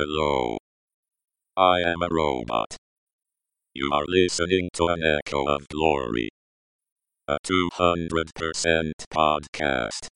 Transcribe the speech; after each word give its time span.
Hello. 0.00 0.58
I 1.56 1.80
am 1.80 2.02
a 2.02 2.08
robot. 2.08 2.76
You 3.74 3.90
are 3.92 4.04
listening 4.06 4.68
to 4.74 4.86
an 4.86 5.02
echo 5.02 5.44
of 5.48 5.66
glory. 5.66 6.28
A 7.26 7.36
200% 7.44 8.92
podcast. 9.12 10.06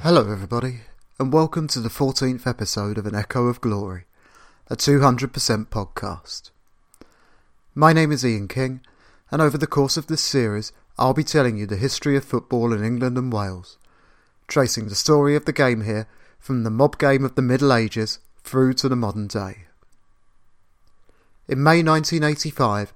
Hello, 0.00 0.32
everybody, 0.32 0.80
and 1.18 1.30
welcome 1.30 1.68
to 1.68 1.80
the 1.80 1.90
14th 1.90 2.46
episode 2.46 2.96
of 2.96 3.04
An 3.04 3.14
Echo 3.14 3.48
of 3.48 3.60
Glory, 3.60 4.05
a 4.68 4.74
200% 4.74 5.30
podcast. 5.66 6.50
My 7.72 7.92
name 7.92 8.10
is 8.10 8.26
Ian 8.26 8.48
King, 8.48 8.80
and 9.30 9.40
over 9.40 9.56
the 9.56 9.66
course 9.68 9.96
of 9.96 10.08
this 10.08 10.22
series, 10.22 10.72
I'll 10.98 11.14
be 11.14 11.22
telling 11.22 11.56
you 11.56 11.66
the 11.66 11.76
history 11.76 12.16
of 12.16 12.24
football 12.24 12.72
in 12.72 12.84
England 12.84 13.16
and 13.16 13.32
Wales, 13.32 13.78
tracing 14.48 14.88
the 14.88 14.96
story 14.96 15.36
of 15.36 15.44
the 15.44 15.52
game 15.52 15.84
here 15.84 16.08
from 16.40 16.64
the 16.64 16.70
mob 16.70 16.98
game 16.98 17.24
of 17.24 17.36
the 17.36 17.42
Middle 17.42 17.72
Ages 17.72 18.18
through 18.42 18.72
to 18.74 18.88
the 18.88 18.96
modern 18.96 19.28
day. 19.28 19.66
In 21.46 21.62
May 21.62 21.80
1985, 21.84 22.92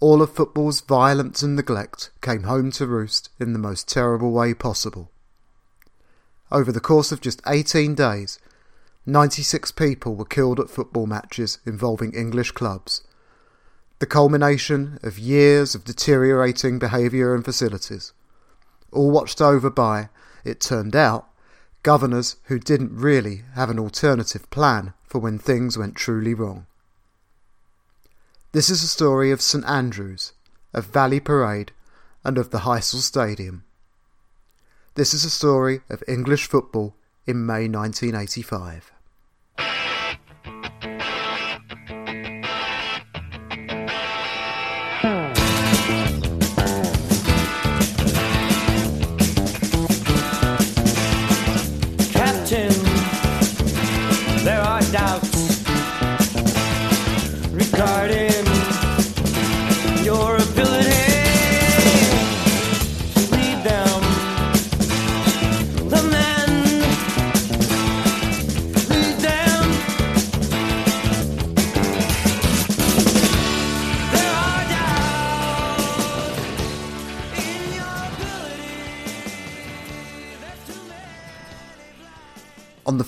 all 0.00 0.20
of 0.20 0.34
football's 0.34 0.82
violence 0.82 1.42
and 1.42 1.56
neglect 1.56 2.10
came 2.20 2.42
home 2.42 2.70
to 2.72 2.86
roost 2.86 3.30
in 3.40 3.54
the 3.54 3.58
most 3.58 3.88
terrible 3.88 4.32
way 4.32 4.52
possible. 4.52 5.10
Over 6.52 6.70
the 6.72 6.78
course 6.78 7.10
of 7.10 7.22
just 7.22 7.40
18 7.46 7.94
days, 7.94 8.38
96 9.08 9.70
people 9.70 10.16
were 10.16 10.24
killed 10.24 10.58
at 10.58 10.68
football 10.68 11.06
matches 11.06 11.60
involving 11.64 12.12
English 12.12 12.50
clubs. 12.50 13.04
The 14.00 14.06
culmination 14.06 14.98
of 15.04 15.16
years 15.16 15.76
of 15.76 15.84
deteriorating 15.84 16.80
behaviour 16.80 17.32
and 17.32 17.44
facilities. 17.44 18.12
All 18.90 19.12
watched 19.12 19.40
over 19.40 19.70
by, 19.70 20.08
it 20.44 20.60
turned 20.60 20.96
out, 20.96 21.28
governors 21.84 22.34
who 22.46 22.58
didn't 22.58 22.96
really 22.96 23.44
have 23.54 23.70
an 23.70 23.78
alternative 23.78 24.50
plan 24.50 24.92
for 25.04 25.20
when 25.20 25.38
things 25.38 25.78
went 25.78 25.94
truly 25.94 26.34
wrong. 26.34 26.66
This 28.50 28.68
is 28.68 28.82
a 28.82 28.88
story 28.88 29.30
of 29.30 29.40
St 29.40 29.64
Andrews, 29.66 30.32
of 30.74 30.86
Valley 30.86 31.20
Parade, 31.20 31.70
and 32.24 32.38
of 32.38 32.50
the 32.50 32.60
Heysel 32.60 32.98
Stadium. 32.98 33.62
This 34.96 35.14
is 35.14 35.24
a 35.24 35.30
story 35.30 35.82
of 35.88 36.02
English 36.08 36.48
football 36.48 36.96
in 37.24 37.46
May 37.46 37.68
1985. 37.68 38.90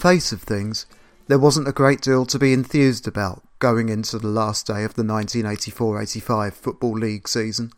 Face 0.09 0.33
of 0.33 0.41
things, 0.41 0.87
there 1.27 1.39
wasn't 1.39 1.69
a 1.69 1.81
great 1.81 2.01
deal 2.01 2.25
to 2.25 2.39
be 2.39 2.55
enthused 2.55 3.07
about 3.07 3.43
going 3.59 3.91
into 3.91 4.19
the 4.19 4.27
last 4.27 4.67
day 4.67 4.83
of 4.83 4.95
the 4.95 5.03
1984-85 5.03 6.55
Football 6.55 6.99
League 6.99 7.29
season, 7.29 7.71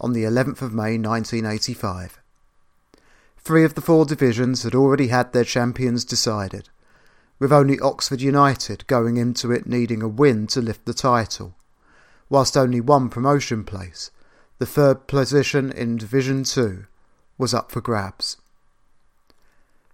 on 0.00 0.12
the 0.12 0.24
11th 0.24 0.62
of 0.62 0.74
May 0.74 0.98
1985. 0.98 2.18
Three 3.38 3.62
of 3.62 3.74
the 3.74 3.80
four 3.80 4.04
divisions 4.04 4.64
had 4.64 4.74
already 4.74 5.08
had 5.08 5.32
their 5.32 5.44
champions 5.44 6.04
decided, 6.04 6.70
with 7.38 7.52
only 7.52 7.78
Oxford 7.78 8.20
United 8.20 8.84
going 8.88 9.16
into 9.16 9.52
it 9.52 9.64
needing 9.64 10.02
a 10.02 10.08
win 10.08 10.48
to 10.48 10.60
lift 10.60 10.86
the 10.86 10.92
title, 10.92 11.54
whilst 12.28 12.56
only 12.56 12.80
one 12.80 13.08
promotion 13.08 13.62
place, 13.62 14.10
the 14.58 14.66
third 14.66 15.06
position 15.06 15.70
in 15.70 15.98
Division 15.98 16.42
2, 16.42 16.86
was 17.38 17.54
up 17.54 17.70
for 17.70 17.80
grabs. 17.80 18.38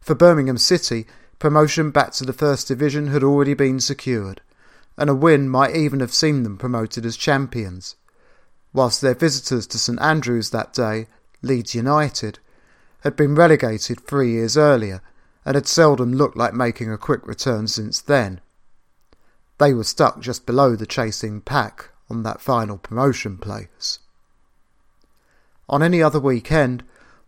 For 0.00 0.14
Birmingham 0.14 0.56
City, 0.56 1.04
promotion 1.38 1.90
back 1.90 2.12
to 2.12 2.24
the 2.24 2.32
First 2.32 2.68
Division 2.68 3.08
had 3.08 3.22
already 3.22 3.54
been 3.54 3.80
secured, 3.80 4.40
and 4.96 5.10
a 5.10 5.14
win 5.14 5.48
might 5.48 5.76
even 5.76 6.00
have 6.00 6.12
seen 6.12 6.42
them 6.42 6.56
promoted 6.56 7.04
as 7.04 7.16
champions, 7.16 7.96
whilst 8.72 9.00
their 9.00 9.14
visitors 9.14 9.66
to 9.68 9.78
St 9.78 10.00
Andrews 10.00 10.50
that 10.50 10.72
day, 10.72 11.06
Leeds 11.42 11.74
United, 11.74 12.38
had 13.00 13.16
been 13.16 13.34
relegated 13.34 14.00
three 14.00 14.32
years 14.32 14.56
earlier 14.56 15.00
and 15.44 15.54
had 15.54 15.66
seldom 15.66 16.12
looked 16.12 16.36
like 16.36 16.54
making 16.54 16.90
a 16.90 16.98
quick 16.98 17.26
return 17.26 17.68
since 17.68 18.00
then. 18.00 18.40
They 19.58 19.72
were 19.72 19.84
stuck 19.84 20.20
just 20.20 20.44
below 20.44 20.76
the 20.76 20.86
chasing 20.86 21.40
pack 21.40 21.90
on 22.10 22.22
that 22.24 22.40
final 22.40 22.78
promotion 22.78 23.38
place. 23.38 24.00
On 25.68 25.82
any 25.82 26.02
other 26.02 26.20
weekend, 26.20 26.84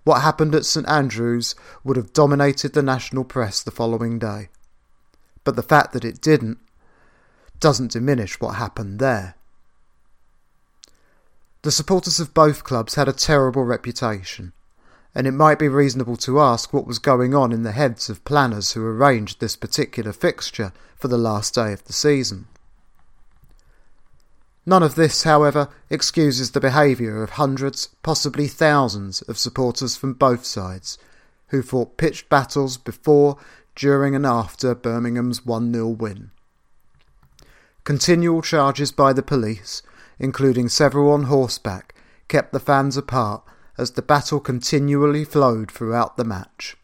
what 0.08 0.22
happened 0.22 0.54
at 0.54 0.64
St 0.64 0.88
Andrews 0.88 1.54
would 1.84 1.98
have 1.98 2.14
dominated 2.14 2.72
the 2.72 2.80
national 2.80 3.24
press 3.24 3.62
the 3.62 3.70
following 3.70 4.18
day. 4.18 4.48
But 5.44 5.54
the 5.54 5.62
fact 5.62 5.92
that 5.92 6.02
it 6.02 6.22
didn't 6.22 6.56
doesn't 7.60 7.92
diminish 7.92 8.40
what 8.40 8.54
happened 8.54 9.00
there. 9.00 9.34
The 11.60 11.70
supporters 11.70 12.20
of 12.20 12.32
both 12.32 12.64
clubs 12.64 12.94
had 12.94 13.06
a 13.06 13.12
terrible 13.12 13.64
reputation, 13.64 14.54
and 15.14 15.26
it 15.26 15.32
might 15.32 15.58
be 15.58 15.68
reasonable 15.68 16.16
to 16.16 16.40
ask 16.40 16.72
what 16.72 16.86
was 16.86 16.98
going 16.98 17.34
on 17.34 17.52
in 17.52 17.62
the 17.62 17.72
heads 17.72 18.08
of 18.08 18.24
planners 18.24 18.72
who 18.72 18.86
arranged 18.86 19.40
this 19.40 19.56
particular 19.56 20.14
fixture 20.14 20.72
for 20.96 21.08
the 21.08 21.18
last 21.18 21.54
day 21.54 21.74
of 21.74 21.84
the 21.84 21.92
season. 21.92 22.46
None 24.68 24.82
of 24.82 24.96
this, 24.96 25.22
however, 25.22 25.70
excuses 25.88 26.50
the 26.50 26.60
behaviour 26.60 27.22
of 27.22 27.30
hundreds, 27.30 27.88
possibly 28.02 28.46
thousands, 28.48 29.22
of 29.22 29.38
supporters 29.38 29.96
from 29.96 30.12
both 30.12 30.44
sides, 30.44 30.98
who 31.46 31.62
fought 31.62 31.96
pitched 31.96 32.28
battles 32.28 32.76
before, 32.76 33.38
during, 33.74 34.14
and 34.14 34.26
after 34.26 34.74
Birmingham's 34.74 35.42
1 35.46 35.72
0 35.72 35.88
win. 35.88 36.32
Continual 37.84 38.42
charges 38.42 38.92
by 38.92 39.14
the 39.14 39.22
police, 39.22 39.80
including 40.18 40.68
several 40.68 41.12
on 41.12 41.22
horseback, 41.22 41.94
kept 42.28 42.52
the 42.52 42.60
fans 42.60 42.98
apart 42.98 43.42
as 43.78 43.92
the 43.92 44.02
battle 44.02 44.38
continually 44.38 45.24
flowed 45.24 45.70
throughout 45.70 46.18
the 46.18 46.24
match. 46.24 46.76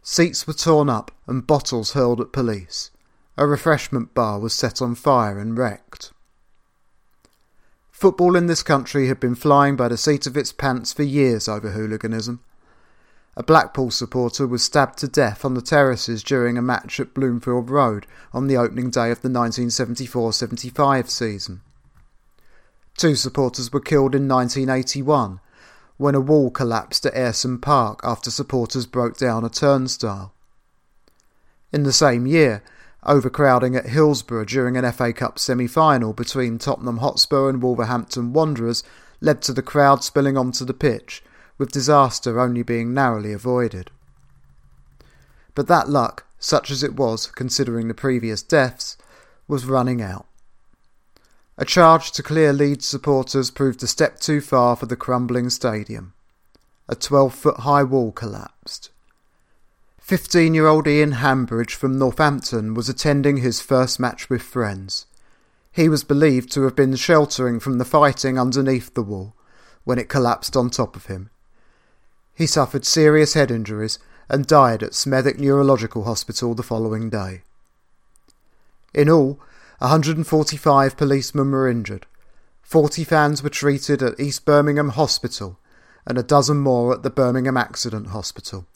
Seats 0.00 0.46
were 0.46 0.54
torn 0.54 0.88
up 0.88 1.10
and 1.26 1.46
bottles 1.46 1.92
hurled 1.92 2.22
at 2.22 2.32
police. 2.32 2.90
A 3.36 3.46
refreshment 3.46 4.14
bar 4.14 4.40
was 4.40 4.54
set 4.54 4.80
on 4.80 4.94
fire 4.94 5.38
and 5.38 5.58
wrecked. 5.58 6.12
Football 7.96 8.36
in 8.36 8.44
this 8.44 8.62
country 8.62 9.08
had 9.08 9.18
been 9.18 9.34
flying 9.34 9.74
by 9.74 9.88
the 9.88 9.96
seat 9.96 10.26
of 10.26 10.36
its 10.36 10.52
pants 10.52 10.92
for 10.92 11.02
years 11.02 11.48
over 11.48 11.70
hooliganism. 11.70 12.40
A 13.38 13.42
Blackpool 13.42 13.90
supporter 13.90 14.46
was 14.46 14.62
stabbed 14.62 14.98
to 14.98 15.08
death 15.08 15.46
on 15.46 15.54
the 15.54 15.62
terraces 15.62 16.22
during 16.22 16.58
a 16.58 16.62
match 16.62 17.00
at 17.00 17.14
Bloomfield 17.14 17.70
Road 17.70 18.06
on 18.34 18.48
the 18.48 18.56
opening 18.58 18.90
day 18.90 19.10
of 19.10 19.22
the 19.22 19.30
1974 19.30 20.34
75 20.34 21.08
season. 21.08 21.62
Two 22.98 23.14
supporters 23.14 23.72
were 23.72 23.80
killed 23.80 24.14
in 24.14 24.28
1981 24.28 25.40
when 25.96 26.14
a 26.14 26.20
wall 26.20 26.50
collapsed 26.50 27.06
at 27.06 27.14
Ayresome 27.14 27.62
Park 27.62 28.00
after 28.04 28.30
supporters 28.30 28.84
broke 28.84 29.16
down 29.16 29.42
a 29.42 29.48
turnstile. 29.48 30.34
In 31.72 31.84
the 31.84 31.94
same 31.94 32.26
year, 32.26 32.62
overcrowding 33.06 33.76
at 33.76 33.86
Hillsborough 33.86 34.44
during 34.44 34.76
an 34.76 34.90
FA 34.92 35.12
Cup 35.12 35.38
semi 35.38 35.66
final 35.66 36.12
between 36.12 36.58
Tottenham 36.58 36.98
Hotspur 36.98 37.48
and 37.48 37.62
Wolverhampton 37.62 38.32
Wanderers 38.32 38.82
led 39.20 39.42
to 39.42 39.52
the 39.52 39.62
crowd 39.62 40.04
spilling 40.04 40.36
onto 40.36 40.64
the 40.64 40.74
pitch, 40.74 41.22
with 41.58 41.72
disaster 41.72 42.38
only 42.38 42.62
being 42.62 42.92
narrowly 42.92 43.32
avoided. 43.32 43.90
But 45.54 45.68
that 45.68 45.88
luck, 45.88 46.26
such 46.38 46.70
as 46.70 46.82
it 46.82 46.96
was 46.96 47.26
considering 47.26 47.88
the 47.88 47.94
previous 47.94 48.42
deaths, 48.42 48.96
was 49.48 49.64
running 49.64 50.02
out. 50.02 50.26
A 51.58 51.64
charge 51.64 52.12
to 52.12 52.22
clear 52.22 52.52
Leeds 52.52 52.84
supporters 52.84 53.50
proved 53.50 53.82
a 53.82 53.86
step 53.86 54.20
too 54.20 54.42
far 54.42 54.76
for 54.76 54.84
the 54.84 54.96
crumbling 54.96 55.48
stadium. 55.48 56.12
A 56.88 56.94
12 56.94 57.34
foot 57.34 57.56
high 57.60 57.82
wall 57.82 58.12
collapsed. 58.12 58.90
15 60.06 60.54
year 60.54 60.68
old 60.68 60.86
Ian 60.86 61.10
Hambridge 61.10 61.74
from 61.74 61.98
Northampton 61.98 62.74
was 62.74 62.88
attending 62.88 63.38
his 63.38 63.60
first 63.60 63.98
match 63.98 64.30
with 64.30 64.40
friends. 64.40 65.06
He 65.72 65.88
was 65.88 66.04
believed 66.04 66.52
to 66.52 66.62
have 66.62 66.76
been 66.76 66.94
sheltering 66.94 67.58
from 67.58 67.78
the 67.78 67.84
fighting 67.84 68.38
underneath 68.38 68.94
the 68.94 69.02
wall 69.02 69.34
when 69.82 69.98
it 69.98 70.08
collapsed 70.08 70.56
on 70.56 70.70
top 70.70 70.94
of 70.94 71.06
him. 71.06 71.28
He 72.36 72.46
suffered 72.46 72.86
serious 72.86 73.34
head 73.34 73.50
injuries 73.50 73.98
and 74.28 74.46
died 74.46 74.84
at 74.84 74.94
Smethwick 74.94 75.40
Neurological 75.40 76.04
Hospital 76.04 76.54
the 76.54 76.62
following 76.62 77.10
day. 77.10 77.42
In 78.94 79.10
all, 79.10 79.40
145 79.78 80.96
policemen 80.96 81.50
were 81.50 81.68
injured. 81.68 82.06
40 82.62 83.02
fans 83.02 83.42
were 83.42 83.50
treated 83.50 84.04
at 84.04 84.20
East 84.20 84.44
Birmingham 84.44 84.90
Hospital 84.90 85.58
and 86.06 86.16
a 86.16 86.22
dozen 86.22 86.58
more 86.58 86.92
at 86.92 87.02
the 87.02 87.10
Birmingham 87.10 87.56
Accident 87.56 88.10
Hospital. 88.10 88.68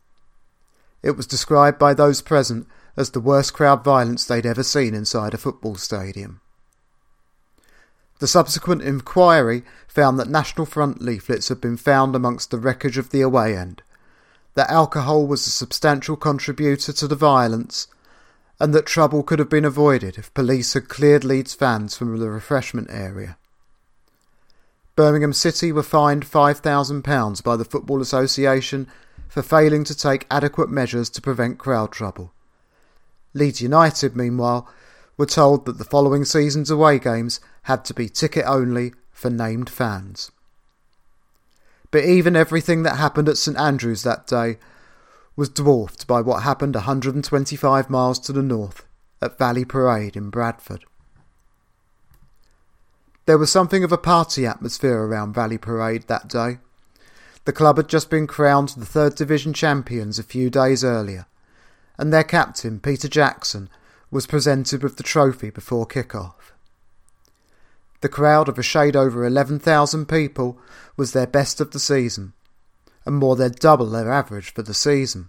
It 1.02 1.16
was 1.16 1.26
described 1.26 1.78
by 1.78 1.94
those 1.94 2.22
present 2.22 2.66
as 2.96 3.10
the 3.10 3.20
worst 3.20 3.54
crowd 3.54 3.82
violence 3.82 4.24
they'd 4.24 4.46
ever 4.46 4.62
seen 4.62 4.94
inside 4.94 5.34
a 5.34 5.38
football 5.38 5.76
stadium. 5.76 6.40
The 8.18 8.26
subsequent 8.26 8.82
inquiry 8.82 9.64
found 9.88 10.18
that 10.18 10.28
National 10.28 10.66
Front 10.66 11.00
leaflets 11.00 11.48
had 11.48 11.60
been 11.60 11.78
found 11.78 12.14
amongst 12.14 12.50
the 12.50 12.58
wreckage 12.58 12.98
of 12.98 13.10
the 13.10 13.22
away 13.22 13.56
end, 13.56 13.82
that 14.54 14.70
alcohol 14.70 15.26
was 15.26 15.46
a 15.46 15.50
substantial 15.50 16.16
contributor 16.16 16.92
to 16.92 17.08
the 17.08 17.16
violence, 17.16 17.86
and 18.58 18.74
that 18.74 18.84
trouble 18.84 19.22
could 19.22 19.38
have 19.38 19.48
been 19.48 19.64
avoided 19.64 20.18
if 20.18 20.34
police 20.34 20.74
had 20.74 20.88
cleared 20.88 21.24
Leeds 21.24 21.54
fans 21.54 21.96
from 21.96 22.18
the 22.18 22.28
refreshment 22.28 22.88
area. 22.90 23.38
Birmingham 24.96 25.32
City 25.32 25.72
were 25.72 25.82
fined 25.82 26.26
£5,000 26.26 27.42
by 27.42 27.56
the 27.56 27.64
Football 27.64 28.02
Association 28.02 28.86
for 29.30 29.42
failing 29.42 29.84
to 29.84 29.96
take 29.96 30.26
adequate 30.30 30.68
measures 30.68 31.08
to 31.08 31.22
prevent 31.22 31.56
crowd 31.56 31.92
trouble. 31.92 32.32
Leeds 33.32 33.62
United, 33.62 34.16
meanwhile, 34.16 34.68
were 35.16 35.24
told 35.24 35.64
that 35.64 35.78
the 35.78 35.84
following 35.84 36.24
season's 36.24 36.70
away 36.70 36.98
games 36.98 37.40
had 37.62 37.84
to 37.84 37.94
be 37.94 38.08
ticket 38.08 38.44
only 38.44 38.92
for 39.12 39.30
named 39.30 39.70
fans. 39.70 40.32
But 41.92 42.04
even 42.04 42.34
everything 42.34 42.82
that 42.82 42.96
happened 42.96 43.28
at 43.28 43.36
St 43.36 43.56
Andrews 43.56 44.02
that 44.02 44.26
day 44.26 44.58
was 45.36 45.48
dwarfed 45.48 46.08
by 46.08 46.20
what 46.20 46.42
happened 46.42 46.74
125 46.74 47.88
miles 47.88 48.18
to 48.20 48.32
the 48.32 48.42
north 48.42 48.84
at 49.22 49.38
Valley 49.38 49.64
Parade 49.64 50.16
in 50.16 50.30
Bradford. 50.30 50.84
There 53.26 53.38
was 53.38 53.52
something 53.52 53.84
of 53.84 53.92
a 53.92 53.98
party 53.98 54.44
atmosphere 54.44 55.02
around 55.02 55.34
Valley 55.34 55.58
Parade 55.58 56.08
that 56.08 56.26
day. 56.26 56.58
The 57.44 57.52
club 57.52 57.78
had 57.78 57.88
just 57.88 58.10
been 58.10 58.26
crowned 58.26 58.70
the 58.70 58.86
third 58.86 59.14
division 59.14 59.52
champions 59.52 60.18
a 60.18 60.22
few 60.22 60.50
days 60.50 60.84
earlier, 60.84 61.26
and 61.96 62.12
their 62.12 62.24
captain, 62.24 62.80
Peter 62.80 63.08
Jackson, 63.08 63.68
was 64.10 64.26
presented 64.26 64.82
with 64.82 64.96
the 64.96 65.02
trophy 65.02 65.50
before 65.50 65.86
kick-off. 65.86 66.52
The 68.00 68.08
crowd 68.08 68.48
of 68.48 68.58
a 68.58 68.62
shade 68.62 68.96
over 68.96 69.24
11,000 69.24 70.06
people 70.06 70.58
was 70.96 71.12
their 71.12 71.26
best 71.26 71.60
of 71.60 71.70
the 71.70 71.78
season, 71.78 72.32
and 73.04 73.16
more 73.16 73.36
than 73.36 73.52
double 73.52 73.86
their 73.86 74.10
average 74.10 74.52
for 74.52 74.62
the 74.62 74.74
season. 74.74 75.28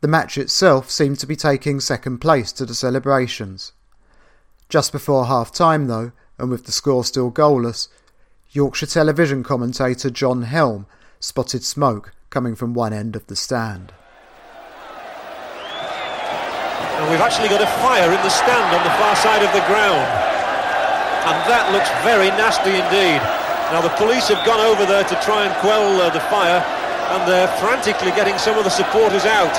The 0.00 0.08
match 0.08 0.36
itself 0.36 0.90
seemed 0.90 1.18
to 1.20 1.26
be 1.26 1.36
taking 1.36 1.80
second 1.80 2.18
place 2.18 2.50
to 2.52 2.66
the 2.66 2.74
celebrations. 2.74 3.72
Just 4.68 4.90
before 4.90 5.26
half 5.26 5.52
time, 5.52 5.86
though, 5.86 6.12
and 6.38 6.50
with 6.50 6.64
the 6.64 6.72
score 6.72 7.04
still 7.04 7.30
goalless, 7.30 7.88
Yorkshire 8.52 8.84
television 8.84 9.42
commentator 9.42 10.10
John 10.10 10.42
Helm 10.42 10.84
spotted 11.20 11.64
smoke 11.64 12.12
coming 12.28 12.52
from 12.54 12.76
one 12.76 12.92
end 12.92 13.16
of 13.16 13.26
the 13.26 13.36
stand. 13.36 13.96
And 17.00 17.08
we've 17.08 17.24
actually 17.24 17.48
got 17.48 17.64
a 17.64 17.72
fire 17.80 18.12
in 18.12 18.20
the 18.20 18.28
stand 18.28 18.68
on 18.76 18.84
the 18.84 18.92
far 19.00 19.16
side 19.16 19.40
of 19.40 19.48
the 19.56 19.64
ground. 19.64 20.04
And 21.24 21.36
that 21.48 21.72
looks 21.72 21.88
very 22.04 22.28
nasty 22.36 22.76
indeed. 22.76 23.24
Now 23.72 23.80
the 23.80 23.96
police 23.96 24.28
have 24.28 24.44
gone 24.44 24.60
over 24.60 24.84
there 24.84 25.08
to 25.08 25.16
try 25.24 25.48
and 25.48 25.54
quell 25.64 25.88
uh, 25.96 26.12
the 26.12 26.20
fire 26.28 26.60
and 27.16 27.24
they're 27.24 27.48
frantically 27.56 28.12
getting 28.12 28.36
some 28.36 28.60
of 28.60 28.68
the 28.68 28.74
supporters 28.76 29.24
out. 29.24 29.56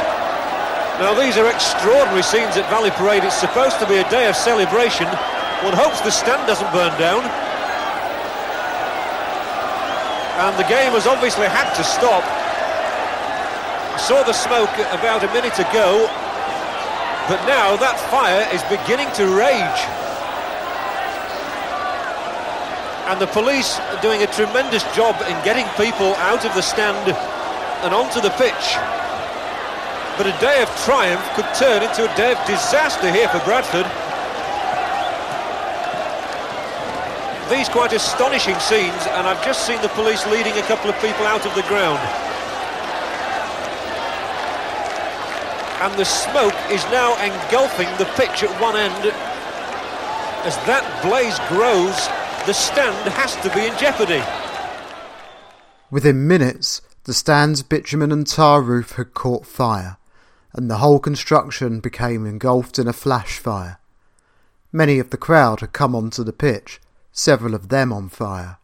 Now 1.02 1.18
these 1.18 1.42
are 1.42 1.50
extraordinary 1.50 2.22
scenes 2.22 2.62
at 2.62 2.70
Valley 2.70 2.94
Parade. 2.94 3.26
It's 3.26 3.42
supposed 3.42 3.82
to 3.82 3.90
be 3.90 3.98
a 3.98 4.10
day 4.14 4.30
of 4.30 4.38
celebration. 4.38 5.10
One 5.66 5.74
hopes 5.74 6.06
the 6.06 6.14
stand 6.14 6.46
doesn't 6.46 6.70
burn 6.70 6.94
down. 7.02 7.26
And 10.44 10.60
the 10.60 10.68
game 10.68 10.92
has 10.92 11.08
obviously 11.08 11.48
had 11.48 11.72
to 11.76 11.84
stop. 11.84 12.24
I 13.94 13.98
saw 13.98 14.24
the 14.24 14.34
smoke 14.34 14.74
about 14.92 15.24
a 15.24 15.32
minute 15.32 15.58
ago 15.60 16.10
but 17.28 17.40
now 17.48 17.80
that 17.80 17.96
fire 18.12 18.44
is 18.52 18.60
beginning 18.68 19.08
to 19.16 19.32
rage. 19.32 19.82
And 23.08 23.16
the 23.16 23.32
police 23.32 23.80
are 23.80 24.02
doing 24.04 24.24
a 24.24 24.28
tremendous 24.28 24.84
job 24.92 25.16
in 25.32 25.36
getting 25.48 25.64
people 25.80 26.20
out 26.20 26.44
of 26.44 26.52
the 26.52 26.62
stand 26.62 27.00
and 27.88 27.96
onto 27.96 28.20
the 28.20 28.36
pitch. 28.36 28.76
But 30.20 30.28
a 30.28 30.36
day 30.44 30.60
of 30.60 30.68
triumph 30.84 31.24
could 31.40 31.48
turn 31.56 31.80
into 31.80 32.04
a 32.04 32.12
day 32.20 32.36
of 32.36 32.40
disaster 32.44 33.08
here 33.08 33.32
for 33.32 33.40
Bradford. 33.48 33.88
These 37.54 37.70
quite 37.70 37.94
astonishing 37.94 38.58
scenes, 38.58 39.06
and 39.14 39.28
I've 39.28 39.46
just 39.46 39.68
seen 39.68 39.80
the 39.84 39.90
police 39.90 40.26
leading 40.26 40.58
a 40.58 40.64
couple 40.64 40.90
of 40.90 41.00
people 41.02 41.28
out 41.28 41.46
of 41.46 41.54
the 41.54 41.62
ground. 41.64 42.00
and 45.84 46.00
the 46.00 46.06
smoke 46.06 46.56
is 46.72 46.82
now 46.86 47.12
engulfing 47.22 47.90
the 47.98 48.10
pitch 48.16 48.42
at 48.42 48.62
one 48.62 48.78
end. 48.78 49.06
As 50.48 50.56
that 50.66 51.04
blaze 51.04 51.38
grows, 51.50 52.08
the 52.48 52.54
stand 52.54 52.96
has 53.12 53.36
to 53.44 53.54
be 53.54 53.68
in 53.68 53.78
jeopardy. 53.78 54.24
Within 55.92 56.26
minutes, 56.26 56.82
the 57.04 57.14
stand's 57.14 57.64
bitumen 57.64 58.14
and 58.14 58.26
tar 58.26 58.62
roof 58.62 58.94
had 58.94 59.14
caught 59.14 59.46
fire, 59.46 59.98
and 60.54 60.72
the 60.72 60.78
whole 60.78 61.00
construction 61.00 61.82
became 61.82 62.26
engulfed 62.26 62.80
in 62.80 62.88
a 62.88 62.94
flash 62.94 63.38
fire. 63.38 63.78
Many 64.72 65.00
of 65.00 65.10
the 65.10 65.18
crowd 65.18 65.60
had 65.60 65.74
come 65.74 65.96
onto 65.96 66.24
the 66.24 66.32
pitch, 66.32 66.80
several 67.14 67.56
of 67.56 67.70
them 67.70 67.94
on 67.94 68.10
fire. 68.10 68.58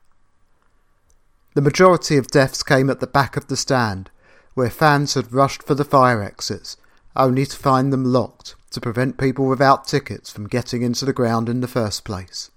The 1.53 1.61
majority 1.61 2.17
of 2.17 2.27
deaths 2.27 2.63
came 2.63 2.89
at 2.89 2.99
the 2.99 3.07
back 3.07 3.37
of 3.37 3.47
the 3.47 3.55
stand, 3.55 4.09
where 4.55 4.69
fans 4.69 5.13
had 5.13 5.31
rushed 5.31 5.63
for 5.63 5.75
the 5.75 5.85
fire 5.85 6.21
exits 6.21 6.75
only 7.15 7.45
to 7.45 7.55
find 7.55 7.93
them 7.93 8.03
locked 8.03 8.55
to 8.71 8.81
prevent 8.81 9.17
people 9.17 9.47
without 9.47 9.87
tickets 9.87 10.29
from 10.29 10.47
getting 10.47 10.81
into 10.81 11.05
the 11.05 11.13
ground 11.13 11.49
in 11.49 11.61
the 11.61 11.67
first 11.67 12.03
place. 12.03 12.51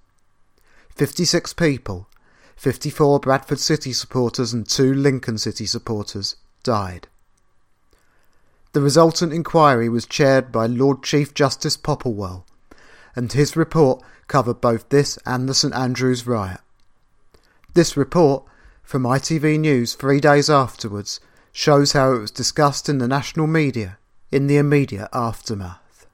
56 0.95 1.53
people, 1.55 2.09
54 2.57 3.21
Bradford 3.21 3.59
City 3.59 3.93
supporters 3.93 4.53
and 4.53 4.69
2 4.69 4.93
Lincoln 4.95 5.39
City 5.39 5.67
supporters, 5.67 6.37
died. 6.63 7.09
The 8.73 8.81
resultant 8.81 9.33
inquiry 9.33 9.89
was 9.89 10.07
chaired 10.07 10.53
by 10.53 10.67
Lord 10.67 11.03
Chief 11.03 11.35
Justice 11.35 11.77
Popplewell, 11.77 12.45
and 13.15 13.33
his 13.33 13.57
report 13.57 14.03
covered 14.29 14.61
both 14.61 14.89
this 14.89 15.19
and 15.27 15.49
the 15.49 15.55
St 15.55 15.75
Andrews 15.75 16.27
riot. 16.27 16.61
This 17.75 17.97
report, 17.97 18.45
from 18.83 19.05
ITV 19.05 19.59
News 19.59 19.95
three 19.95 20.21
days 20.21 20.51
afterwards, 20.51 21.21
shows 21.53 21.93
how 21.93 22.13
it 22.13 22.19
was 22.19 22.31
discussed 22.31 22.89
in 22.89 22.99
the 22.99 23.09
national 23.09 23.47
media 23.47 23.99
in 24.31 24.47
the 24.47 24.57
immediate 24.57 25.09
aftermath. 25.13 26.07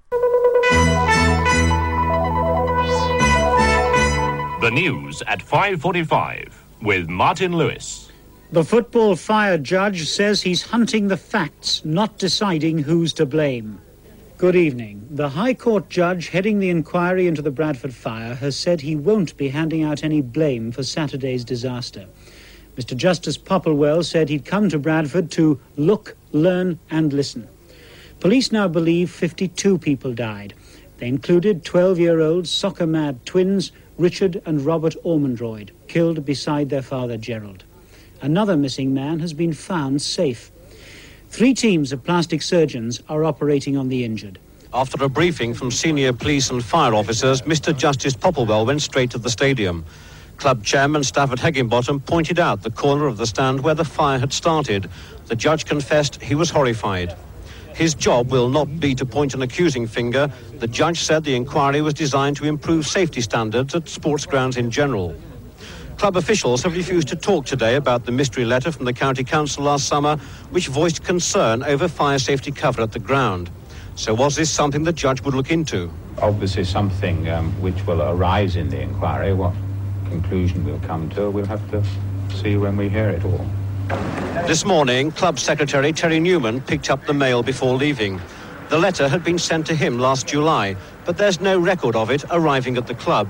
The 4.60 4.70
news 4.72 5.22
at 5.26 5.40
5:45 5.40 6.52
with 6.82 7.08
Martin 7.08 7.56
Lewis. 7.56 8.10
The 8.50 8.64
football 8.64 9.14
fire 9.14 9.58
judge 9.58 10.08
says 10.08 10.42
he's 10.42 10.62
hunting 10.62 11.08
the 11.08 11.16
facts, 11.16 11.84
not 11.84 12.18
deciding 12.18 12.78
who's 12.78 13.12
to 13.14 13.26
blame. 13.26 13.80
Good 14.38 14.54
evening. 14.54 15.04
The 15.10 15.30
High 15.30 15.54
Court 15.54 15.90
judge 15.90 16.28
heading 16.28 16.60
the 16.60 16.70
inquiry 16.70 17.26
into 17.26 17.42
the 17.42 17.50
Bradford 17.50 17.92
fire 17.92 18.36
has 18.36 18.54
said 18.54 18.80
he 18.80 18.94
won't 18.94 19.36
be 19.36 19.48
handing 19.48 19.82
out 19.82 20.04
any 20.04 20.20
blame 20.20 20.70
for 20.70 20.84
Saturday's 20.84 21.44
disaster. 21.44 22.06
Mr. 22.76 22.96
Justice 22.96 23.36
Popplewell 23.36 24.04
said 24.04 24.28
he'd 24.28 24.44
come 24.44 24.68
to 24.68 24.78
Bradford 24.78 25.32
to 25.32 25.58
look, 25.76 26.16
learn, 26.30 26.78
and 26.88 27.12
listen. 27.12 27.48
Police 28.20 28.52
now 28.52 28.68
believe 28.68 29.10
52 29.10 29.76
people 29.76 30.14
died. 30.14 30.54
They 30.98 31.08
included 31.08 31.64
12 31.64 31.98
year 31.98 32.20
old 32.20 32.46
soccer 32.46 32.86
mad 32.86 33.26
twins 33.26 33.72
Richard 33.96 34.40
and 34.46 34.60
Robert 34.60 34.94
Ormondroyd, 35.04 35.70
killed 35.88 36.24
beside 36.24 36.68
their 36.68 36.82
father 36.82 37.16
Gerald. 37.16 37.64
Another 38.22 38.56
missing 38.56 38.94
man 38.94 39.18
has 39.18 39.32
been 39.32 39.52
found 39.52 40.00
safe. 40.00 40.52
Three 41.30 41.54
teams 41.54 41.92
of 41.92 42.02
plastic 42.02 42.42
surgeons 42.42 43.02
are 43.08 43.24
operating 43.24 43.76
on 43.76 43.88
the 43.88 44.04
injured. 44.04 44.38
After 44.72 45.02
a 45.04 45.08
briefing 45.08 45.54
from 45.54 45.70
senior 45.70 46.12
police 46.12 46.50
and 46.50 46.64
fire 46.64 46.94
officers, 46.94 47.42
Mr. 47.42 47.76
Justice 47.76 48.14
Popplewell 48.14 48.66
went 48.66 48.82
straight 48.82 49.10
to 49.10 49.18
the 49.18 49.30
stadium. 49.30 49.84
Club 50.36 50.64
chairman 50.64 51.04
Stafford 51.04 51.38
Heginbotham 51.40 52.00
pointed 52.00 52.38
out 52.38 52.62
the 52.62 52.70
corner 52.70 53.06
of 53.06 53.16
the 53.16 53.26
stand 53.26 53.60
where 53.60 53.74
the 53.74 53.84
fire 53.84 54.18
had 54.18 54.32
started. 54.32 54.90
The 55.26 55.36
judge 55.36 55.64
confessed 55.64 56.20
he 56.22 56.34
was 56.34 56.50
horrified. 56.50 57.16
His 57.74 57.94
job 57.94 58.30
will 58.30 58.48
not 58.48 58.80
be 58.80 58.94
to 58.96 59.06
point 59.06 59.34
an 59.34 59.42
accusing 59.42 59.86
finger. 59.86 60.30
The 60.58 60.66
judge 60.66 61.00
said 61.00 61.24
the 61.24 61.36
inquiry 61.36 61.80
was 61.80 61.94
designed 61.94 62.36
to 62.38 62.44
improve 62.44 62.86
safety 62.86 63.20
standards 63.20 63.74
at 63.74 63.88
sports 63.88 64.26
grounds 64.26 64.56
in 64.56 64.70
general. 64.70 65.14
Club 65.98 66.16
officials 66.16 66.62
have 66.62 66.76
refused 66.76 67.08
to 67.08 67.16
talk 67.16 67.44
today 67.44 67.74
about 67.74 68.04
the 68.04 68.12
mystery 68.12 68.44
letter 68.44 68.70
from 68.70 68.84
the 68.84 68.92
County 68.92 69.24
Council 69.24 69.64
last 69.64 69.88
summer, 69.88 70.16
which 70.50 70.68
voiced 70.68 71.02
concern 71.02 71.64
over 71.64 71.88
fire 71.88 72.20
safety 72.20 72.52
cover 72.52 72.82
at 72.82 72.92
the 72.92 73.00
ground. 73.00 73.50
So, 73.96 74.14
was 74.14 74.36
this 74.36 74.48
something 74.48 74.84
the 74.84 74.92
judge 74.92 75.22
would 75.22 75.34
look 75.34 75.50
into? 75.50 75.90
obviously 76.20 76.64
something 76.64 77.28
um, 77.28 77.52
which 77.60 77.86
will 77.86 78.02
arise 78.02 78.56
in 78.56 78.68
the 78.68 78.80
inquiry. 78.80 79.32
What 79.32 79.54
conclusion 80.06 80.64
we'll 80.64 80.80
come 80.80 81.08
to, 81.10 81.30
we'll 81.30 81.46
have 81.46 81.70
to 81.70 81.84
see 82.34 82.56
when 82.56 82.76
we 82.76 82.88
hear 82.88 83.08
it 83.08 83.24
all. 83.24 83.46
This 84.46 84.64
morning, 84.64 85.12
Club 85.12 85.38
Secretary 85.38 85.92
Terry 85.92 86.18
Newman 86.20 86.60
picked 86.60 86.90
up 86.90 87.04
the 87.06 87.14
mail 87.14 87.42
before 87.42 87.74
leaving. 87.74 88.20
The 88.68 88.78
letter 88.78 89.08
had 89.08 89.24
been 89.24 89.38
sent 89.38 89.66
to 89.68 89.74
him 89.74 89.98
last 89.98 90.26
July, 90.26 90.76
but 91.04 91.16
there's 91.16 91.40
no 91.40 91.58
record 91.58 91.96
of 91.96 92.10
it 92.10 92.24
arriving 92.30 92.76
at 92.76 92.86
the 92.86 92.94
club. 92.94 93.28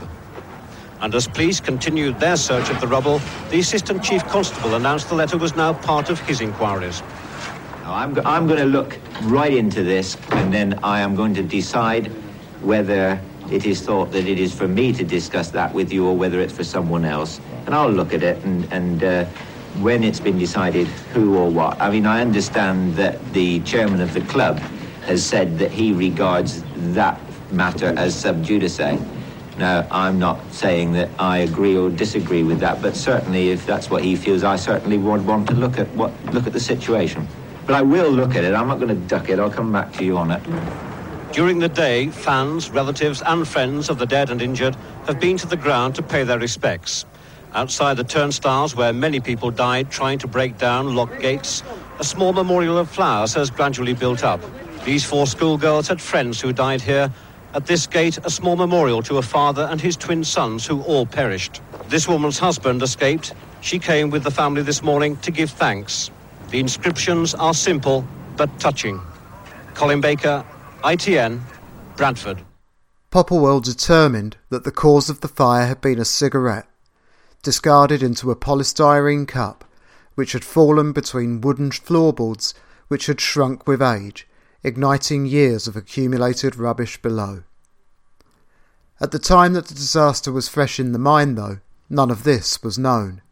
And 1.01 1.15
as 1.15 1.29
police 1.29 1.61
continued 1.61 2.19
their 2.19 2.37
search 2.37 2.71
of 2.71 2.81
the 2.81 2.89
rubble, 2.89 3.21
the 3.51 3.61
Assistant 3.61 4.03
Chief 4.03 4.25
Constable 4.25 4.75
announced 4.75 5.09
the 5.09 5.15
letter 5.15 5.39
was 5.39 5.55
now 5.55 5.73
part 5.73 6.11
of 6.11 6.21
his 6.21 6.41
inquiries. 6.41 7.03
Now, 7.83 7.95
I'm, 7.95 8.15
go- 8.15 8.23
I'm 8.25 8.47
going 8.47 8.59
to 8.59 8.67
look 8.67 8.99
right 9.23 9.53
into 9.53 9.83
this 9.85 10.17
and 10.33 10.53
then 10.53 10.79
I 10.83 11.01
am 11.01 11.15
going 11.15 11.35
to 11.35 11.43
decide 11.43 12.09
whether 12.63 13.21
it 13.51 13.65
is 13.65 13.81
thought 13.81 14.11
that 14.13 14.27
it 14.27 14.39
is 14.39 14.53
for 14.53 14.67
me 14.69 14.93
to 14.93 15.05
discuss 15.05 15.51
that 15.53 15.73
with 15.73 15.93
you 15.93 16.07
or 16.07 16.17
whether 16.17 16.41
it's 16.41 16.53
for 16.53 16.65
someone 16.65 17.05
else. 17.05 17.41
And 17.67 17.75
I'll 17.75 17.91
look 17.91 18.13
at 18.13 18.23
it 18.23 18.43
and, 18.45 18.71
and 18.73 19.05
uh, 19.05 19.25
when 19.81 20.03
it's 20.03 20.21
been 20.21 20.39
decided 20.39 20.89
who 21.15 21.37
or 21.37 21.49
what. 21.49 21.81
I 21.81 21.91
mean, 21.91 22.07
I 22.07 22.21
understand 22.21 22.95
that 22.97 23.33
the 23.33 23.61
chairman 23.61 24.01
of 24.01 24.13
the 24.15 24.21
club 24.23 24.59
has 25.07 25.25
said 25.25 25.59
that 25.59 25.71
he 25.71 25.93
regards 25.93 26.65
that 26.95 27.21
matter 27.53 27.95
as 27.97 28.19
sub 28.19 28.43
judice. 28.43 28.81
Now, 29.59 29.87
I'm 29.91 30.21
not 30.21 30.39
saying 30.53 30.93
that 30.93 31.11
I 31.19 31.39
agree 31.39 31.77
or 31.77 31.91
disagree 31.91 32.45
with 32.45 32.61
that, 32.61 32.81
but 32.81 32.95
certainly 32.95 33.51
if 33.51 33.67
that's 33.67 33.91
what 33.91 34.05
he 34.05 34.15
feels, 34.15 34.45
I 34.45 34.55
certainly 34.55 34.99
would 34.99 35.27
want 35.27 35.49
to 35.49 35.55
look 35.55 35.79
at 35.79 35.89
what 35.97 36.13
look 36.33 36.47
at 36.47 36.53
the 36.53 36.61
situation. 36.61 37.27
But 37.67 37.75
I 37.75 37.83
will 37.83 38.11
look 38.11 38.37
at 38.37 38.45
it. 38.45 38.55
I'm 38.55 38.69
not 38.69 38.79
going 38.79 38.89
to 38.89 39.09
duck 39.09 39.29
it. 39.29 39.41
I'll 39.41 39.51
come 39.51 39.73
back 39.73 39.93
to 39.95 40.05
you 40.05 40.17
on 40.17 40.31
it. 40.31 40.43
During 41.33 41.59
the 41.59 41.69
day, 41.69 42.09
fans, 42.09 42.71
relatives, 42.71 43.21
and 43.21 43.47
friends 43.47 43.91
of 43.91 43.99
the 43.99 44.07
dead 44.07 44.31
and 44.31 44.41
injured 44.41 44.77
have 45.07 45.21
been 45.21 45.37
to 45.39 45.47
the 45.47 45.57
ground 45.57 45.97
to 45.97 46.03
pay 46.03 46.23
their 46.23 46.39
respects. 46.39 47.05
Outside 47.53 47.97
the 47.97 48.05
turnstiles, 48.05 48.77
where 48.77 48.93
many 48.93 49.21
people 49.21 49.51
died 49.51 49.91
trying 49.91 50.19
to 50.21 50.29
break 50.29 50.57
down 50.57 50.95
locked 50.95 51.21
gates, 51.21 51.65
a 51.99 52.05
small 52.05 52.33
memorial 52.33 52.79
of 52.79 52.89
flowers 52.89 53.35
has 53.35 53.51
gradually 53.51 53.93
built 53.93 54.23
up. 54.23 54.41
These 54.85 55.05
four 55.05 55.27
schoolgirls 55.27 55.89
had 55.89 56.01
friends 56.01 56.41
who 56.41 56.53
died 56.53 56.81
here. 56.81 57.13
At 57.55 57.67
this 57.67 57.87
gate, 57.87 58.19
a 58.25 58.31
small 58.31 58.57
memorial 58.57 59.03
to 59.03 59.17
a 59.17 59.23
father 59.23 59.67
and 59.71 59.81
his 59.81 59.97
twin 59.97 60.23
sons 60.23 60.67
who 60.67 60.83
all 60.83 61.07
perished. 61.07 61.63
This 61.89 62.07
woman's 62.07 62.39
husband 62.39 62.83
escaped. 62.83 63.33
She 63.63 63.79
came 63.79 64.11
with 64.11 64.23
the 64.23 64.31
family 64.31 64.63
this 64.63 64.83
morning 64.83 65.17
to 65.19 65.31
give 65.31 65.51
thanks. 65.51 66.11
The 66.51 66.61
inscriptions 66.61 67.35
are 67.35 67.55
simple 67.55 68.07
but 68.37 68.61
touching. 68.61 69.01
Colin 69.75 70.03
Baker, 70.03 70.45
ITN, 70.85 71.41
Bradford. 71.97 72.45
Popplewell 73.11 73.63
determined 73.63 74.37
that 74.51 74.65
the 74.65 74.71
cause 74.71 75.09
of 75.09 75.23
the 75.23 75.29
fire 75.29 75.67
had 75.67 75.81
been 75.81 75.99
a 75.99 76.05
cigarette, 76.05 76.69
discarded 77.43 78.03
into 78.03 78.31
a 78.31 78.37
polystyrene 78.37 79.27
cup, 79.27 79.65
which 80.15 80.33
had 80.33 80.45
fallen 80.45 80.93
between 80.93 81.41
wooden 81.41 81.71
floorboards 81.71 82.53
which 82.89 83.07
had 83.07 83.21
shrunk 83.21 83.67
with 83.67 83.81
age, 83.81 84.28
igniting 84.63 85.27
years 85.27 85.67
of 85.67 85.77
accumulated 85.77 86.57
rubbish 86.57 87.01
below. 87.01 87.45
At 89.01 89.13
the 89.13 89.19
time 89.19 89.53
that 89.53 89.67
the 89.67 89.75
disaster 89.75 90.33
was 90.33 90.49
fresh 90.49 90.81
in 90.81 90.93
the 90.93 90.99
mind, 90.99 91.39
though, 91.39 91.59
none 91.89 92.11
of 92.11 92.25
this 92.25 92.63
was 92.63 92.79
known. 92.79 93.23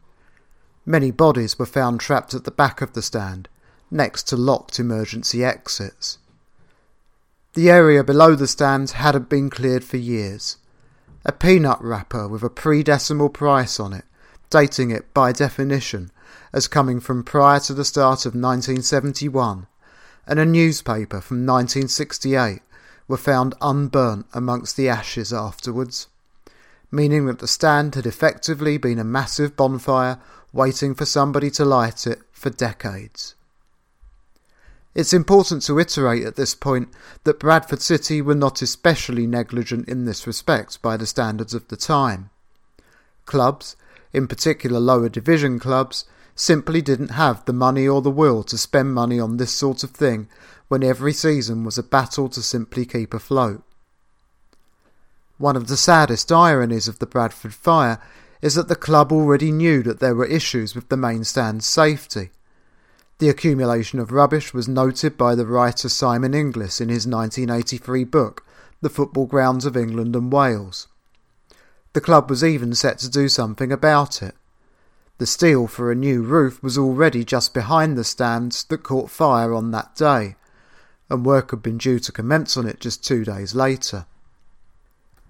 Many 0.85 1.11
bodies 1.11 1.59
were 1.59 1.66
found 1.66 1.99
trapped 1.99 2.35
at 2.35 2.45
the 2.45 2.52
back 2.52 2.80
of 2.80 2.92
the 2.92 3.02
stand, 3.02 3.49
next 3.90 4.25
to 4.28 4.37
locked 4.37 4.78
emergency 4.78 5.45
exits. 5.45 6.18
The 7.54 7.71
area 7.71 8.04
below 8.04 8.35
the 8.37 8.47
stands 8.47 8.92
hadn't 8.92 9.28
been 9.28 9.50
cleared 9.50 9.83
for 9.83 9.97
years. 9.97 10.59
A 11.25 11.33
peanut 11.33 11.80
wrapper 11.80 12.28
with 12.28 12.45
a 12.45 12.50
pre-decimal 12.50 13.30
price 13.30 13.80
on 13.80 13.92
it, 13.92 14.04
dating 14.50 14.90
it 14.92 15.12
by 15.12 15.33
definition 15.33 16.12
as 16.52 16.68
coming 16.68 17.00
from 17.00 17.25
prior 17.25 17.61
to 17.61 17.75
the 17.75 17.85
start 17.85 18.21
of 18.26 18.35
1971, 18.35 19.66
and 20.26 20.38
a 20.38 20.45
newspaper 20.45 21.21
from 21.21 21.47
1968 21.47 22.61
were 23.09 23.16
found 23.16 23.54
unburnt 23.61 24.26
amongst 24.33 24.76
the 24.76 24.88
ashes 24.88 25.33
afterwards, 25.33 26.09
meaning 26.90 27.26
that 27.26 27.38
the 27.38 27.47
stand 27.47 27.95
had 27.95 28.06
effectively 28.06 28.76
been 28.78 28.99
a 28.99 29.04
massive 29.04 29.56
bonfire 29.56 30.18
waiting 30.52 30.95
for 30.95 31.04
somebody 31.04 31.50
to 31.50 31.64
light 31.64 32.06
it 32.06 32.21
for 32.33 32.50
decades. 32.50 33.35
It's 34.95 35.12
important 35.12 35.62
to 35.64 35.78
iterate 35.78 36.25
at 36.25 36.37
this 36.37 36.54
point 36.54 36.88
that 37.25 37.38
Bradford 37.38 37.83
City 37.83 38.23
were 38.23 38.35
not 38.35 38.62
especially 38.62 39.26
negligent 39.26 39.87
in 39.88 40.06
this 40.06 40.26
respect 40.26 40.80
by 40.80 40.97
the 40.97 41.06
standards 41.06 41.52
of 41.52 41.68
the 41.68 41.76
time. 41.76 42.30
Clubs, 43.26 43.76
in 44.14 44.26
particular 44.26 44.80
lower 44.80 45.11
division 45.11 45.59
clubs, 45.59 46.06
simply 46.37 46.83
didn't 46.83 47.12
have 47.12 47.45
the 47.47 47.52
money 47.52 47.88
or 47.88 48.02
the 48.02 48.11
will 48.11 48.45
to 48.45 48.59
spend 48.59 48.95
money 48.95 49.19
on 49.19 49.38
this 49.38 49.50
sort 49.50 49.83
of 49.83 49.90
thing 49.90 50.28
when 50.69 50.85
every 50.85 51.12
season 51.12 51.64
was 51.64 51.78
a 51.78 51.83
battle 51.83 52.28
to 52.28 52.43
simply 52.43 52.85
keep 52.85 53.14
afloat. 53.14 53.62
One 55.38 55.57
of 55.57 55.66
the 55.66 55.76
saddest 55.76 56.31
ironies 56.31 56.88
of 56.88 56.99
the 56.99 57.07
Bradford 57.07 57.55
fire 57.55 58.00
is 58.43 58.55
that 58.55 58.69
the 58.69 58.76
club 58.76 59.12
already 59.12 59.50
knew 59.50 59.83
that 59.83 60.00
there 60.00 60.14
were 60.14 60.26
issues 60.26 60.75
with 60.75 60.88
the 60.88 60.97
main 60.97 61.25
stand's 61.25 61.66
safety. 61.66 62.31
The 63.19 63.31
accumulation 63.31 63.99
of 63.99 64.12
rubbish 64.12 64.52
was 64.52 64.69
noted 64.69 65.16
by 65.16 65.35
the 65.35 65.47
writer 65.47 65.88
Simon 65.88 66.35
Inglis 66.35 66.81
in 66.81 66.90
his 66.90 67.07
1983 67.07 68.05
book, 68.05 68.45
The 68.83 68.90
Football 68.90 69.26
Grounds 69.26 69.64
of 69.64 69.76
England 69.76 70.14
and 70.14 70.31
Wales. 70.31 70.87
The 71.95 72.02
club 72.02 72.28
was 72.28 72.45
even 72.45 72.75
set 72.75 72.99
to 72.99 73.11
do 73.11 73.28
something 73.28 73.73
about 73.73 74.23
it. 74.23 74.35
The 75.18 75.26
steel 75.26 75.66
for 75.66 75.90
a 75.90 75.94
new 75.94 76.23
roof 76.23 76.62
was 76.62 76.76
already 76.76 77.25
just 77.25 77.54
behind 77.54 77.96
the 77.96 78.04
stands 78.04 78.64
that 78.64 78.82
caught 78.82 79.11
fire 79.11 79.54
on 79.54 79.70
that 79.70 79.94
day, 79.94 80.37
and 81.08 81.25
work 81.25 81.52
had 81.52 81.62
been 81.62 81.78
due 81.78 81.99
to 82.00 82.12
commence 82.12 82.56
on 82.56 82.66
it 82.66 82.80
just 82.80 83.04
two 83.04 83.25
days 83.25 83.54
later. 83.54 84.06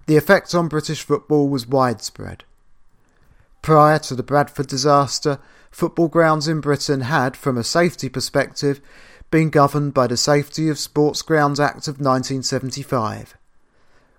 The 0.07 0.17
effect 0.17 0.53
on 0.53 0.67
British 0.67 1.03
football 1.03 1.47
was 1.47 1.67
widespread. 1.67 2.43
Prior 3.61 3.99
to 3.99 4.15
the 4.15 4.23
Bradford 4.23 4.67
disaster, 4.67 5.39
football 5.71 6.07
grounds 6.07 6.47
in 6.47 6.61
Britain 6.61 7.01
had, 7.01 7.35
from 7.35 7.57
a 7.57 7.63
safety 7.63 8.09
perspective, 8.09 8.81
been 9.29 9.49
governed 9.49 9.93
by 9.93 10.07
the 10.07 10.17
Safety 10.17 10.69
of 10.69 10.79
Sports 10.79 11.21
Grounds 11.21 11.59
Act 11.59 11.87
of 11.87 11.95
1975, 11.95 13.35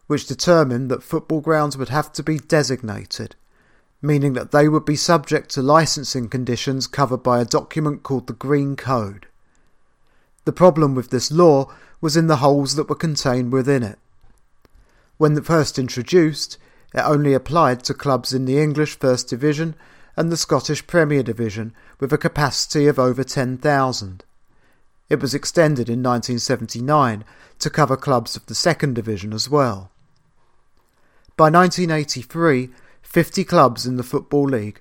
which 0.07 0.27
determined 0.27 0.91
that 0.91 1.03
football 1.03 1.41
grounds 1.41 1.77
would 1.79 1.89
have 1.89 2.13
to 2.13 2.23
be 2.23 2.39
designated, 2.39 3.35
meaning 4.01 4.33
that 4.35 4.51
they 4.51 4.69
would 4.69 4.85
be 4.85 4.97
subject 4.97 5.51
to 5.51 5.63
licensing 5.63 6.29
conditions 6.29 6.87
covered 6.87 7.23
by 7.23 7.41
a 7.41 7.45
document 7.45 8.03
called 8.03 8.27
the 8.27 8.33
Green 8.33 8.77
Code. 8.77 9.27
The 10.45 10.53
problem 10.53 10.95
with 10.95 11.11
this 11.11 11.33
law 11.33 11.73
was 12.01 12.17
in 12.17 12.27
the 12.27 12.37
holes 12.37 12.77
that 12.77 12.89
were 12.89 12.95
contained 12.95 13.53
within 13.53 13.83
it. 13.83 13.99
When 15.17 15.41
first 15.43 15.79
introduced, 15.79 16.59
it 16.95 17.01
only 17.01 17.35
applied 17.35 17.83
to 17.85 17.95
clubs 17.95 18.33
in 18.33 18.45
the 18.45 18.59
English 18.59 18.99
First 18.99 19.29
Division 19.29 19.75
and 20.17 20.31
the 20.31 20.37
Scottish 20.37 20.87
Premier 20.87 21.23
Division 21.23 21.75
with 22.01 22.13
a 22.13 22.19
capacity 22.19 22.87
of 22.87 22.99
over 22.99 23.25
10,000. 23.25 24.25
It 25.09 25.21
was 25.21 25.35
extended 25.35 25.89
in 25.89 26.03
1979 26.03 27.25
to 27.59 27.71
cover 27.71 27.97
clubs 27.97 28.37
of 28.37 28.47
the 28.47 28.55
Second 28.55 28.95
Division 28.95 29.33
as 29.33 29.49
well. 29.49 29.91
By 31.37 31.51
1983, 31.51 32.71
50 33.09 33.45
clubs 33.45 33.87
in 33.87 33.97
the 33.97 34.03
Football 34.03 34.45
League, 34.49 34.81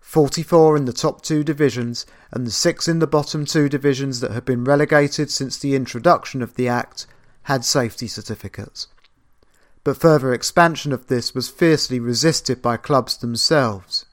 44 0.00 0.76
in 0.76 0.84
the 0.84 0.92
top 0.92 1.22
two 1.22 1.44
divisions, 1.44 2.06
and 2.30 2.46
the 2.46 2.50
six 2.50 2.88
in 2.88 2.98
the 2.98 3.06
bottom 3.06 3.44
two 3.44 3.68
divisions 3.68 4.20
that 4.20 4.32
had 4.32 4.44
been 4.44 4.64
relegated 4.64 5.30
since 5.30 5.58
the 5.58 5.74
introduction 5.74 6.42
of 6.42 6.54
the 6.54 6.68
Act, 6.68 7.06
had 7.44 7.64
safety 7.64 8.06
certificates 8.06 8.88
but 9.86 9.96
further 9.96 10.34
expansion 10.34 10.92
of 10.92 11.06
this 11.06 11.32
was 11.32 11.48
fiercely 11.48 12.00
resisted 12.00 12.60
by 12.60 12.76
clubs 12.76 13.16
themselves. 13.18 14.04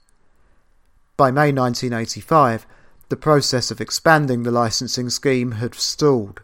By 1.17 1.31
May 1.31 1.51
1985, 1.51 2.67
the 3.09 3.15
process 3.15 3.71
of 3.71 3.81
expanding 3.81 4.43
the 4.43 4.51
licensing 4.51 5.09
scheme 5.09 5.53
had 5.53 5.73
stalled. 5.73 6.43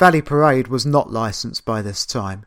Valley 0.00 0.22
Parade 0.22 0.66
was 0.66 0.84
not 0.84 1.12
licensed 1.12 1.64
by 1.64 1.82
this 1.82 2.04
time. 2.04 2.46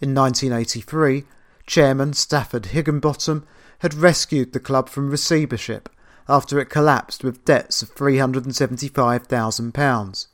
In 0.00 0.14
1983, 0.14 1.24
chairman 1.70 2.12
Stafford 2.12 2.66
Heginbotham 2.66 3.46
had 3.78 3.94
rescued 3.94 4.52
the 4.52 4.58
club 4.58 4.88
from 4.88 5.08
receivership 5.08 5.88
after 6.28 6.58
it 6.58 6.68
collapsed 6.68 7.22
with 7.22 7.44
debts 7.44 7.80
of 7.80 7.94
£375,000. 7.94 10.26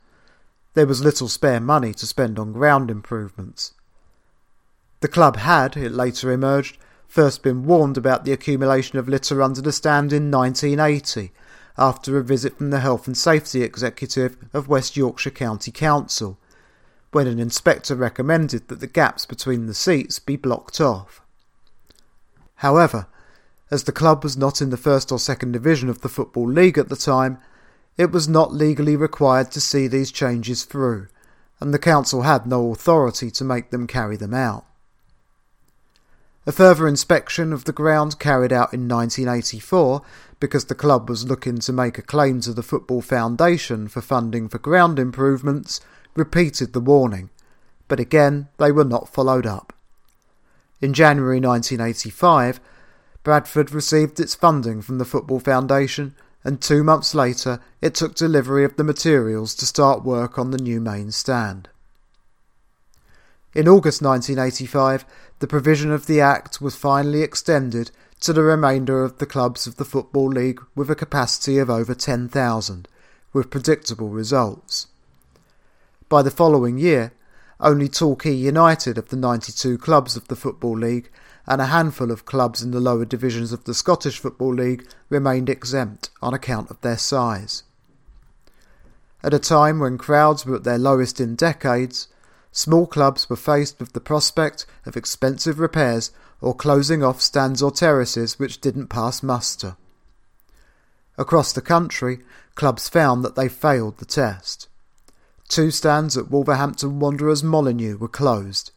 there 0.72 0.86
was 0.86 1.04
little 1.04 1.28
spare 1.28 1.60
money 1.60 1.92
to 1.92 2.06
spend 2.06 2.38
on 2.38 2.54
ground 2.54 2.90
improvements. 2.90 3.74
The 5.00 5.08
club 5.08 5.36
had, 5.36 5.76
it 5.76 5.92
later 5.92 6.32
emerged, 6.32 6.78
first 7.06 7.42
been 7.42 7.66
warned 7.66 7.98
about 7.98 8.24
the 8.24 8.32
accumulation 8.32 8.98
of 8.98 9.06
litter 9.06 9.42
under 9.42 9.60
the 9.60 9.72
stand 9.72 10.14
in 10.14 10.30
1980 10.30 11.32
after 11.76 12.16
a 12.16 12.24
visit 12.24 12.56
from 12.56 12.70
the 12.70 12.80
Health 12.80 13.06
and 13.06 13.14
Safety 13.14 13.62
Executive 13.62 14.38
of 14.54 14.68
West 14.68 14.96
Yorkshire 14.96 15.32
County 15.32 15.70
Council, 15.70 16.38
when 17.12 17.26
an 17.26 17.38
inspector 17.38 17.94
recommended 17.94 18.68
that 18.68 18.80
the 18.80 18.86
gaps 18.86 19.26
between 19.26 19.66
the 19.66 19.74
seats 19.74 20.18
be 20.18 20.36
blocked 20.36 20.80
off. 20.80 21.20
However, 22.56 23.06
as 23.70 23.84
the 23.84 23.92
club 23.92 24.22
was 24.22 24.36
not 24.36 24.60
in 24.60 24.70
the 24.70 24.76
first 24.76 25.10
or 25.10 25.18
second 25.18 25.52
division 25.52 25.88
of 25.88 26.00
the 26.00 26.08
Football 26.08 26.48
League 26.48 26.78
at 26.78 26.88
the 26.88 26.96
time, 26.96 27.38
it 27.96 28.12
was 28.12 28.28
not 28.28 28.52
legally 28.52 28.96
required 28.96 29.50
to 29.52 29.60
see 29.60 29.86
these 29.86 30.12
changes 30.12 30.64
through, 30.64 31.08
and 31.60 31.72
the 31.72 31.78
council 31.78 32.22
had 32.22 32.46
no 32.46 32.70
authority 32.70 33.30
to 33.30 33.44
make 33.44 33.70
them 33.70 33.86
carry 33.86 34.16
them 34.16 34.34
out. 34.34 34.64
A 36.46 36.52
further 36.52 36.86
inspection 36.86 37.52
of 37.52 37.64
the 37.64 37.72
ground 37.72 38.20
carried 38.20 38.52
out 38.52 38.72
in 38.72 38.86
1984 38.88 40.02
because 40.38 40.66
the 40.66 40.76
club 40.76 41.08
was 41.08 41.26
looking 41.26 41.58
to 41.58 41.72
make 41.72 41.98
a 41.98 42.02
claim 42.02 42.40
to 42.42 42.52
the 42.52 42.62
Football 42.62 43.02
Foundation 43.02 43.88
for 43.88 44.00
funding 44.00 44.48
for 44.48 44.58
ground 44.58 45.00
improvements 45.00 45.80
repeated 46.14 46.72
the 46.72 46.80
warning, 46.80 47.30
but 47.88 47.98
again 47.98 48.48
they 48.58 48.70
were 48.70 48.84
not 48.84 49.12
followed 49.12 49.44
up. 49.44 49.72
In 50.80 50.92
January 50.92 51.40
1985, 51.40 52.60
Bradford 53.22 53.72
received 53.72 54.20
its 54.20 54.34
funding 54.34 54.82
from 54.82 54.98
the 54.98 55.04
Football 55.04 55.40
Foundation, 55.40 56.14
and 56.44 56.60
two 56.60 56.84
months 56.84 57.14
later 57.14 57.60
it 57.80 57.94
took 57.94 58.14
delivery 58.14 58.64
of 58.64 58.76
the 58.76 58.84
materials 58.84 59.54
to 59.56 59.66
start 59.66 60.04
work 60.04 60.38
on 60.38 60.50
the 60.50 60.58
new 60.58 60.80
main 60.80 61.10
stand. 61.10 61.68
In 63.54 63.66
August 63.66 64.02
1985, 64.02 65.06
the 65.38 65.46
provision 65.46 65.90
of 65.90 66.06
the 66.06 66.20
Act 66.20 66.60
was 66.60 66.76
finally 66.76 67.22
extended 67.22 67.90
to 68.20 68.34
the 68.34 68.42
remainder 68.42 69.02
of 69.02 69.16
the 69.18 69.26
clubs 69.26 69.66
of 69.66 69.76
the 69.76 69.84
Football 69.84 70.28
League 70.28 70.60
with 70.74 70.90
a 70.90 70.94
capacity 70.94 71.58
of 71.58 71.70
over 71.70 71.94
10,000, 71.94 72.88
with 73.32 73.50
predictable 73.50 74.10
results. 74.10 74.88
By 76.08 76.22
the 76.22 76.30
following 76.30 76.78
year, 76.78 77.12
only 77.60 77.88
Torquay 77.88 78.34
United 78.34 78.98
of 78.98 79.08
the 79.08 79.16
92 79.16 79.78
clubs 79.78 80.16
of 80.16 80.28
the 80.28 80.36
Football 80.36 80.78
League 80.78 81.10
and 81.46 81.60
a 81.60 81.66
handful 81.66 82.10
of 82.10 82.26
clubs 82.26 82.62
in 82.62 82.72
the 82.72 82.80
lower 82.80 83.04
divisions 83.04 83.52
of 83.52 83.64
the 83.64 83.74
Scottish 83.74 84.18
Football 84.18 84.54
League 84.54 84.86
remained 85.08 85.48
exempt 85.48 86.10
on 86.20 86.34
account 86.34 86.70
of 86.70 86.80
their 86.80 86.98
size. 86.98 87.62
At 89.22 89.34
a 89.34 89.38
time 89.38 89.78
when 89.78 89.96
crowds 89.96 90.44
were 90.44 90.56
at 90.56 90.64
their 90.64 90.78
lowest 90.78 91.20
in 91.20 91.34
decades, 91.34 92.08
small 92.52 92.86
clubs 92.86 93.30
were 93.30 93.36
faced 93.36 93.78
with 93.78 93.92
the 93.92 94.00
prospect 94.00 94.66
of 94.84 94.96
expensive 94.96 95.58
repairs 95.58 96.10
or 96.40 96.54
closing 96.54 97.02
off 97.02 97.22
stands 97.22 97.62
or 97.62 97.70
terraces 97.70 98.38
which 98.38 98.60
didn't 98.60 98.88
pass 98.88 99.22
muster. 99.22 99.76
Across 101.16 101.54
the 101.54 101.62
country, 101.62 102.20
clubs 102.54 102.88
found 102.88 103.24
that 103.24 103.36
they 103.36 103.48
failed 103.48 103.98
the 103.98 104.04
test. 104.04 104.68
Two 105.48 105.70
stands 105.70 106.16
at 106.16 106.30
Wolverhampton 106.30 106.98
Wanderers 106.98 107.42
Molineux 107.42 107.96
were 107.96 108.08
closed, 108.08 108.72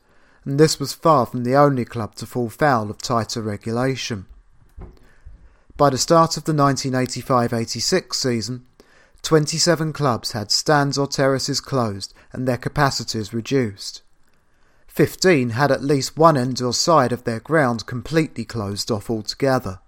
and 0.45 0.59
this 0.59 0.79
was 0.79 0.93
far 0.93 1.25
from 1.25 1.43
the 1.43 1.55
only 1.55 1.85
club 1.85 2.15
to 2.15 2.25
fall 2.25 2.49
foul 2.49 2.89
of 2.89 2.99
tighter 2.99 3.41
regulation. 3.41 4.25
By 5.77 5.89
the 5.89 5.97
start 5.97 6.37
of 6.37 6.43
the 6.43 6.53
1985 6.53 7.53
86 7.53 8.17
season, 8.17 8.65
27 9.21 9.93
clubs 9.93 10.31
had 10.33 10.51
stands 10.51 10.97
or 10.97 11.07
terraces 11.07 11.61
closed 11.61 12.13
and 12.31 12.47
their 12.47 12.57
capacities 12.57 13.33
reduced. 13.33 14.01
15 14.87 15.51
had 15.51 15.71
at 15.71 15.83
least 15.83 16.17
one 16.17 16.35
end 16.35 16.61
or 16.61 16.73
side 16.73 17.11
of 17.11 17.23
their 17.23 17.39
ground 17.39 17.85
completely 17.85 18.43
closed 18.43 18.91
off 18.91 19.09
altogether. 19.09 19.79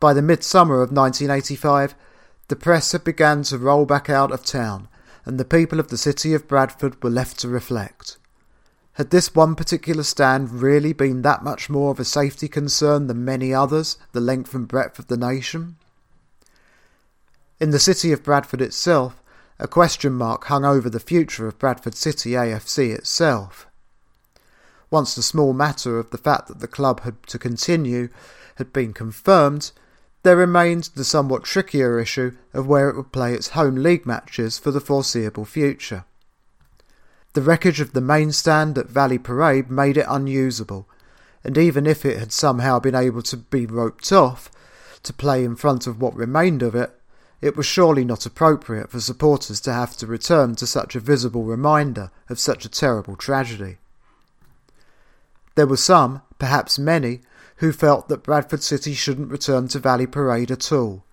By 0.00 0.12
the 0.12 0.22
midsummer 0.22 0.82
of 0.82 0.92
1985, 0.92 1.94
the 2.48 2.56
press 2.56 2.92
had 2.92 3.04
begun 3.04 3.42
to 3.44 3.58
roll 3.58 3.84
back 3.84 4.10
out 4.10 4.32
of 4.32 4.44
town, 4.44 4.88
and 5.28 5.38
the 5.38 5.44
people 5.44 5.78
of 5.78 5.88
the 5.88 5.98
city 5.98 6.32
of 6.32 6.48
Bradford 6.48 7.04
were 7.04 7.10
left 7.10 7.38
to 7.40 7.48
reflect. 7.48 8.16
Had 8.94 9.10
this 9.10 9.34
one 9.34 9.54
particular 9.54 10.02
stand 10.02 10.62
really 10.62 10.94
been 10.94 11.20
that 11.20 11.44
much 11.44 11.68
more 11.68 11.90
of 11.90 12.00
a 12.00 12.04
safety 12.04 12.48
concern 12.48 13.08
than 13.08 13.26
many 13.26 13.52
others, 13.52 13.98
the 14.12 14.22
length 14.22 14.54
and 14.54 14.66
breadth 14.66 14.98
of 14.98 15.08
the 15.08 15.18
nation? 15.18 15.76
In 17.60 17.72
the 17.72 17.78
city 17.78 18.10
of 18.10 18.22
Bradford 18.22 18.62
itself, 18.62 19.22
a 19.58 19.68
question 19.68 20.14
mark 20.14 20.44
hung 20.44 20.64
over 20.64 20.88
the 20.88 20.98
future 20.98 21.46
of 21.46 21.58
Bradford 21.58 21.94
City 21.94 22.30
AFC 22.30 22.96
itself. 22.96 23.66
Once 24.90 25.14
the 25.14 25.20
small 25.20 25.52
matter 25.52 25.98
of 25.98 26.08
the 26.08 26.16
fact 26.16 26.48
that 26.48 26.60
the 26.60 26.66
club 26.66 27.00
had 27.00 27.22
to 27.24 27.38
continue 27.38 28.08
had 28.54 28.72
been 28.72 28.94
confirmed, 28.94 29.72
there 30.22 30.36
remained 30.36 30.90
the 30.94 31.04
somewhat 31.04 31.44
trickier 31.44 31.98
issue 31.98 32.36
of 32.52 32.66
where 32.66 32.88
it 32.88 32.96
would 32.96 33.12
play 33.12 33.34
its 33.34 33.50
home 33.50 33.76
league 33.76 34.04
matches 34.04 34.58
for 34.58 34.70
the 34.70 34.80
foreseeable 34.80 35.44
future. 35.44 36.04
The 37.34 37.42
wreckage 37.42 37.80
of 37.80 37.92
the 37.92 38.00
main 38.00 38.32
stand 38.32 38.76
at 38.78 38.88
Valley 38.88 39.18
Parade 39.18 39.70
made 39.70 39.96
it 39.96 40.06
unusable, 40.08 40.88
and 41.44 41.56
even 41.56 41.86
if 41.86 42.04
it 42.04 42.18
had 42.18 42.32
somehow 42.32 42.80
been 42.80 42.94
able 42.94 43.22
to 43.22 43.36
be 43.36 43.66
roped 43.66 44.10
off 44.12 44.50
to 45.04 45.12
play 45.12 45.44
in 45.44 45.54
front 45.54 45.86
of 45.86 46.00
what 46.00 46.14
remained 46.16 46.62
of 46.62 46.74
it, 46.74 46.98
it 47.40 47.56
was 47.56 47.66
surely 47.66 48.04
not 48.04 48.26
appropriate 48.26 48.90
for 48.90 49.00
supporters 49.00 49.60
to 49.60 49.72
have 49.72 49.96
to 49.98 50.06
return 50.06 50.56
to 50.56 50.66
such 50.66 50.96
a 50.96 51.00
visible 51.00 51.44
reminder 51.44 52.10
of 52.28 52.40
such 52.40 52.64
a 52.64 52.68
terrible 52.68 53.14
tragedy. 53.14 53.78
There 55.54 55.66
were 55.66 55.76
some, 55.76 56.22
perhaps 56.38 56.78
many, 56.78 57.20
who 57.58 57.72
felt 57.72 58.08
that 58.08 58.22
Bradford 58.22 58.62
City 58.62 58.94
shouldn't 58.94 59.30
return 59.30 59.68
to 59.68 59.78
Valley 59.78 60.06
Parade 60.06 60.50
at 60.50 60.72
all, 60.72 61.04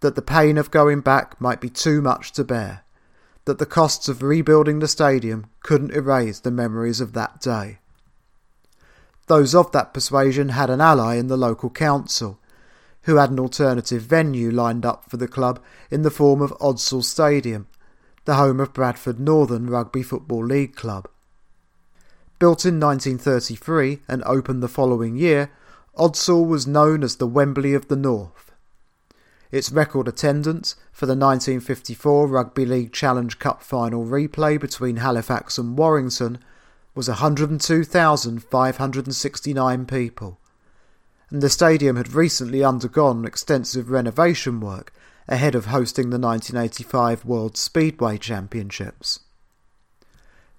that 0.00 0.14
the 0.14 0.22
pain 0.22 0.58
of 0.58 0.70
going 0.70 1.00
back 1.00 1.40
might 1.40 1.60
be 1.60 1.68
too 1.68 2.00
much 2.00 2.32
to 2.32 2.44
bear, 2.44 2.84
that 3.44 3.58
the 3.58 3.66
costs 3.66 4.08
of 4.08 4.22
rebuilding 4.22 4.78
the 4.78 4.88
stadium 4.88 5.46
couldn't 5.62 5.92
erase 5.92 6.40
the 6.40 6.50
memories 6.50 7.00
of 7.00 7.12
that 7.12 7.40
day. 7.40 7.78
Those 9.26 9.54
of 9.54 9.72
that 9.72 9.94
persuasion 9.94 10.50
had 10.50 10.70
an 10.70 10.80
ally 10.80 11.16
in 11.16 11.28
the 11.28 11.36
local 11.36 11.70
council, 11.70 12.38
who 13.02 13.16
had 13.16 13.30
an 13.30 13.38
alternative 13.38 14.02
venue 14.02 14.50
lined 14.50 14.86
up 14.86 15.10
for 15.10 15.18
the 15.18 15.28
club 15.28 15.62
in 15.90 16.02
the 16.02 16.10
form 16.10 16.40
of 16.40 16.56
Odsal 16.58 17.04
Stadium, 17.04 17.66
the 18.24 18.36
home 18.36 18.60
of 18.60 18.72
Bradford 18.72 19.20
Northern 19.20 19.68
Rugby 19.68 20.02
Football 20.02 20.46
League 20.46 20.74
Club. 20.74 21.08
Built 22.38 22.64
in 22.64 22.80
1933 22.80 24.00
and 24.08 24.22
opened 24.24 24.62
the 24.62 24.68
following 24.68 25.16
year, 25.16 25.50
Odsal 25.96 26.46
was 26.46 26.66
known 26.66 27.02
as 27.02 27.16
the 27.16 27.26
Wembley 27.26 27.72
of 27.74 27.88
the 27.88 27.96
North. 27.96 28.52
Its 29.50 29.70
record 29.70 30.08
attendance 30.08 30.76
for 30.92 31.04
the 31.06 31.12
1954 31.12 32.26
Rugby 32.26 32.66
League 32.66 32.92
Challenge 32.92 33.38
Cup 33.38 33.62
final 33.62 34.04
replay 34.04 34.60
between 34.60 34.96
Halifax 34.96 35.56
and 35.58 35.78
Warrington 35.78 36.38
was 36.94 37.08
102,569 37.08 39.86
people 39.86 40.38
and 41.34 41.42
the 41.42 41.48
stadium 41.48 41.96
had 41.96 42.12
recently 42.12 42.62
undergone 42.62 43.24
extensive 43.24 43.90
renovation 43.90 44.60
work 44.60 44.92
ahead 45.26 45.56
of 45.56 45.66
hosting 45.66 46.10
the 46.10 46.18
1985 46.18 47.24
World 47.24 47.56
Speedway 47.56 48.18
Championships. 48.18 49.18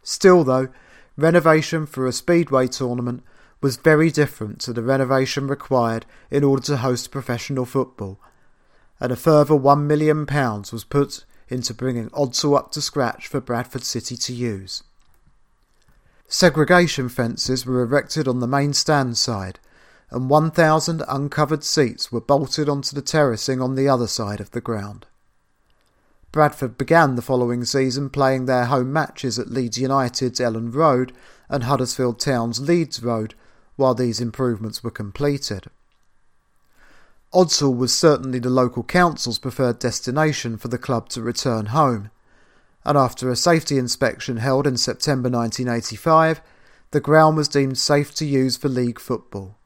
Still, 0.04 0.44
though, 0.44 0.68
renovation 1.16 1.86
for 1.86 2.06
a 2.06 2.12
speedway 2.12 2.68
tournament 2.68 3.24
was 3.62 3.78
very 3.78 4.12
different 4.12 4.60
to 4.62 4.74
the 4.74 4.84
renovation 4.84 5.48
required 5.48 6.06
in 6.30 6.44
order 6.44 6.62
to 6.64 6.78
host 6.78 7.12
professional 7.12 7.66
football, 7.66 8.20
and 9.00 9.12
a 9.12 9.16
further 9.16 9.56
£1 9.56 9.86
million 9.86 10.26
was 10.72 10.84
put 10.84 11.26
into 11.50 11.74
bringing 11.74 12.10
Odsal 12.10 12.58
up 12.58 12.72
to 12.72 12.82
scratch 12.82 13.28
for 13.28 13.40
Bradford 13.40 13.84
City 13.84 14.18
to 14.18 14.34
use. 14.34 14.84
Segregation 16.28 17.08
fences 17.08 17.66
were 17.66 17.84
erected 17.84 18.28
on 18.28 18.40
the 18.40 18.48
main 18.48 18.74
stand 18.74 19.18
side, 19.18 19.60
and 20.10 20.30
1,000 20.30 21.04
uncovered 21.08 21.64
seats 21.64 22.12
were 22.12 22.22
bolted 22.22 22.70
onto 22.70 22.96
the 22.96 23.02
terracing 23.02 23.62
on 23.62 23.76
the 23.76 23.88
other 23.88 24.08
side 24.08 24.40
of 24.40 24.52
the 24.52 24.62
ground. 24.62 25.06
Bradford 26.32 26.78
began 26.78 27.16
the 27.16 27.22
following 27.22 27.64
season 27.64 28.10
playing 28.10 28.46
their 28.46 28.66
home 28.66 28.92
matches 28.92 29.40
at 29.40 29.52
Leeds 29.52 29.78
United's 29.78 30.40
Elland 30.40 30.74
Road 30.76 31.14
and 31.48 31.64
Huddersfield 31.64 32.20
Town's 32.20 32.60
Leeds 32.60 33.02
Road 33.02 33.36
while 33.76 33.94
these 33.94 34.22
improvements 34.22 34.84
were 34.84 34.92
completed. 34.92 35.66
Odsal 37.34 37.76
was 37.76 37.94
certainly 37.94 38.40
the 38.40 38.50
local 38.50 38.84
council's 38.84 39.40
preferred 39.40 39.80
destination 39.80 40.58
for 40.58 40.70
the 40.70 40.78
club 40.78 41.10
to 41.10 41.22
return 41.22 41.68
home, 41.68 42.10
and 42.86 42.98
after 42.98 43.30
a 43.30 43.36
safety 43.36 43.78
inspection 43.78 44.38
held 44.38 44.66
in 44.66 44.78
September 44.78 45.30
1985, 45.30 46.42
the 46.92 47.02
ground 47.02 47.36
was 47.36 47.50
deemed 47.50 47.78
safe 47.78 48.14
to 48.16 48.26
use 48.26 48.56
for 48.56 48.70
league 48.70 49.00
football. 49.00 49.58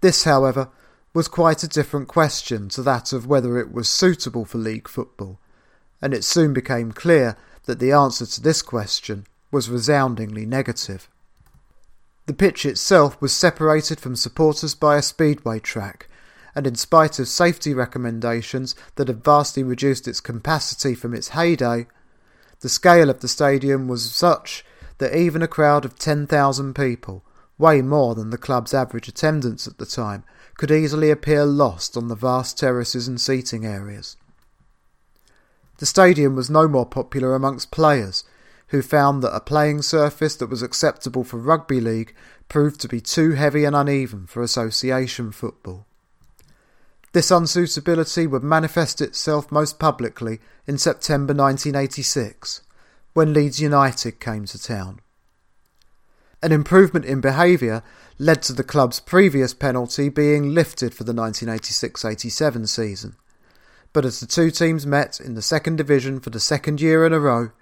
This, 0.00 0.24
however, 0.24 0.68
was 1.14 1.28
quite 1.28 1.62
a 1.62 1.68
different 1.68 2.08
question 2.08 2.68
to 2.70 2.82
that 2.82 3.12
of 3.12 3.26
whether 3.26 3.58
it 3.58 3.72
was 3.72 3.88
suitable 3.88 4.44
for 4.44 4.58
league 4.58 4.88
football, 4.88 5.38
and 6.02 6.12
it 6.12 6.24
soon 6.24 6.52
became 6.52 6.92
clear 6.92 7.36
that 7.66 7.78
the 7.78 7.92
answer 7.92 8.26
to 8.26 8.40
this 8.40 8.62
question 8.62 9.26
was 9.50 9.70
resoundingly 9.70 10.44
negative. 10.44 11.08
The 12.26 12.34
pitch 12.34 12.66
itself 12.66 13.20
was 13.20 13.32
separated 13.32 14.00
from 14.00 14.16
supporters 14.16 14.74
by 14.74 14.96
a 14.96 15.02
speedway 15.02 15.60
track, 15.60 16.08
and 16.56 16.66
in 16.66 16.74
spite 16.74 17.18
of 17.18 17.28
safety 17.28 17.72
recommendations 17.72 18.74
that 18.96 19.08
had 19.08 19.22
vastly 19.22 19.62
reduced 19.62 20.08
its 20.08 20.20
capacity 20.20 20.94
from 20.94 21.14
its 21.14 21.28
heyday, 21.28 21.86
the 22.60 22.68
scale 22.68 23.10
of 23.10 23.20
the 23.20 23.28
stadium 23.28 23.86
was 23.86 24.10
such 24.10 24.64
that 24.98 25.16
even 25.16 25.42
a 25.42 25.48
crowd 25.48 25.84
of 25.84 25.98
10,000 25.98 26.74
people, 26.74 27.22
way 27.58 27.80
more 27.80 28.14
than 28.14 28.30
the 28.30 28.38
club's 28.38 28.74
average 28.74 29.06
attendance 29.06 29.68
at 29.68 29.78
the 29.78 29.86
time, 29.86 30.24
could 30.56 30.70
easily 30.70 31.10
appear 31.10 31.44
lost 31.44 31.96
on 31.96 32.08
the 32.08 32.14
vast 32.14 32.58
terraces 32.58 33.06
and 33.06 33.20
seating 33.20 33.64
areas. 33.64 34.16
The 35.78 35.86
stadium 35.86 36.34
was 36.34 36.50
no 36.50 36.66
more 36.66 36.86
popular 36.86 37.34
amongst 37.34 37.70
players, 37.70 38.24
who 38.76 38.82
found 38.82 39.22
that 39.22 39.34
a 39.34 39.40
playing 39.40 39.80
surface 39.80 40.36
that 40.36 40.50
was 40.50 40.60
acceptable 40.60 41.24
for 41.24 41.38
rugby 41.38 41.80
league 41.80 42.14
proved 42.46 42.78
to 42.78 42.86
be 42.86 43.00
too 43.00 43.30
heavy 43.30 43.64
and 43.64 43.74
uneven 43.74 44.26
for 44.26 44.42
association 44.42 45.32
football. 45.32 45.86
This 47.12 47.30
unsuitability 47.30 48.28
would 48.28 48.42
manifest 48.42 49.00
itself 49.00 49.50
most 49.50 49.78
publicly 49.78 50.40
in 50.66 50.76
September 50.76 51.32
1986, 51.32 52.60
when 53.14 53.32
Leeds 53.32 53.62
United 53.62 54.20
came 54.20 54.44
to 54.44 54.62
town. 54.62 55.00
An 56.42 56.52
improvement 56.52 57.06
in 57.06 57.22
behaviour 57.22 57.82
led 58.18 58.42
to 58.42 58.52
the 58.52 58.62
club's 58.62 59.00
previous 59.00 59.54
penalty 59.54 60.10
being 60.10 60.52
lifted 60.52 60.92
for 60.92 61.04
the 61.04 61.14
1986 61.14 62.04
87 62.04 62.66
season. 62.66 63.16
But 63.94 64.04
as 64.04 64.20
the 64.20 64.26
two 64.26 64.50
teams 64.50 64.86
met 64.86 65.18
in 65.18 65.32
the 65.32 65.40
second 65.40 65.76
division 65.76 66.20
for 66.20 66.28
the 66.28 66.40
second 66.40 66.82
year 66.82 67.06
in 67.06 67.14
a 67.14 67.18
row, 67.18 67.52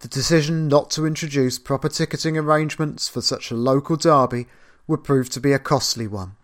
the 0.00 0.08
decision 0.08 0.66
not 0.66 0.90
to 0.90 1.06
introduce 1.06 1.58
proper 1.58 1.88
ticketing 1.88 2.36
arrangements 2.36 3.08
for 3.08 3.20
such 3.20 3.50
a 3.50 3.54
local 3.54 3.96
derby 3.96 4.46
would 4.86 5.04
prove 5.04 5.28
to 5.30 5.40
be 5.40 5.52
a 5.52 5.58
costly 5.58 6.06
one. 6.06 6.36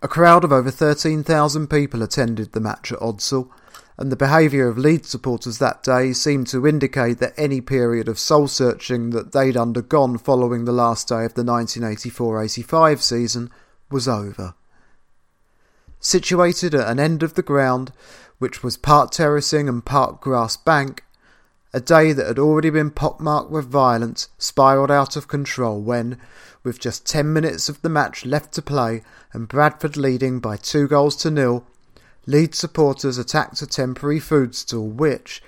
A 0.00 0.08
crowd 0.08 0.44
of 0.44 0.52
over 0.52 0.70
13,000 0.70 1.68
people 1.68 2.02
attended 2.02 2.52
the 2.52 2.60
match 2.60 2.92
at 2.92 3.00
Odsal, 3.00 3.50
and 3.98 4.10
the 4.10 4.16
behaviour 4.16 4.66
of 4.68 4.78
Leeds 4.78 5.10
supporters 5.10 5.58
that 5.58 5.82
day 5.82 6.12
seemed 6.12 6.46
to 6.46 6.66
indicate 6.66 7.18
that 7.18 7.34
any 7.36 7.60
period 7.60 8.08
of 8.08 8.18
soul 8.18 8.48
searching 8.48 9.10
that 9.10 9.32
they'd 9.32 9.56
undergone 9.56 10.16
following 10.16 10.64
the 10.64 10.72
last 10.72 11.08
day 11.08 11.26
of 11.26 11.34
the 11.34 11.44
1984 11.44 12.42
85 12.42 13.02
season 13.02 13.50
was 13.90 14.08
over. 14.08 14.54
Situated 15.98 16.74
at 16.74 16.88
an 16.88 16.98
end 16.98 17.22
of 17.22 17.34
the 17.34 17.42
ground, 17.42 17.92
which 18.38 18.62
was 18.62 18.78
part 18.78 19.12
terracing 19.12 19.68
and 19.68 19.84
part 19.84 20.22
grass 20.22 20.56
bank, 20.56 21.04
a 21.72 21.80
day 21.80 22.12
that 22.12 22.26
had 22.26 22.38
already 22.38 22.70
been 22.70 22.90
pockmarked 22.90 23.50
with 23.50 23.64
violence 23.66 24.28
spiralled 24.38 24.90
out 24.90 25.16
of 25.16 25.28
control 25.28 25.80
when, 25.80 26.18
with 26.64 26.80
just 26.80 27.06
ten 27.06 27.32
minutes 27.32 27.68
of 27.68 27.80
the 27.82 27.88
match 27.88 28.26
left 28.26 28.52
to 28.52 28.62
play 28.62 29.02
and 29.32 29.48
Bradford 29.48 29.96
leading 29.96 30.40
by 30.40 30.56
two 30.56 30.88
goals 30.88 31.14
to 31.16 31.30
nil, 31.30 31.64
Leeds 32.26 32.58
supporters 32.58 33.18
attacked 33.18 33.62
a 33.62 33.66
temporary 33.66 34.18
food 34.18 34.54
stall 34.54 34.88
which, 34.88 35.42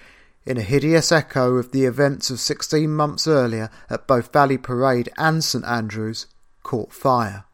in 0.45 0.57
a 0.57 0.63
hideous 0.63 1.13
echo 1.13 1.57
of 1.57 1.73
the 1.73 1.85
events 1.85 2.31
of 2.31 2.41
16 2.41 2.91
months 2.91 3.27
earlier 3.27 3.69
at 3.91 4.07
both 4.07 4.33
Valley 4.33 4.59
Parade 4.59 5.09
and 5.17 5.43
St 5.43 5.65
Andrews, 5.65 6.27
caught 6.63 6.93
fire. 6.93 7.45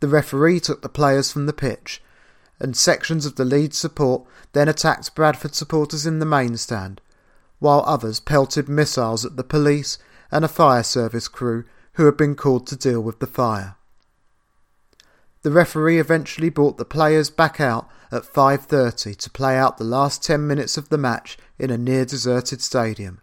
The 0.00 0.08
referee 0.08 0.60
took 0.60 0.82
the 0.82 0.88
players 0.88 1.30
from 1.30 1.46
the 1.46 1.52
pitch, 1.52 2.02
and 2.58 2.76
sections 2.76 3.26
of 3.26 3.36
the 3.36 3.44
Leeds 3.44 3.76
support 3.76 4.24
then 4.52 4.68
attacked 4.68 5.14
Bradford 5.14 5.54
supporters 5.54 6.06
in 6.06 6.18
the 6.18 6.26
main 6.26 6.56
stand, 6.56 7.00
while 7.62 7.84
others 7.86 8.18
pelted 8.18 8.68
missiles 8.68 9.24
at 9.24 9.36
the 9.36 9.44
police 9.44 9.96
and 10.32 10.44
a 10.44 10.48
fire 10.48 10.82
service 10.82 11.28
crew 11.28 11.64
who 11.92 12.06
had 12.06 12.16
been 12.16 12.34
called 12.34 12.66
to 12.66 12.76
deal 12.76 13.00
with 13.00 13.20
the 13.20 13.26
fire. 13.26 13.76
The 15.42 15.52
referee 15.52 16.00
eventually 16.00 16.50
brought 16.50 16.76
the 16.76 16.84
players 16.84 17.30
back 17.30 17.60
out 17.60 17.88
at 18.10 18.24
5:30 18.24 19.14
to 19.16 19.30
play 19.30 19.56
out 19.56 19.78
the 19.78 19.84
last 19.84 20.24
10 20.24 20.44
minutes 20.44 20.76
of 20.76 20.88
the 20.88 20.98
match 20.98 21.38
in 21.56 21.70
a 21.70 21.78
near 21.78 22.04
deserted 22.04 22.60
stadium. 22.60 23.20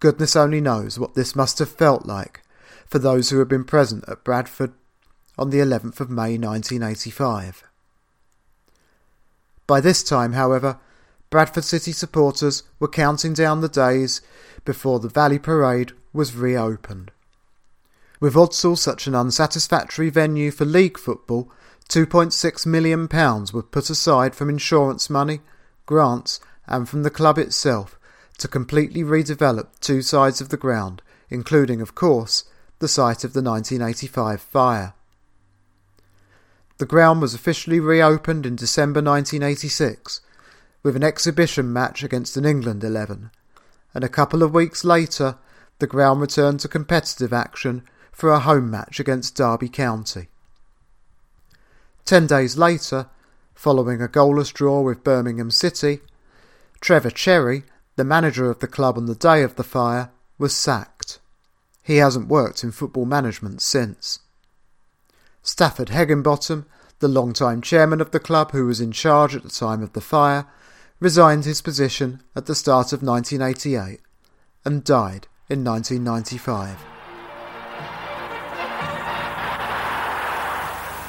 Goodness 0.00 0.34
only 0.34 0.62
knows 0.62 0.98
what 0.98 1.14
this 1.14 1.36
must 1.36 1.58
have 1.58 1.68
felt 1.68 2.06
like 2.06 2.42
for 2.86 2.98
those 2.98 3.28
who 3.28 3.38
had 3.38 3.48
been 3.48 3.64
present 3.64 4.04
at 4.08 4.24
Bradford 4.24 4.72
on 5.36 5.50
the 5.50 5.60
11th 5.60 6.00
of 6.00 6.08
May 6.08 6.38
1985. 6.38 7.64
By 9.66 9.80
this 9.80 10.02
time, 10.02 10.32
however, 10.32 10.78
Bradford 11.30 11.64
City 11.64 11.92
supporters 11.92 12.62
were 12.78 12.88
counting 12.88 13.32
down 13.32 13.60
the 13.60 13.68
days 13.68 14.20
before 14.64 15.00
the 15.00 15.08
Valley 15.08 15.38
Parade 15.38 15.92
was 16.12 16.36
reopened. 16.36 17.10
With 18.20 18.34
Odsal 18.34 18.78
such 18.78 19.06
an 19.06 19.14
unsatisfactory 19.14 20.10
venue 20.10 20.50
for 20.50 20.64
league 20.64 20.96
football, 20.96 21.50
£2.6 21.88 22.66
million 22.66 23.08
were 23.52 23.62
put 23.62 23.90
aside 23.90 24.34
from 24.34 24.48
insurance 24.48 25.10
money, 25.10 25.40
grants, 25.86 26.40
and 26.66 26.88
from 26.88 27.02
the 27.02 27.10
club 27.10 27.38
itself 27.38 27.98
to 28.38 28.48
completely 28.48 29.02
redevelop 29.02 29.68
two 29.80 30.02
sides 30.02 30.40
of 30.40 30.48
the 30.48 30.56
ground, 30.56 31.02
including, 31.28 31.80
of 31.80 31.94
course, 31.94 32.44
the 32.78 32.88
site 32.88 33.24
of 33.24 33.32
the 33.32 33.42
1985 33.42 34.40
fire. 34.40 34.94
The 36.78 36.86
ground 36.86 37.20
was 37.20 37.34
officially 37.34 37.78
reopened 37.78 38.46
in 38.46 38.56
December 38.56 39.00
1986 39.00 40.20
with 40.84 40.94
an 40.94 41.02
exhibition 41.02 41.72
match 41.72 42.04
against 42.04 42.36
an 42.36 42.44
England 42.44 42.84
11, 42.84 43.30
and 43.94 44.04
a 44.04 44.08
couple 44.08 44.42
of 44.42 44.54
weeks 44.54 44.84
later 44.84 45.36
the 45.80 45.86
ground 45.86 46.20
returned 46.20 46.60
to 46.60 46.68
competitive 46.68 47.32
action 47.32 47.82
for 48.12 48.30
a 48.30 48.38
home 48.38 48.70
match 48.70 49.00
against 49.00 49.34
Derby 49.34 49.68
County. 49.68 50.28
Ten 52.04 52.26
days 52.26 52.56
later, 52.56 53.08
following 53.54 54.02
a 54.02 54.08
goalless 54.08 54.52
draw 54.52 54.82
with 54.82 55.02
Birmingham 55.02 55.50
City, 55.50 56.00
Trevor 56.80 57.10
Cherry, 57.10 57.64
the 57.96 58.04
manager 58.04 58.50
of 58.50 58.60
the 58.60 58.68
club 58.68 58.98
on 58.98 59.06
the 59.06 59.14
day 59.14 59.42
of 59.42 59.56
the 59.56 59.64
fire, 59.64 60.10
was 60.38 60.54
sacked. 60.54 61.18
He 61.82 61.96
hasn't 61.96 62.28
worked 62.28 62.62
in 62.62 62.72
football 62.72 63.06
management 63.06 63.62
since. 63.62 64.20
Stafford 65.42 65.88
Heginbotham, 65.88 66.66
the 66.98 67.08
long-time 67.08 67.62
chairman 67.62 68.00
of 68.00 68.10
the 68.10 68.20
club 68.20 68.52
who 68.52 68.66
was 68.66 68.80
in 68.80 68.92
charge 68.92 69.34
at 69.34 69.42
the 69.42 69.50
time 69.50 69.82
of 69.82 69.94
the 69.94 70.00
fire, 70.00 70.46
resigned 71.04 71.44
his 71.44 71.60
position 71.60 72.22
at 72.34 72.46
the 72.46 72.54
start 72.54 72.90
of 72.94 73.02
1988 73.02 74.00
and 74.64 74.82
died 74.82 75.26
in 75.50 75.62
1995. 75.62 76.78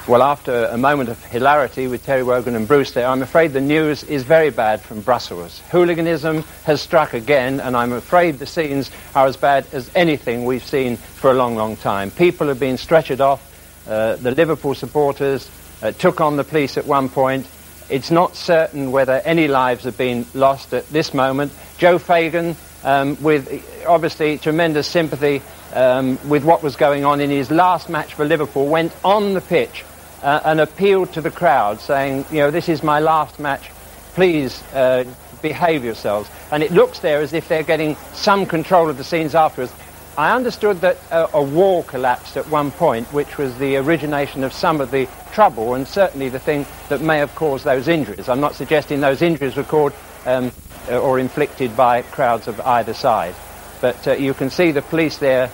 Well, 0.09 0.21
after 0.21 0.65
a 0.65 0.77
moment 0.77 1.07
of 1.07 1.23
hilarity 1.23 1.87
with 1.87 2.03
Terry 2.05 2.23
Wogan 2.23 2.57
and 2.57 2.67
Bruce 2.67 2.91
there, 2.91 3.07
I'm 3.07 3.21
afraid 3.21 3.53
the 3.53 3.61
news 3.61 4.03
is 4.03 4.23
very 4.23 4.49
bad 4.49 4.81
from 4.81 4.99
Brussels. 4.99 5.61
Hooliganism 5.71 6.43
has 6.65 6.81
struck 6.81 7.13
again, 7.13 7.61
and 7.61 7.77
I'm 7.77 7.93
afraid 7.93 8.37
the 8.37 8.45
scenes 8.45 8.91
are 9.15 9.27
as 9.27 9.37
bad 9.37 9.65
as 9.71 9.89
anything 9.95 10.43
we've 10.43 10.61
seen 10.61 10.97
for 10.97 11.31
a 11.31 11.35
long, 11.35 11.55
long 11.55 11.77
time. 11.77 12.11
People 12.11 12.49
have 12.49 12.59
been 12.59 12.75
stretchered 12.75 13.21
off. 13.21 13.87
Uh, 13.87 14.17
the 14.17 14.31
Liverpool 14.31 14.75
supporters 14.75 15.49
uh, 15.81 15.93
took 15.93 16.19
on 16.19 16.35
the 16.35 16.43
police 16.43 16.77
at 16.77 16.85
one 16.85 17.07
point. 17.07 17.47
It's 17.89 18.09
not 18.09 18.35
certain 18.35 18.91
whether 18.91 19.13
any 19.13 19.47
lives 19.47 19.83
have 19.83 19.97
been 19.97 20.25
lost 20.33 20.73
at 20.73 20.87
this 20.89 21.13
moment. 21.13 21.51
Joe 21.77 21.99
Fagan, 21.99 22.55
um, 22.83 23.21
with 23.21 23.85
obviously 23.87 24.37
tremendous 24.37 24.87
sympathy 24.87 25.41
um, 25.73 26.17
with 26.27 26.43
what 26.43 26.63
was 26.63 26.75
going 26.75 27.05
on 27.05 27.21
in 27.21 27.29
his 27.29 27.51
last 27.51 27.89
match 27.89 28.15
for 28.15 28.25
Liverpool, 28.25 28.67
went 28.67 28.91
on 29.03 29.33
the 29.33 29.41
pitch 29.41 29.83
uh, 30.23 30.41
and 30.45 30.59
appealed 30.59 31.13
to 31.13 31.21
the 31.21 31.29
crowd, 31.29 31.79
saying, 31.79 32.25
you 32.31 32.37
know, 32.37 32.49
this 32.49 32.69
is 32.69 32.81
my 32.81 32.99
last 32.99 33.39
match. 33.39 33.69
Please 34.15 34.63
uh, 34.73 35.03
behave 35.43 35.83
yourselves. 35.83 36.29
And 36.51 36.63
it 36.63 36.71
looks 36.71 36.99
there 36.99 37.21
as 37.21 37.33
if 37.33 37.47
they're 37.47 37.61
getting 37.61 37.95
some 38.13 38.47
control 38.47 38.89
of 38.89 38.97
the 38.97 39.03
scenes 39.03 39.35
afterwards. 39.35 39.71
I 40.17 40.33
understood 40.33 40.79
that 40.79 40.97
uh, 41.11 41.27
a 41.33 41.43
wall 41.43 41.83
collapsed 41.83 42.37
at 42.37 42.47
one 42.47 42.71
point, 42.71 43.11
which 43.11 43.37
was 43.37 43.57
the 43.57 43.75
origination 43.75 44.45
of 44.45 44.53
some 44.53 44.79
of 44.79 44.89
the 44.89 45.09
trouble 45.33 45.73
and 45.73 45.85
certainly 45.85 46.29
the 46.29 46.39
thing 46.39 46.65
that 46.87 47.01
may 47.01 47.17
have 47.17 47.35
caused 47.35 47.65
those 47.65 47.89
injuries. 47.89 48.29
I'm 48.29 48.39
not 48.39 48.55
suggesting 48.55 49.01
those 49.01 49.21
injuries 49.21 49.57
were 49.57 49.63
caused 49.63 49.95
um, 50.25 50.53
or 50.89 51.19
inflicted 51.19 51.75
by 51.75 52.01
crowds 52.01 52.47
of 52.47 52.61
either 52.61 52.93
side. 52.93 53.35
But 53.81 54.07
uh, 54.07 54.13
you 54.13 54.33
can 54.33 54.49
see 54.49 54.71
the 54.71 54.81
police 54.81 55.17
there 55.17 55.51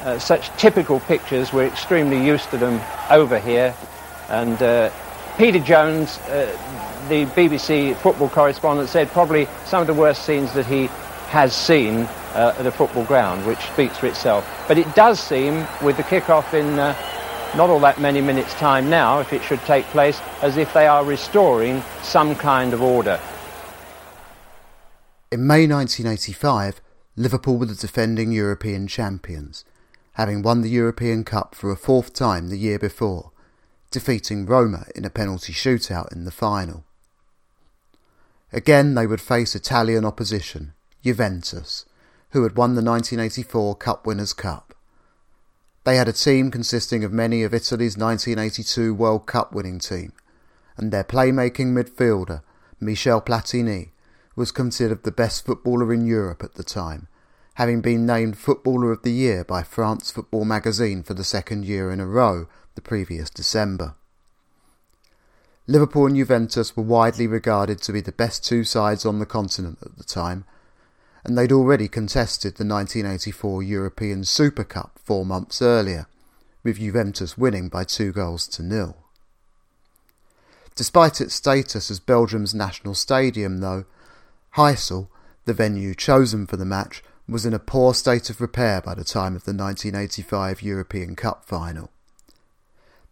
uh, 0.00 0.18
such 0.18 0.48
typical 0.56 1.00
pictures. 1.00 1.52
We're 1.52 1.66
extremely 1.66 2.24
used 2.24 2.48
to 2.50 2.56
them 2.56 2.80
over 3.10 3.38
here. 3.38 3.74
And 4.30 4.60
uh, 4.62 4.90
Peter 5.36 5.58
Jones, 5.58 6.16
uh, 6.20 6.56
the 7.10 7.26
BBC 7.26 7.96
football 7.96 8.30
correspondent, 8.30 8.88
said 8.88 9.08
probably 9.08 9.46
some 9.66 9.82
of 9.82 9.86
the 9.86 9.94
worst 9.94 10.24
scenes 10.24 10.54
that 10.54 10.64
he 10.64 10.88
has 11.32 11.56
seen 11.56 12.00
uh, 12.34 12.54
at 12.58 12.66
a 12.66 12.70
football 12.70 13.04
ground, 13.04 13.46
which 13.46 13.58
speaks 13.60 13.96
for 13.96 14.06
itself. 14.06 14.46
But 14.68 14.76
it 14.76 14.94
does 14.94 15.18
seem, 15.18 15.66
with 15.82 15.96
the 15.96 16.02
kick-off 16.02 16.52
in 16.52 16.78
uh, 16.78 16.94
not 17.56 17.70
all 17.70 17.80
that 17.80 17.98
many 17.98 18.20
minutes' 18.20 18.52
time 18.52 18.90
now, 18.90 19.18
if 19.18 19.32
it 19.32 19.42
should 19.42 19.60
take 19.60 19.86
place, 19.86 20.20
as 20.42 20.58
if 20.58 20.74
they 20.74 20.86
are 20.86 21.02
restoring 21.06 21.82
some 22.02 22.34
kind 22.34 22.74
of 22.74 22.82
order. 22.82 23.18
In 25.30 25.46
May 25.46 25.66
1985, 25.66 26.82
Liverpool 27.16 27.56
were 27.56 27.64
the 27.64 27.74
defending 27.74 28.30
European 28.30 28.86
champions, 28.86 29.64
having 30.12 30.42
won 30.42 30.60
the 30.60 30.68
European 30.68 31.24
Cup 31.24 31.54
for 31.54 31.70
a 31.70 31.76
fourth 31.76 32.12
time 32.12 32.50
the 32.50 32.58
year 32.58 32.78
before, 32.78 33.32
defeating 33.90 34.44
Roma 34.44 34.84
in 34.94 35.06
a 35.06 35.10
penalty 35.10 35.54
shootout 35.54 36.12
in 36.12 36.24
the 36.26 36.30
final. 36.30 36.84
Again, 38.52 38.94
they 38.94 39.06
would 39.06 39.22
face 39.22 39.54
Italian 39.54 40.04
opposition, 40.04 40.74
Juventus, 41.02 41.84
who 42.30 42.42
had 42.42 42.56
won 42.56 42.74
the 42.74 42.82
1984 42.82 43.76
Cup 43.76 44.06
Winners' 44.06 44.32
Cup. 44.32 44.74
They 45.84 45.96
had 45.96 46.08
a 46.08 46.12
team 46.12 46.50
consisting 46.50 47.02
of 47.02 47.12
many 47.12 47.42
of 47.42 47.52
Italy's 47.52 47.96
1982 47.96 48.94
World 48.94 49.26
Cup 49.26 49.52
winning 49.52 49.80
team, 49.80 50.12
and 50.76 50.92
their 50.92 51.04
playmaking 51.04 51.72
midfielder, 51.72 52.42
Michel 52.80 53.20
Platini, 53.20 53.90
was 54.36 54.52
considered 54.52 55.02
the 55.02 55.10
best 55.10 55.44
footballer 55.44 55.92
in 55.92 56.06
Europe 56.06 56.42
at 56.42 56.54
the 56.54 56.64
time, 56.64 57.08
having 57.54 57.80
been 57.80 58.06
named 58.06 58.38
Footballer 58.38 58.92
of 58.92 59.02
the 59.02 59.12
Year 59.12 59.44
by 59.44 59.62
France 59.62 60.10
Football 60.10 60.44
magazine 60.44 61.02
for 61.02 61.14
the 61.14 61.24
second 61.24 61.64
year 61.64 61.90
in 61.90 62.00
a 62.00 62.06
row 62.06 62.46
the 62.74 62.80
previous 62.80 63.28
December. 63.28 63.94
Liverpool 65.66 66.06
and 66.06 66.16
Juventus 66.16 66.76
were 66.76 66.82
widely 66.82 67.26
regarded 67.26 67.80
to 67.82 67.92
be 67.92 68.00
the 68.00 68.12
best 68.12 68.44
two 68.44 68.64
sides 68.64 69.04
on 69.04 69.18
the 69.18 69.26
continent 69.26 69.78
at 69.82 69.96
the 69.96 70.04
time, 70.04 70.44
and 71.24 71.36
they'd 71.36 71.52
already 71.52 71.88
contested 71.88 72.56
the 72.56 72.64
1984 72.64 73.62
European 73.62 74.24
Super 74.24 74.64
Cup 74.64 74.98
four 75.02 75.24
months 75.24 75.62
earlier, 75.62 76.06
with 76.62 76.78
Juventus 76.78 77.38
winning 77.38 77.68
by 77.68 77.84
two 77.84 78.12
goals 78.12 78.48
to 78.48 78.62
nil. 78.62 78.96
Despite 80.74 81.20
its 81.20 81.34
status 81.34 81.90
as 81.90 82.00
Belgium's 82.00 82.54
national 82.54 82.94
stadium, 82.94 83.58
though, 83.58 83.84
Heysel, 84.56 85.08
the 85.44 85.54
venue 85.54 85.94
chosen 85.94 86.46
for 86.46 86.56
the 86.56 86.64
match, 86.64 87.02
was 87.28 87.46
in 87.46 87.54
a 87.54 87.58
poor 87.58 87.94
state 87.94 88.30
of 88.30 88.40
repair 88.40 88.80
by 88.80 88.94
the 88.94 89.04
time 89.04 89.36
of 89.36 89.44
the 89.44 89.52
1985 89.52 90.62
European 90.62 91.14
Cup 91.14 91.44
final. 91.44 91.90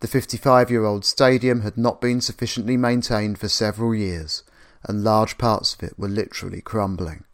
The 0.01 0.09
55 0.09 0.71
year 0.71 0.85
old 0.85 1.05
stadium 1.05 1.61
had 1.61 1.77
not 1.77 2.01
been 2.01 2.21
sufficiently 2.21 2.77
maintained 2.77 3.39
for 3.39 3.49
several 3.49 3.95
years, 3.95 4.43
and 4.85 5.05
large 5.05 5.37
parts 5.39 5.75
of 5.75 5.83
it 5.83 5.99
were 5.99 6.09
literally 6.09 6.63
crumbling. 6.63 7.25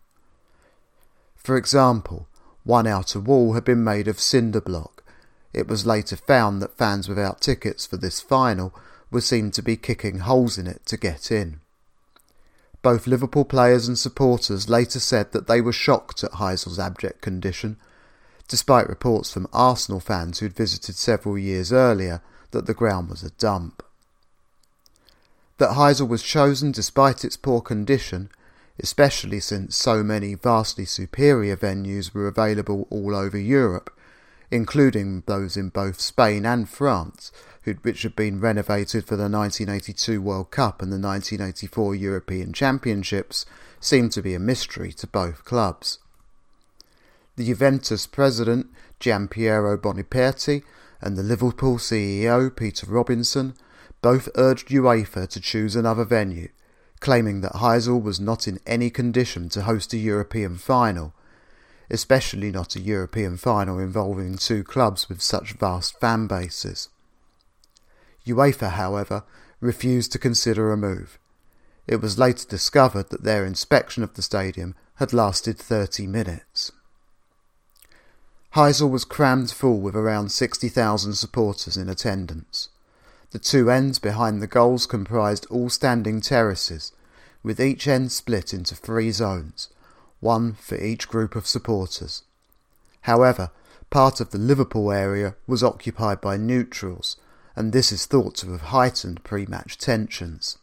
For 1.46 1.56
example, 1.56 2.26
one 2.64 2.88
outer 2.88 3.20
wall 3.20 3.52
had 3.52 3.62
been 3.62 3.85
made 3.85 4.09
of 4.09 4.18
cinder 4.18 4.61
block. 4.61 5.04
It 5.52 5.68
was 5.68 5.87
later 5.87 6.16
found 6.16 6.61
that 6.61 6.76
fans 6.76 7.09
without 7.09 7.40
tickets 7.40 7.87
for 7.87 7.96
this 7.96 8.20
final 8.20 8.74
were 9.12 9.20
seen 9.20 9.52
to 9.52 9.62
be 9.62 9.76
kicking 9.76 10.18
holes 10.18 10.59
in 10.59 10.66
it 10.66 10.85
to 10.87 10.96
get 10.96 11.30
in. 11.30 11.61
Both 12.82 13.06
Liverpool 13.06 13.44
players 13.44 13.87
and 13.87 13.96
supporters 13.96 14.68
later 14.68 14.98
said 14.98 15.30
that 15.30 15.46
they 15.46 15.61
were 15.61 15.72
shocked 15.72 16.24
at 16.24 16.32
Heysel's 16.32 16.80
abject 16.80 17.20
condition, 17.20 17.76
despite 18.48 18.88
reports 18.88 19.32
from 19.32 19.46
Arsenal 19.52 20.00
fans 20.00 20.40
who'd 20.40 20.52
visited 20.52 20.96
several 20.96 21.38
years 21.38 21.72
earlier 21.72 22.22
that 22.50 22.66
the 22.66 22.74
ground 22.74 23.09
was 23.09 23.22
a 23.22 23.30
dump. 23.30 23.85
That 25.59 25.76
Heysel 25.76 26.09
was 26.09 26.24
chosen 26.24 26.72
despite 26.72 27.24
its 27.24 27.37
poor 27.37 27.61
condition, 27.61 28.30
especially 28.83 29.41
since 29.41 29.77
so 29.77 30.03
many 30.03 30.35
vastly 30.35 30.85
superior 30.85 31.57
venues 31.57 32.12
were 32.12 32.29
available 32.29 32.87
all 32.91 33.15
over 33.15 33.39
Europe, 33.39 33.91
including 34.51 35.23
those 35.27 35.57
in 35.57 35.69
both 35.69 36.01
Spain 36.01 36.45
and 36.47 36.69
France, 36.69 37.33
which 37.83 38.03
had 38.03 38.15
been 38.15 38.41
renovated 38.41 39.05
for 39.05 39.17
the 39.17 39.29
1982 39.29 40.21
World 40.23 40.51
Cup 40.51 40.81
and 40.81 40.93
the 40.93 40.99
1984 40.99 41.95
European 41.95 42.53
Championships, 42.53 43.45
seemed 43.81 44.12
to 44.12 44.23
be 44.23 44.35
a 44.35 44.39
mystery 44.39 44.93
to 44.93 45.07
both 45.07 45.45
clubs. 45.45 45.99
The 47.37 47.47
Juventus 47.47 48.07
president, 48.07 48.69
Giampiero 49.01 49.77
Boniperti, 49.77 50.62
and 51.01 51.17
the 51.17 51.23
Liverpool 51.23 51.77
CEO, 51.77 52.55
Peter 52.55 52.87
Robinson, 52.87 53.55
both 54.01 54.29
urged 54.37 54.69
UEFA 54.69 55.29
to 55.29 55.41
choose 55.41 55.77
another 55.77 56.05
venue, 56.05 56.49
claiming 57.07 57.40
that 57.40 57.53
Heysel 57.53 58.03
was 58.03 58.19
not 58.19 58.49
in 58.49 58.59
any 58.66 58.90
condition 58.90 59.49
to 59.51 59.62
host 59.62 59.92
a 59.92 59.97
European 59.97 60.57
final, 60.57 61.14
especially 61.88 62.51
not 62.51 62.75
a 62.75 62.81
European 62.81 63.37
final 63.37 63.79
involving 63.79 64.37
two 64.37 64.64
clubs 64.64 65.09
with 65.09 65.23
such 65.23 65.53
vast 65.53 66.01
fan 66.01 66.27
bases. 66.27 66.88
UEFA, 68.27 68.71
however, 68.73 69.23
refused 69.61 70.11
to 70.11 70.19
consider 70.19 70.73
a 70.73 70.77
move. 70.77 71.16
It 71.87 72.01
was 72.01 72.19
later 72.19 72.45
discovered 72.49 73.11
that 73.11 73.23
their 73.23 73.47
inspection 73.47 74.03
of 74.03 74.14
the 74.14 74.23
stadium 74.23 74.75
had 74.97 75.12
lasted 75.12 75.59
30 75.61 76.09
minutes. 76.09 76.73
Heysel 78.57 78.90
was 78.90 79.05
crammed 79.05 79.53
full 79.53 79.79
with 79.79 79.95
around 79.95 80.33
60,000 80.33 81.14
supporters 81.14 81.77
in 81.77 81.88
attendance. 81.88 82.71
The 83.31 83.38
two 83.38 83.71
ends 83.71 84.01
behind 84.01 84.42
the 84.42 84.49
goals 84.49 84.87
comprised 84.87 85.47
all 85.51 85.69
standing 85.69 86.21
terraces, 86.21 86.90
with 87.46 87.61
each 87.61 87.87
end 87.87 88.11
split 88.11 88.52
into 88.52 88.74
three 88.74 89.12
zones, 89.12 89.68
one 90.18 90.52
for 90.54 90.76
each 90.76 91.06
group 91.06 91.37
of 91.37 91.46
supporters. 91.46 92.24
However, 93.02 93.52
part 93.88 94.20
of 94.20 94.32
the 94.32 94.38
Liverpool 94.38 94.90
area 94.90 95.37
was 95.46 95.62
occupied 95.62 96.20
by 96.20 96.37
neutrals, 96.37 97.16
and 97.54 97.72
this 97.72 97.92
is 97.92 98.04
thought 98.04 98.35
to 98.35 98.50
have 98.50 98.72
heightened 98.72 99.22
pre-match 99.22 99.78
tensions. 99.78 100.59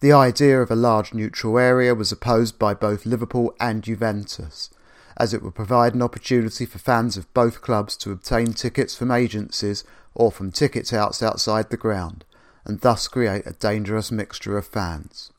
The 0.00 0.12
idea 0.12 0.62
of 0.62 0.70
a 0.70 0.74
large 0.74 1.12
neutral 1.12 1.58
area 1.58 1.94
was 1.94 2.10
opposed 2.10 2.58
by 2.58 2.72
both 2.72 3.04
Liverpool 3.04 3.54
and 3.60 3.82
Juventus, 3.82 4.70
as 5.18 5.34
it 5.34 5.42
would 5.42 5.54
provide 5.54 5.94
an 5.94 6.00
opportunity 6.00 6.64
for 6.64 6.78
fans 6.78 7.18
of 7.18 7.34
both 7.34 7.60
clubs 7.60 7.98
to 7.98 8.12
obtain 8.12 8.54
tickets 8.54 8.96
from 8.96 9.10
agencies 9.10 9.84
or 10.14 10.32
from 10.32 10.50
ticket 10.50 10.90
outs 10.94 11.22
outside 11.22 11.68
the 11.68 11.76
ground, 11.76 12.24
and 12.64 12.80
thus 12.80 13.08
create 13.08 13.46
a 13.46 13.52
dangerous 13.52 14.10
mixture 14.10 14.56
of 14.56 14.66
fans. 14.66 15.32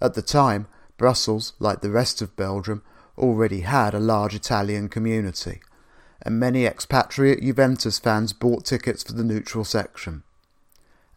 At 0.00 0.14
the 0.14 0.22
time, 0.22 0.66
Brussels, 0.96 1.54
like 1.58 1.80
the 1.80 1.90
rest 1.90 2.22
of 2.22 2.36
Belgium, 2.36 2.82
already 3.16 3.60
had 3.60 3.94
a 3.94 4.00
large 4.00 4.34
Italian 4.34 4.88
community, 4.88 5.60
and 6.22 6.38
many 6.38 6.66
expatriate 6.66 7.42
Juventus 7.42 7.98
fans 7.98 8.32
bought 8.32 8.64
tickets 8.64 9.02
for 9.02 9.12
the 9.12 9.24
neutral 9.24 9.64
section. 9.64 10.22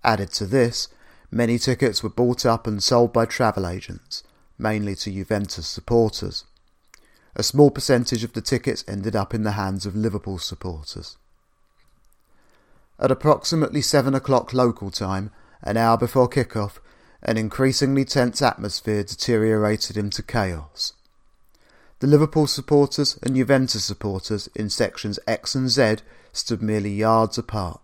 Added 0.04 0.32
to 0.34 0.46
this, 0.46 0.88
many 1.32 1.58
tickets 1.58 2.04
were 2.04 2.10
bought 2.10 2.46
up 2.46 2.68
and 2.68 2.82
sold 2.82 3.14
by 3.14 3.26
travel 3.26 3.68
agents, 3.68 4.24
mainly 4.58 4.96
to 4.96 5.12
Juventus 5.12 5.68
supporters. 5.68 6.46
A 7.36 7.44
small 7.44 7.70
percentage 7.70 8.24
of 8.24 8.34
the 8.34 8.42
tickets 8.42 8.84
ended 8.88 9.16
up 9.16 9.34
in 9.34 9.44
the 9.44 9.52
hands 9.52 9.86
of 9.86 9.96
Liverpool 9.96 10.40
supporters. 10.40 11.18
At 13.00 13.12
approximately 13.12 13.82
7 13.82 14.16
o'clock 14.16 14.54
local 14.54 14.90
time, 14.90 15.30
an 15.62 15.78
hour 15.78 15.98
before 15.98 16.28
kick-off, 16.28 16.82
an 17.22 17.38
increasingly 17.38 18.06
tense 18.06 18.42
atmosphere 18.42 19.04
deteriorated 19.04 19.98
into 19.98 20.24
chaos. 20.24 20.94
The 22.00 22.08
Liverpool 22.08 22.48
supporters 22.48 23.20
and 23.22 23.36
Juventus 23.36 23.84
supporters 23.84 24.50
in 24.56 24.70
sections 24.70 25.20
X 25.28 25.56
and 25.56 25.70
Z 25.70 25.98
stood 26.32 26.62
merely 26.62 26.94
yards 26.94 27.38
apart. 27.38 27.82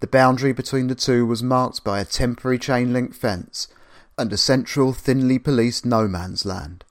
The 0.00 0.06
boundary 0.06 0.52
between 0.52 0.86
the 0.86 0.94
two 0.94 1.26
was 1.26 1.42
marked 1.42 1.82
by 1.82 2.00
a 2.00 2.04
temporary 2.04 2.58
chain 2.58 2.92
link 2.92 3.14
fence 3.14 3.68
and 4.16 4.32
a 4.32 4.36
central, 4.36 4.92
thinly 4.92 5.38
policed 5.38 5.86
no 5.86 6.08
man's 6.08 6.44
land. 6.44 6.84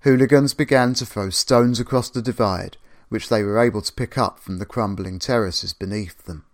Hooligans 0.00 0.54
began 0.54 0.94
to 0.94 1.06
throw 1.06 1.30
stones 1.30 1.78
across 1.78 2.10
the 2.10 2.22
divide, 2.22 2.76
which 3.08 3.28
they 3.28 3.42
were 3.42 3.58
able 3.58 3.82
to 3.82 3.92
pick 3.92 4.18
up 4.18 4.40
from 4.40 4.58
the 4.58 4.66
crumbling 4.66 5.20
terraces 5.20 5.72
beneath 5.72 6.24
them. 6.24 6.44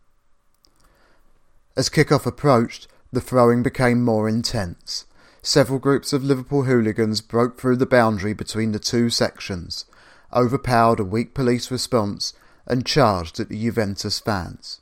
As 1.76 1.88
kick-off 1.88 2.26
approached, 2.26 2.86
the 3.12 3.20
throwing 3.20 3.62
became 3.62 4.02
more 4.02 4.28
intense. 4.28 5.06
Several 5.42 5.78
groups 5.78 6.12
of 6.12 6.22
Liverpool 6.22 6.64
hooligans 6.64 7.20
broke 7.20 7.58
through 7.58 7.76
the 7.76 7.86
boundary 7.86 8.32
between 8.32 8.72
the 8.72 8.78
two 8.78 9.10
sections, 9.10 9.86
overpowered 10.32 11.00
a 11.00 11.04
weak 11.04 11.34
police 11.34 11.70
response, 11.70 12.34
and 12.66 12.86
charged 12.86 13.40
at 13.40 13.48
the 13.48 13.60
Juventus 13.60 14.20
fans. 14.20 14.80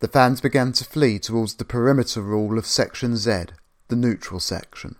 The 0.00 0.08
fans 0.08 0.40
began 0.40 0.72
to 0.72 0.84
flee 0.84 1.18
towards 1.18 1.54
the 1.54 1.64
perimeter 1.64 2.26
wall 2.26 2.58
of 2.58 2.66
Section 2.66 3.16
Z, 3.16 3.44
the 3.88 3.96
neutral 3.96 4.40
section. 4.40 4.96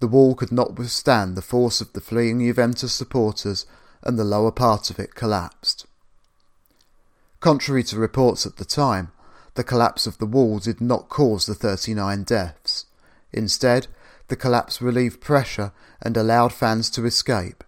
The 0.00 0.08
wall 0.08 0.34
could 0.34 0.52
not 0.52 0.78
withstand 0.78 1.36
the 1.36 1.42
force 1.42 1.80
of 1.80 1.92
the 1.92 2.00
fleeing 2.00 2.40
Juventus 2.40 2.92
supporters, 2.92 3.66
and 4.02 4.18
the 4.18 4.24
lower 4.24 4.52
part 4.52 4.90
of 4.90 4.98
it 4.98 5.14
collapsed. 5.14 5.86
Contrary 7.40 7.84
to 7.84 7.96
reports 7.96 8.44
at 8.44 8.56
the 8.56 8.64
time, 8.64 9.12
the 9.56 9.64
collapse 9.64 10.06
of 10.06 10.18
the 10.18 10.26
wall 10.26 10.58
did 10.58 10.80
not 10.80 11.08
cause 11.08 11.46
the 11.46 11.54
39 11.54 12.22
deaths. 12.22 12.86
Instead, 13.32 13.88
the 14.28 14.36
collapse 14.36 14.80
relieved 14.80 15.20
pressure 15.20 15.72
and 16.00 16.16
allowed 16.16 16.52
fans 16.52 16.90
to 16.90 17.04
escape. 17.04 17.64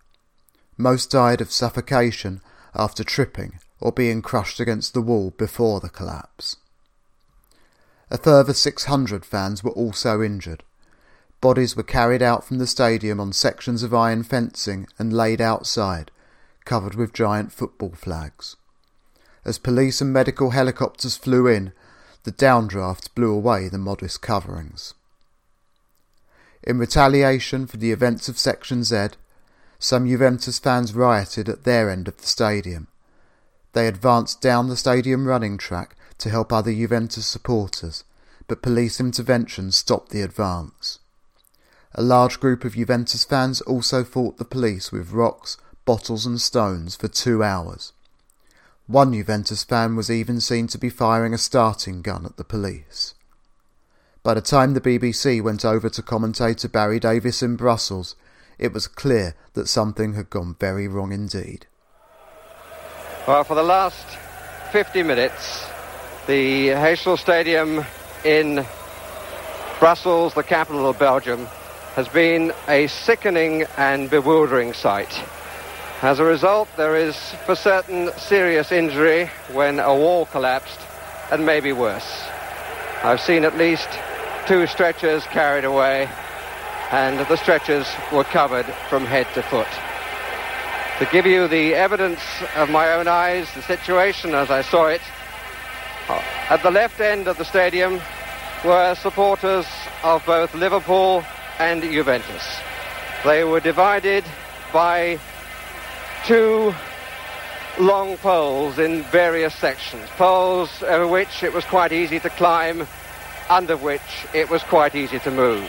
Most 0.76 1.10
died 1.10 1.40
of 1.40 1.50
suffocation 1.50 2.40
after 2.74 3.02
tripping, 3.02 3.58
or 3.80 3.92
being 3.92 4.22
crushed 4.22 4.60
against 4.60 4.94
the 4.94 5.02
wall 5.02 5.32
before 5.36 5.80
the 5.80 5.88
collapse. 5.88 6.56
A 8.10 8.18
further 8.18 8.54
600 8.54 9.24
fans 9.24 9.62
were 9.62 9.70
also 9.72 10.22
injured. 10.22 10.62
Bodies 11.40 11.76
were 11.76 11.82
carried 11.82 12.22
out 12.22 12.44
from 12.44 12.58
the 12.58 12.66
stadium 12.66 13.20
on 13.20 13.32
sections 13.32 13.82
of 13.82 13.94
iron 13.94 14.22
fencing 14.22 14.86
and 14.98 15.12
laid 15.12 15.40
outside, 15.40 16.10
covered 16.64 16.94
with 16.94 17.12
giant 17.12 17.52
football 17.52 17.92
flags. 17.94 18.56
As 19.48 19.56
police 19.56 20.02
and 20.02 20.12
medical 20.12 20.50
helicopters 20.50 21.16
flew 21.16 21.46
in, 21.46 21.72
the 22.24 22.32
downdraft 22.32 23.14
blew 23.14 23.32
away 23.32 23.68
the 23.68 23.78
modest 23.78 24.20
coverings. 24.20 24.92
In 26.62 26.78
retaliation 26.78 27.66
for 27.66 27.78
the 27.78 27.90
events 27.90 28.28
of 28.28 28.38
Section 28.38 28.84
Z, 28.84 29.12
some 29.78 30.06
Juventus 30.06 30.58
fans 30.58 30.92
rioted 30.92 31.48
at 31.48 31.64
their 31.64 31.88
end 31.88 32.08
of 32.08 32.18
the 32.18 32.26
stadium. 32.26 32.88
They 33.72 33.88
advanced 33.88 34.42
down 34.42 34.68
the 34.68 34.76
stadium 34.76 35.26
running 35.26 35.56
track 35.56 35.96
to 36.18 36.28
help 36.28 36.52
other 36.52 36.74
Juventus 36.74 37.26
supporters, 37.26 38.04
but 38.48 38.60
police 38.60 39.00
intervention 39.00 39.72
stopped 39.72 40.10
the 40.10 40.20
advance. 40.20 40.98
A 41.94 42.02
large 42.02 42.38
group 42.38 42.66
of 42.66 42.74
Juventus 42.74 43.24
fans 43.24 43.62
also 43.62 44.04
fought 44.04 44.36
the 44.36 44.44
police 44.44 44.92
with 44.92 45.12
rocks, 45.12 45.56
bottles, 45.86 46.26
and 46.26 46.38
stones 46.38 46.96
for 46.96 47.08
two 47.08 47.42
hours. 47.42 47.94
One 48.88 49.12
Juventus 49.12 49.64
fan 49.64 49.96
was 49.96 50.10
even 50.10 50.40
seen 50.40 50.66
to 50.68 50.78
be 50.78 50.88
firing 50.88 51.34
a 51.34 51.38
starting 51.38 52.00
gun 52.00 52.24
at 52.24 52.38
the 52.38 52.42
police. 52.42 53.12
By 54.22 54.32
the 54.32 54.40
time 54.40 54.72
the 54.72 54.80
BBC 54.80 55.42
went 55.42 55.62
over 55.62 55.90
to 55.90 56.00
commentator 56.00 56.68
Barry 56.68 56.98
Davies 56.98 57.42
in 57.42 57.56
Brussels, 57.56 58.16
it 58.58 58.72
was 58.72 58.86
clear 58.86 59.34
that 59.52 59.68
something 59.68 60.14
had 60.14 60.30
gone 60.30 60.56
very 60.58 60.88
wrong 60.88 61.12
indeed. 61.12 61.66
Well, 63.26 63.44
for 63.44 63.54
the 63.54 63.62
last 63.62 64.06
50 64.72 65.02
minutes, 65.02 65.66
the 66.26 66.68
Heysel 66.68 67.18
Stadium 67.18 67.84
in 68.24 68.64
Brussels, 69.78 70.32
the 70.32 70.42
capital 70.42 70.88
of 70.88 70.98
Belgium, 70.98 71.44
has 71.94 72.08
been 72.08 72.54
a 72.68 72.86
sickening 72.86 73.66
and 73.76 74.08
bewildering 74.08 74.72
sight. 74.72 75.12
As 76.00 76.20
a 76.20 76.24
result, 76.24 76.68
there 76.76 76.94
is 76.94 77.16
for 77.44 77.56
certain 77.56 78.12
serious 78.16 78.70
injury 78.70 79.28
when 79.50 79.80
a 79.80 79.92
wall 79.92 80.26
collapsed 80.26 80.78
and 81.32 81.44
maybe 81.44 81.72
worse. 81.72 82.22
I've 83.02 83.20
seen 83.20 83.44
at 83.44 83.58
least 83.58 83.88
two 84.46 84.68
stretchers 84.68 85.24
carried 85.24 85.64
away 85.64 86.08
and 86.92 87.18
the 87.18 87.34
stretchers 87.34 87.88
were 88.12 88.22
covered 88.22 88.66
from 88.88 89.06
head 89.06 89.26
to 89.34 89.42
foot. 89.42 89.66
To 91.00 91.06
give 91.10 91.26
you 91.26 91.48
the 91.48 91.74
evidence 91.74 92.20
of 92.54 92.70
my 92.70 92.92
own 92.92 93.08
eyes, 93.08 93.52
the 93.54 93.62
situation 93.62 94.36
as 94.36 94.52
I 94.52 94.62
saw 94.62 94.86
it, 94.86 95.02
uh, 96.08 96.22
at 96.48 96.62
the 96.62 96.70
left 96.70 97.00
end 97.00 97.26
of 97.26 97.38
the 97.38 97.44
stadium 97.44 98.00
were 98.64 98.94
supporters 98.94 99.66
of 100.04 100.24
both 100.24 100.54
Liverpool 100.54 101.24
and 101.58 101.82
Juventus. 101.82 102.60
They 103.24 103.42
were 103.42 103.58
divided 103.58 104.24
by 104.72 105.18
two 106.28 106.74
long 107.78 108.18
poles 108.18 108.78
in 108.78 109.02
various 109.04 109.54
sections, 109.54 110.06
poles 110.18 110.82
over 110.82 111.08
which 111.08 111.42
it 111.42 111.54
was 111.54 111.64
quite 111.64 111.90
easy 111.90 112.20
to 112.20 112.28
climb, 112.28 112.86
under 113.48 113.78
which 113.78 114.26
it 114.34 114.50
was 114.50 114.62
quite 114.64 114.94
easy 114.94 115.18
to 115.18 115.30
move. 115.30 115.64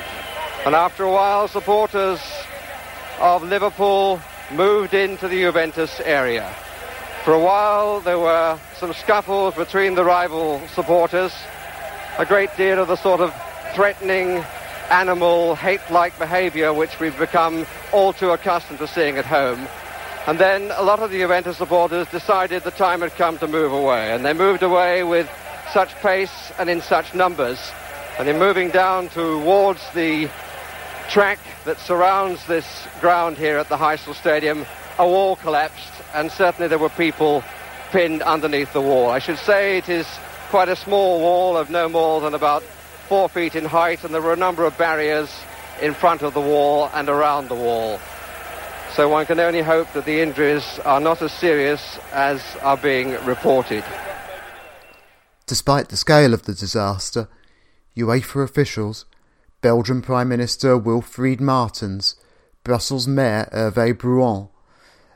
And 0.66 0.76
after 0.76 1.06
a 1.06 1.12
while, 1.14 1.48
supporters 1.48 2.20
of 3.22 3.42
Liverpool 3.42 4.20
moved 4.52 4.94
into 4.94 5.30
the 5.30 5.40
Juventus 5.40 6.02
area. 6.02 6.54
For 7.24 7.34
a 7.34 7.40
while, 7.40 8.02
there 8.02 8.20
were 8.20 8.60
some 8.76 8.92
scuffles 8.92 9.56
between 9.56 9.96
the 9.96 10.04
rival 10.04 10.62
supporters, 10.76 11.34
a 12.18 12.26
great 12.26 12.54
deal 12.58 12.82
of 12.82 12.90
the 12.90 12.98
sort 12.98 13.22
of 13.22 13.34
threatening, 13.76 14.44
animal, 14.90 15.56
hate-like 15.56 16.20
behaviour 16.20 16.74
which 16.74 17.00
we've 17.00 17.18
become 17.18 17.66
all 17.94 18.12
too 18.12 18.32
accustomed 18.32 18.80
to 18.80 18.88
seeing 18.88 19.16
at 19.16 19.26
home. 19.26 19.66
And 20.30 20.38
then 20.38 20.70
a 20.76 20.84
lot 20.84 21.00
of 21.00 21.10
the 21.10 21.18
Juventus 21.18 21.58
supporters 21.58 22.08
decided 22.10 22.62
the 22.62 22.70
time 22.70 23.02
had 23.02 23.16
come 23.16 23.40
to 23.40 23.48
move 23.48 23.72
away, 23.74 24.14
and 24.14 24.24
they 24.24 24.34
moved 24.34 24.62
away 24.62 25.02
with 25.02 25.28
such 25.74 25.90
pace 26.04 26.52
and 26.60 26.70
in 26.70 26.82
such 26.82 27.16
numbers. 27.16 27.72
And 28.20 28.30
in 28.30 28.38
moving 28.38 28.70
down 28.70 29.10
towards 29.10 29.82
the 29.96 30.30
track 31.10 31.40
that 31.66 31.80
surrounds 31.80 32.46
this 32.46 32.88
ground 33.02 33.38
here 33.40 33.58
at 33.58 33.70
the 33.70 33.78
Heysel 33.78 34.14
Stadium, 34.14 34.68
a 35.00 35.08
wall 35.08 35.36
collapsed, 35.36 35.92
and 36.14 36.32
certainly 36.32 36.68
there 36.68 36.78
were 36.78 36.90
people 36.90 37.44
pinned 37.90 38.22
underneath 38.22 38.72
the 38.72 38.82
wall. 38.82 39.10
I 39.10 39.18
should 39.18 39.40
say 39.40 39.80
it 39.80 39.90
is 39.90 40.06
quite 40.52 40.70
a 40.70 40.76
small 40.76 41.22
wall 41.22 41.58
of 41.58 41.72
no 41.72 41.90
more 41.90 42.22
than 42.22 42.36
about 42.36 42.62
four 43.08 43.30
feet 43.30 43.56
in 43.56 43.66
height, 43.66 44.04
and 44.04 44.14
there 44.14 44.22
were 44.22 44.34
a 44.34 44.46
number 44.46 44.64
of 44.64 44.78
barriers 44.78 45.36
in 45.82 45.96
front 45.96 46.22
of 46.22 46.36
the 46.36 46.40
wall 46.40 46.88
and 46.94 47.10
around 47.10 47.48
the 47.48 47.56
wall. 47.56 48.00
So 48.96 49.08
one 49.08 49.26
can 49.26 49.40
only 49.40 49.62
hope 49.62 49.92
that 49.94 50.06
the 50.06 50.20
injuries 50.20 50.80
are 50.80 51.00
not 51.00 51.22
as 51.22 51.32
serious 51.32 51.98
as 52.12 52.42
are 52.62 52.76
being 52.76 53.12
reported. 53.24 53.84
Despite 55.46 55.90
the 55.90 55.98
scale 55.98 56.34
of 56.34 56.44
the 56.44 56.54
disaster, 56.54 57.30
UEFA 57.96 58.44
officials, 58.44 59.06
Belgian 59.62 60.02
Prime 60.02 60.30
Minister 60.30 60.78
Wilfried 60.78 61.40
Martens, 61.40 62.16
Brussels 62.64 63.08
Mayor 63.08 63.50
Hervé 63.54 63.94
Brouhon, 63.94 64.50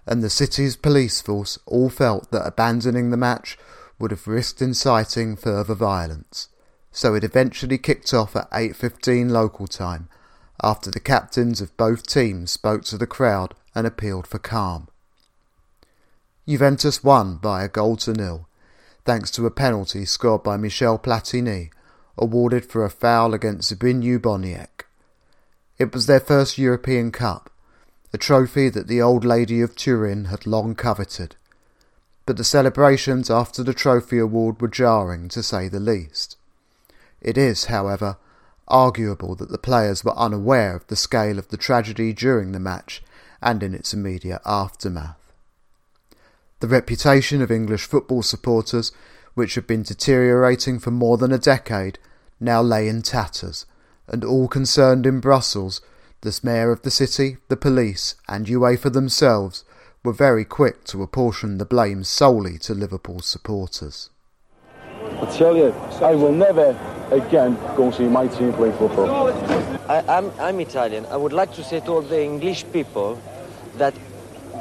and 0.05 0.23
the 0.23 0.29
city's 0.29 0.75
police 0.75 1.21
force 1.21 1.57
all 1.65 1.89
felt 1.89 2.31
that 2.31 2.47
abandoning 2.47 3.09
the 3.09 3.17
match 3.17 3.57
would 3.99 4.11
have 4.11 4.27
risked 4.27 4.61
inciting 4.61 5.35
further 5.35 5.75
violence. 5.75 6.49
So 6.91 7.15
it 7.15 7.23
eventually 7.23 7.77
kicked 7.77 8.13
off 8.13 8.35
at 8.35 8.49
8.15 8.51 9.31
local 9.31 9.67
time, 9.67 10.09
after 10.61 10.91
the 10.91 10.99
captains 10.99 11.59
of 11.59 11.75
both 11.75 12.05
teams 12.05 12.51
spoke 12.51 12.83
to 12.85 12.97
the 12.97 13.07
crowd 13.07 13.55
and 13.75 13.87
appealed 13.87 14.27
for 14.27 14.39
calm. 14.39 14.87
Juventus 16.47 17.03
won 17.03 17.37
by 17.37 17.63
a 17.63 17.69
goal 17.69 17.95
to 17.97 18.13
nil, 18.13 18.47
thanks 19.05 19.31
to 19.31 19.45
a 19.45 19.51
penalty 19.51 20.05
scored 20.05 20.43
by 20.43 20.57
Michel 20.57 20.99
Platini, 20.99 21.69
awarded 22.17 22.65
for 22.65 22.83
a 22.83 22.89
foul 22.89 23.33
against 23.33 23.73
Zbigniew 23.73 24.19
Boniek. 24.19 24.85
It 25.77 25.93
was 25.93 26.05
their 26.05 26.19
first 26.19 26.57
European 26.57 27.11
Cup, 27.11 27.49
a 28.11 28.17
trophy 28.17 28.69
that 28.69 28.87
the 28.87 29.01
old 29.01 29.25
lady 29.25 29.61
of 29.61 29.75
Turin 29.75 30.25
had 30.25 30.45
long 30.45 30.75
coveted. 30.75 31.35
But 32.25 32.37
the 32.37 32.43
celebrations 32.43 33.29
after 33.29 33.63
the 33.63 33.73
trophy 33.73 34.19
award 34.19 34.61
were 34.61 34.67
jarring, 34.67 35.29
to 35.29 35.41
say 35.41 35.67
the 35.67 35.79
least. 35.79 36.37
It 37.21 37.37
is, 37.37 37.65
however, 37.65 38.17
arguable 38.67 39.35
that 39.35 39.49
the 39.49 39.57
players 39.57 40.03
were 40.03 40.17
unaware 40.17 40.75
of 40.75 40.87
the 40.87 40.95
scale 40.95 41.39
of 41.39 41.47
the 41.49 41.57
tragedy 41.57 42.13
during 42.13 42.51
the 42.51 42.59
match 42.59 43.01
and 43.43 43.61
in 43.61 43.73
its 43.73 43.93
immediate 43.93 44.41
aftermath. 44.45 45.17
The 46.59 46.67
reputation 46.67 47.41
of 47.41 47.51
English 47.51 47.85
football 47.85 48.23
supporters, 48.23 48.91
which 49.33 49.55
had 49.55 49.67
been 49.67 49.83
deteriorating 49.83 50.79
for 50.79 50.91
more 50.91 51.17
than 51.17 51.33
a 51.33 51.37
decade, 51.37 51.99
now 52.39 52.61
lay 52.61 52.87
in 52.87 53.01
tatters, 53.01 53.65
and 54.07 54.23
all 54.23 54.47
concerned 54.47 55.05
in 55.05 55.19
Brussels, 55.19 55.81
the 56.21 56.39
mayor 56.41 56.71
of 56.71 56.83
the 56.83 56.91
city, 56.91 57.37
the 57.49 57.57
police, 57.57 58.15
and 58.29 58.47
UEFA 58.47 58.91
themselves, 58.91 59.65
were 60.05 60.13
very 60.13 60.45
quick 60.45 60.83
to 60.85 61.03
apportion 61.03 61.57
the 61.57 61.65
blame 61.65 62.03
solely 62.03 62.57
to 62.59 62.73
Liverpool 62.73 63.19
supporters. 63.19 64.09
I 65.21 65.25
tell 65.37 65.55
you, 65.55 65.71
I 66.01 66.15
will 66.15 66.31
never 66.31 66.77
again 67.11 67.55
go 67.75 67.85
and 67.85 67.95
see 67.95 68.07
my 68.07 68.27
team 68.27 68.53
play 68.53 68.71
football. 68.71 69.29
I, 69.89 69.99
I'm, 70.07 70.31
I'm 70.39 70.59
Italian. 70.59 71.05
I 71.07 71.17
would 71.17 71.33
like 71.33 71.53
to 71.55 71.63
say 71.63 71.79
to 71.81 71.91
all 71.91 72.01
the 72.01 72.21
English 72.21 72.65
people 72.71 73.21
that 73.77 73.93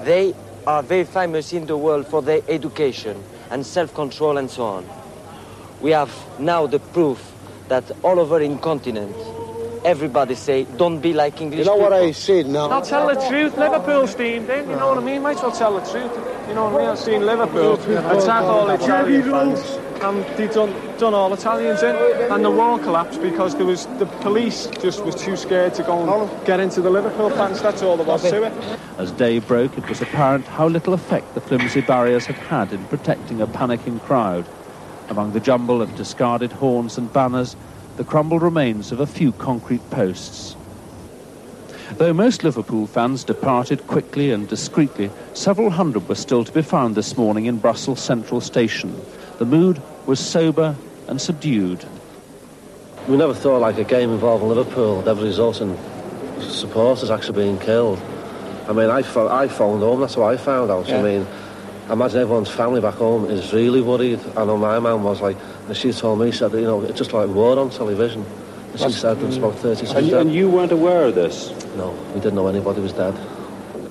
they 0.05 0.35
are 0.67 0.83
very 0.83 1.05
famous 1.05 1.53
in 1.53 1.67
the 1.67 1.77
world 1.77 2.07
for 2.07 2.23
their 2.23 2.41
education 2.49 3.23
and 3.51 3.65
self-control 3.67 4.39
and 4.39 4.51
so 4.51 4.65
on. 4.65 4.89
We 5.81 5.91
have 5.91 6.13
now 6.39 6.67
the 6.67 6.79
proof 6.79 7.33
that 7.69 7.91
all 8.03 8.21
over 8.21 8.41
in 8.41 8.59
continent, 8.59 9.15
everybody 9.85 10.35
say, 10.35 10.65
don't 10.77 11.01
be 11.01 11.13
like 11.13 11.41
English 11.41 11.61
You 11.61 11.65
know 11.65 11.77
what. 11.77 11.93
I 11.93 12.13
said 12.13 12.47
now? 12.47 12.69
I'll 12.71 12.83
tell 12.83 13.07
the 13.09 13.21
truth. 13.29 13.57
Liverpool's 13.59 14.15
team, 14.15 14.47
then 14.47 14.69
you 14.71 14.77
know 14.77 14.89
what 14.89 14.99
I 14.99 15.01
mean. 15.03 15.23
Might 15.23 15.37
as 15.37 15.43
well 15.43 15.53
tell 15.53 15.75
the 15.79 15.91
truth. 15.91 16.13
You 16.49 16.55
know 16.55 16.65
what 16.69 16.75
I 16.75 16.79
mean. 16.79 16.89
I've 16.89 16.99
seen 16.99 17.27
Liverpool 17.27 17.75
attack 17.75 18.43
all 18.45 18.71
Italian 18.71 19.23
fans, 19.23 19.61
and 20.03 20.25
they 20.37 20.49
done 20.49 20.73
done 20.99 21.15
all 21.15 21.33
Italians 21.33 21.83
in, 21.83 21.97
and 22.31 22.45
the 22.45 22.51
wall 22.51 22.79
collapsed 22.79 23.21
because 23.23 23.55
there 23.55 23.67
was 23.67 23.87
the 23.99 24.07
police 24.21 24.67
just 24.81 25.05
was 25.05 25.15
too 25.15 25.37
scared 25.37 25.75
to 25.75 25.83
go 25.83 26.03
and 26.03 26.47
get 26.47 26.61
into 26.61 26.81
the 26.81 26.91
Liverpool 26.91 27.31
fans. 27.31 27.63
That's 27.63 27.83
all 27.83 27.97
there 27.97 28.07
was 28.07 28.23
to 28.23 28.45
it. 28.45 28.53
As 28.99 29.13
day 29.13 29.39
broke, 29.39 29.77
it 29.79 29.89
was 29.89 30.01
apparent 30.01 30.47
how 30.47 30.69
little 30.69 30.95
effect 30.95 31.35
the 31.35 31.41
flimsy 31.41 31.81
barriers 31.81 32.27
had 32.27 32.37
had 32.37 32.73
in 32.73 32.85
protecting 32.87 33.41
a 33.41 33.47
panicking 33.47 34.01
crowd. 34.03 34.47
Among 35.09 35.33
the 35.33 35.41
jumble 35.41 35.83
of 35.83 35.97
discarded 35.97 36.53
horns 36.53 36.99
and 36.99 37.13
banners, 37.13 37.57
the 37.97 38.05
crumbled 38.05 38.43
remains 38.43 38.93
of 38.93 39.01
a 39.01 39.07
few 39.07 39.33
concrete 39.33 39.89
posts. 39.91 40.57
Though 41.99 42.15
most 42.15 42.43
Liverpool 42.43 42.87
fans 42.87 43.23
departed 43.23 43.87
quickly 43.87 44.31
and 44.31 44.49
discreetly, 44.49 45.11
several 45.35 45.71
hundred 45.71 46.09
were 46.09 46.15
still 46.15 46.45
to 46.45 46.53
be 46.53 46.63
found 46.63 46.95
this 46.95 47.19
morning 47.19 47.47
in 47.47 47.59
Brussels 47.59 48.01
Central 48.01 48.41
Station. 48.41 48.95
The 49.39 49.45
mood 49.45 49.83
was 50.07 50.21
sober 50.21 50.75
and 51.09 51.21
subdued. 51.21 51.85
We 53.09 53.17
never 53.17 53.35
thought 53.35 53.61
like 53.61 53.79
a 53.79 53.85
game 53.85 54.11
involving 54.11 54.49
Liverpool 54.49 54.97
would 54.99 55.09
ever 55.09 55.23
result 55.23 55.61
in 55.61 55.77
supporters 56.41 57.11
actually 57.11 57.43
being 57.43 57.59
killed. 57.59 58.01
I 58.69 58.73
mean, 58.73 58.91
I, 58.91 59.03
pho- 59.03 59.29
I 59.29 59.49
phoned 59.49 59.83
home, 59.83 60.01
that's 60.01 60.17
what 60.17 60.33
I 60.33 60.37
found 60.37 60.71
out. 60.71 60.89
Yeah. 60.89 60.99
I 60.99 61.03
mean, 61.03 61.27
I 61.89 61.95
imagine 61.95 62.21
everyone's 62.21 62.49
family 62.49 62.81
back 62.81 62.95
home 62.95 63.25
is 63.29 63.53
really 63.53 63.81
worried. 63.81 64.21
I 64.37 64.45
know 64.45 64.57
my 64.57 64.79
mum 64.79 65.03
was 65.03 65.21
like, 65.21 65.37
and 65.67 65.77
she 65.77 65.93
told 65.93 66.21
me, 66.21 66.31
she 66.31 66.39
said, 66.39 66.53
you 66.53 66.61
know, 66.63 66.81
it's 66.83 66.97
just 66.97 67.13
like 67.13 67.29
war 67.29 67.59
on 67.59 67.71
television. 67.71 68.23
And 68.23 68.73
she 68.73 68.79
That's- 68.79 69.01
said 69.01 69.19
there's 69.21 69.37
about 69.37 69.57
30 69.57 69.87
And, 69.97 70.13
and 70.13 70.33
you 70.33 70.49
weren't 70.49 70.73
aware 70.73 71.05
of 71.07 71.15
this? 71.17 71.51
No, 71.77 71.91
we 72.15 72.21
didn't 72.21 72.35
know 72.37 72.47
anybody 72.47 72.81
was 72.81 72.93
dead. 72.93 73.15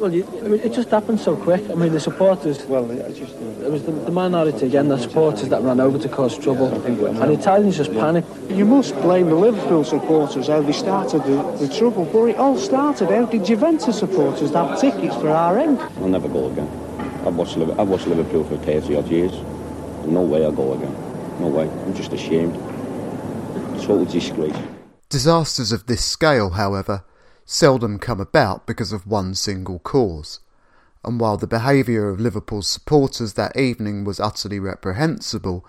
Well, 0.02 0.12
you, 0.12 0.26
I 0.44 0.48
mean, 0.48 0.60
it 0.62 0.74
just 0.74 0.90
happened 0.90 1.20
so 1.20 1.36
quick. 1.36 1.62
I 1.70 1.76
mean, 1.76 1.92
the 1.92 2.00
supporters. 2.00 2.66
Well, 2.66 2.90
it, 2.90 3.14
just, 3.14 3.36
uh, 3.36 3.66
it 3.68 3.72
was 3.72 3.84
the, 3.84 3.92
the 3.92 4.12
minority 4.12 4.66
again, 4.66 4.88
the 4.88 4.98
supporters 4.98 5.50
that 5.50 5.62
ran 5.62 5.80
over 5.80 6.00
to 6.00 6.10
cause 6.10 6.36
trouble, 6.40 6.74
and 6.84 6.98
the 6.98 7.34
Italians 7.34 7.78
just 7.78 7.94
panicked. 7.94 8.28
You 8.50 8.66
must 8.66 8.96
blame 8.96 9.28
the 9.28 9.36
Liverpool 9.36 9.84
supporters 9.84 10.48
how 10.48 10.64
they 10.64 10.72
started 10.72 11.24
the, 11.26 11.44
the 11.60 11.72
trouble, 11.78 12.06
but 12.06 12.24
it 12.26 12.38
all 12.38 12.58
started 12.58 13.12
how 13.12 13.26
did 13.26 13.46
Juventus 13.46 14.00
supporters 14.00 14.50
have 14.54 14.82
tickets 14.82 15.16
for 15.18 15.30
our 15.30 15.60
end. 15.60 15.80
I'll 15.80 16.08
never 16.08 16.28
go 16.28 16.50
again. 16.50 16.68
I've 17.24 17.36
watched, 17.36 17.58
I've 17.58 17.88
watched 17.88 18.08
Liverpool 18.08 18.44
for 18.46 18.58
30 18.58 18.96
odd 18.96 19.08
years. 19.08 19.34
No 20.08 20.24
way 20.24 20.44
I'll 20.44 20.52
go 20.52 20.74
again. 20.74 20.96
No 21.40 21.46
way. 21.46 21.70
I'm 21.70 21.94
just 21.94 22.12
ashamed. 22.12 22.56
Total 23.80 24.06
disgrace. 24.06 24.58
Disasters 25.10 25.72
of 25.72 25.86
this 25.86 26.04
scale, 26.04 26.50
however, 26.50 27.04
seldom 27.46 28.00
come 28.00 28.20
about 28.20 28.66
because 28.66 28.92
of 28.92 29.08
one 29.08 29.34
single 29.36 29.80
cause, 29.80 30.40
and 31.04 31.20
while 31.20 31.38
the 31.38 31.48
behaviour 31.48 32.10
of 32.10 32.20
Liverpool's 32.20 32.68
supporters 32.68 33.34
that 33.34 33.58
evening 33.58 34.04
was 34.04 34.20
utterly 34.20 34.60
reprehensible, 34.60 35.66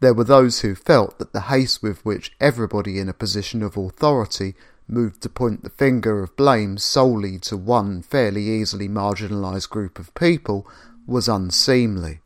there 0.00 0.14
were 0.14 0.24
those 0.24 0.60
who 0.60 0.74
felt 0.74 1.18
that 1.18 1.32
the 1.32 1.42
haste 1.42 1.82
with 1.82 2.04
which 2.04 2.32
everybody 2.40 2.98
in 2.98 3.08
a 3.08 3.14
position 3.14 3.62
of 3.62 3.76
authority 3.76 4.54
moved 4.88 5.20
to 5.22 5.28
point 5.28 5.62
the 5.62 5.70
finger 5.70 6.22
of 6.22 6.34
blame 6.36 6.78
solely 6.78 7.38
to 7.38 7.56
one 7.56 8.02
fairly 8.02 8.48
easily 8.48 8.88
marginalised 8.88 9.68
group 9.68 9.98
of 9.98 10.14
people 10.14 10.66
was 11.06 11.28
unseemly. 11.28 12.20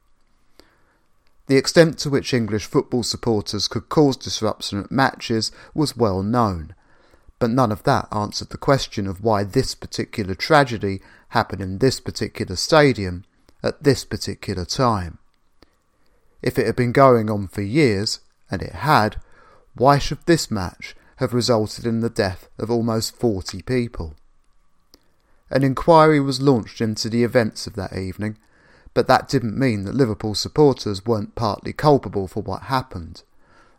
The 1.47 1.57
extent 1.57 1.99
to 1.99 2.11
which 2.11 2.33
English 2.33 2.65
football 2.65 3.03
supporters 3.03 3.69
could 3.69 3.89
cause 3.89 4.17
disruption 4.17 4.79
at 4.79 4.91
matches 4.91 5.53
was 5.75 5.97
well 5.97 6.23
known, 6.23 6.75
but 7.45 7.51
none 7.51 7.71
of 7.71 7.83
that 7.83 8.09
answered 8.11 8.49
the 8.49 8.57
question 8.57 9.07
of 9.07 9.23
why 9.23 9.45
this 9.45 9.75
particular 9.75 10.35
tragedy 10.35 11.03
happened 11.29 11.61
in 11.61 11.77
this 11.77 12.01
particular 12.01 12.57
stadium 12.57 13.23
at 13.63 13.83
this 13.83 14.03
particular 14.03 14.65
time. 14.65 15.19
If 16.41 16.59
it 16.59 16.65
had 16.65 16.75
been 16.75 16.93
going 16.93 17.29
on 17.29 17.49
for 17.49 17.61
years, 17.61 18.21
and 18.51 18.63
it 18.63 18.77
had, 18.77 19.21
why 19.75 19.99
should 19.99 20.25
this 20.25 20.51
match 20.51 20.97
have 21.17 21.35
resulted 21.35 21.85
in 21.85 22.01
the 22.01 22.09
death 22.09 22.49
of 22.59 22.71
almost 22.71 23.15
40 23.15 23.61
people? 23.61 24.15
An 25.51 25.63
inquiry 25.63 26.21
was 26.21 26.41
launched 26.41 26.81
into 26.81 27.11
the 27.11 27.25
events 27.25 27.67
of 27.67 27.75
that 27.75 27.95
evening, 27.95 28.39
but 28.95 29.07
that 29.07 29.29
didn't 29.29 29.59
mean 29.59 29.85
that 29.85 29.95
Liverpool 29.95 30.35
supporters 30.35 31.05
weren't 31.05 31.35
partly 31.35 31.75
culpable 31.75 32.27
for 32.27 32.43
what 32.43 32.63
happened, 32.63 33.23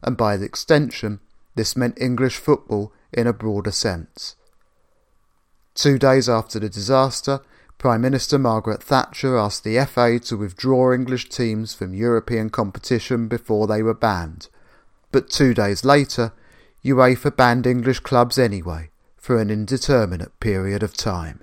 and 0.03 0.15
by 0.15 0.35
extension, 0.35 1.19
this 1.55 1.75
meant 1.75 1.99
English 1.99 2.37
football 2.37 2.93
in 3.15 3.25
a 3.25 3.33
broader 3.33 3.71
sense. 3.71 4.35
Two 5.73 5.97
days 5.97 6.29
after 6.29 6.59
the 6.59 6.69
disaster, 6.69 7.39
Prime 7.77 8.01
Minister 8.01 8.37
Margaret 8.37 8.83
Thatcher 8.83 9.37
asked 9.37 9.63
the 9.63 9.83
FA 9.85 10.19
to 10.19 10.37
withdraw 10.37 10.93
English 10.93 11.29
teams 11.29 11.73
from 11.73 11.93
European 11.93 12.49
competition 12.49 13.27
before 13.27 13.67
they 13.67 13.81
were 13.81 13.93
banned, 13.93 14.49
but 15.11 15.29
two 15.29 15.53
days 15.53 15.83
later, 15.83 16.31
UEFA 16.83 17.35
banned 17.35 17.65
English 17.65 18.01
clubs 18.01 18.37
anyway, 18.37 18.91
for 19.17 19.39
an 19.39 19.49
indeterminate 19.49 20.39
period 20.39 20.83
of 20.83 20.95
time. 20.95 21.41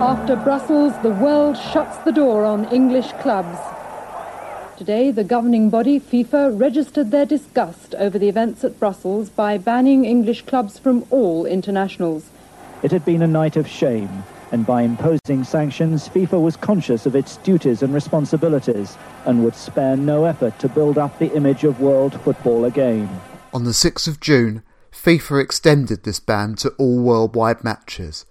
After 0.00 0.36
Brussels, 0.36 0.92
the 1.02 1.10
world 1.10 1.56
shuts 1.56 1.98
the 1.98 2.12
door 2.12 2.44
on 2.44 2.66
English 2.72 3.12
clubs. 3.20 3.58
Today, 4.78 5.10
the 5.10 5.24
governing 5.24 5.70
body, 5.70 5.98
FIFA, 5.98 6.56
registered 6.56 7.10
their 7.10 7.26
disgust 7.26 7.96
over 7.96 8.16
the 8.16 8.28
events 8.28 8.62
at 8.62 8.78
Brussels 8.78 9.28
by 9.28 9.58
banning 9.58 10.04
English 10.04 10.42
clubs 10.42 10.78
from 10.78 11.04
all 11.10 11.46
internationals. 11.46 12.30
It 12.84 12.92
had 12.92 13.04
been 13.04 13.22
a 13.22 13.26
night 13.26 13.56
of 13.56 13.66
shame, 13.66 14.22
and 14.52 14.64
by 14.64 14.82
imposing 14.82 15.42
sanctions, 15.42 16.08
FIFA 16.08 16.40
was 16.40 16.56
conscious 16.56 17.06
of 17.06 17.16
its 17.16 17.38
duties 17.38 17.82
and 17.82 17.92
responsibilities 17.92 18.96
and 19.26 19.42
would 19.42 19.56
spare 19.56 19.96
no 19.96 20.26
effort 20.26 20.56
to 20.60 20.68
build 20.68 20.96
up 20.96 21.18
the 21.18 21.34
image 21.34 21.64
of 21.64 21.80
world 21.80 22.14
football 22.20 22.64
again. 22.64 23.10
On 23.52 23.64
the 23.64 23.72
6th 23.72 24.06
of 24.06 24.20
June, 24.20 24.62
FIFA 24.92 25.42
extended 25.42 26.04
this 26.04 26.20
ban 26.20 26.54
to 26.54 26.68
all 26.78 27.00
worldwide 27.00 27.64
matches, 27.64 28.26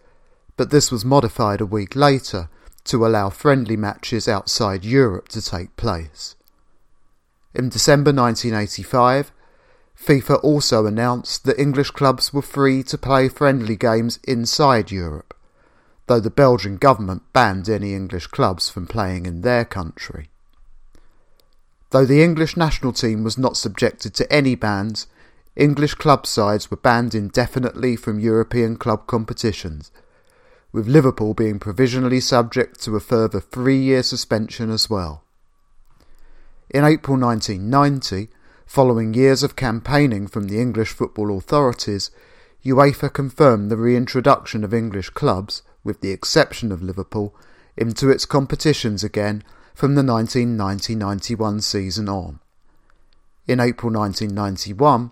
but 0.55 0.69
this 0.69 0.93
was 0.93 1.03
modified 1.03 1.59
a 1.59 1.65
week 1.65 1.93
later 1.93 2.47
to 2.88 3.05
allow 3.05 3.29
friendly 3.29 3.77
matches 3.77 4.27
outside 4.27 4.83
Europe 4.83 5.27
to 5.29 5.41
take 5.41 5.75
place. 5.75 6.35
In 7.53 7.69
December 7.69 8.11
1985, 8.11 9.31
FIFA 9.99 10.43
also 10.43 10.85
announced 10.85 11.43
that 11.45 11.59
English 11.59 11.91
clubs 11.91 12.31
were 12.31 12.41
free 12.41 12.83
to 12.83 12.97
play 12.97 13.29
friendly 13.29 13.75
games 13.75 14.19
inside 14.23 14.91
Europe, 14.91 15.33
though 16.05 16.19
the 16.19 16.29
Belgian 16.29 16.77
government 16.77 17.23
banned 17.33 17.67
any 17.67 17.93
English 17.93 18.27
clubs 18.27 18.69
from 18.69 18.85
playing 18.85 19.25
in 19.25 19.41
their 19.41 19.65
country. 19.65 20.29
Though 21.89 22.05
the 22.05 22.21
English 22.21 22.57
national 22.57 22.93
team 22.93 23.23
was 23.23 23.38
not 23.38 23.57
subjected 23.57 24.13
to 24.15 24.31
any 24.31 24.55
bans, 24.55 25.07
English 25.55 25.95
club 25.95 26.27
sides 26.27 26.69
were 26.69 26.77
banned 26.77 27.15
indefinitely 27.15 27.95
from 27.95 28.19
European 28.19 28.77
club 28.77 29.07
competitions, 29.07 29.91
with 30.72 30.88
Liverpool 30.88 31.34
being 31.34 31.59
provisionally 31.59 32.20
subject 32.20 32.82
to 32.82 32.95
a 32.95 32.99
further 32.99 33.39
three 33.39 33.78
year 33.78 34.03
suspension 34.03 34.70
as 34.70 34.89
well. 34.89 35.24
In 36.70 36.84
April 36.84 37.18
1990, 37.18 38.30
following 38.65 39.13
years 39.13 39.43
of 39.43 39.55
campaigning 39.55 40.28
from 40.28 40.47
the 40.47 40.59
English 40.59 40.89
football 40.89 41.38
authorities, 41.38 42.11
UEFA 42.65 43.11
confirmed 43.13 43.72
the 43.72 43.78
reintroduction 43.78 44.63
of 44.63 44.74
English 44.74 45.09
clubs, 45.11 45.61
with 45.84 46.01
the 46.01 46.11
exception 46.11 46.72
of 46.72 46.84
Liverpool, 46.84 47.34
into 47.78 48.09
its 48.09 48.26
competitions 48.26 49.03
again 49.03 49.43
from 49.74 49.95
the 49.95 50.01
1990-91 50.01 51.63
season 51.63 52.09
on. 52.09 52.39
In 53.47 53.61
April 53.61 53.93
1991, 53.93 55.11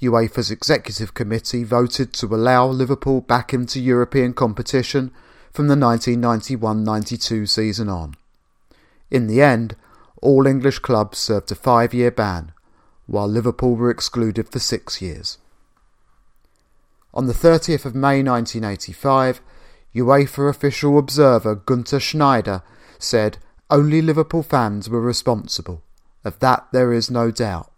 UEFA's 0.00 0.50
executive 0.50 1.14
committee 1.14 1.64
voted 1.64 2.12
to 2.14 2.26
allow 2.26 2.66
Liverpool 2.66 3.20
back 3.20 3.52
into 3.52 3.80
European 3.80 4.32
competition 4.32 5.10
from 5.52 5.68
the 5.68 5.74
1991-92 5.74 7.48
season 7.48 7.88
on. 7.88 8.14
In 9.10 9.26
the 9.26 9.42
end, 9.42 9.74
all 10.22 10.46
English 10.46 10.78
clubs 10.78 11.18
served 11.18 11.50
a 11.50 11.56
five-year 11.56 12.10
ban, 12.10 12.52
while 13.06 13.26
Liverpool 13.26 13.74
were 13.74 13.90
excluded 13.90 14.48
for 14.48 14.58
six 14.58 15.02
years. 15.02 15.38
On 17.14 17.26
the 17.26 17.32
30th 17.32 17.84
of 17.84 17.94
May 17.94 18.22
1985, 18.22 19.40
UEFA 19.94 20.50
official 20.50 20.98
observer 20.98 21.54
Gunter 21.54 21.98
Schneider 21.98 22.62
said 22.98 23.38
only 23.70 24.00
Liverpool 24.00 24.42
fans 24.42 24.88
were 24.88 25.00
responsible. 25.00 25.82
Of 26.24 26.38
that 26.40 26.68
there 26.72 26.92
is 26.92 27.10
no 27.10 27.30
doubt. 27.30 27.72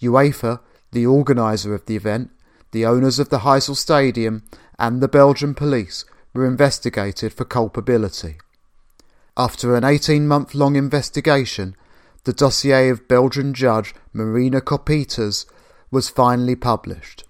UEFA, 0.00 0.60
the 0.92 1.06
organiser 1.06 1.74
of 1.74 1.86
the 1.86 1.96
event, 1.96 2.30
the 2.70 2.86
owners 2.86 3.18
of 3.18 3.28
the 3.30 3.40
Heysel 3.40 3.76
Stadium, 3.76 4.44
and 4.78 5.00
the 5.00 5.08
Belgian 5.08 5.54
police 5.54 6.04
were 6.32 6.46
investigated 6.46 7.32
for 7.32 7.44
culpability. 7.44 8.36
After 9.36 9.74
an 9.74 9.84
18 9.84 10.28
month 10.28 10.54
long 10.54 10.76
investigation, 10.76 11.74
the 12.24 12.32
dossier 12.32 12.88
of 12.88 13.08
Belgian 13.08 13.54
judge 13.54 13.94
Marina 14.12 14.60
Coppieters 14.60 15.46
was 15.90 16.08
finally 16.08 16.54
published. 16.54 17.24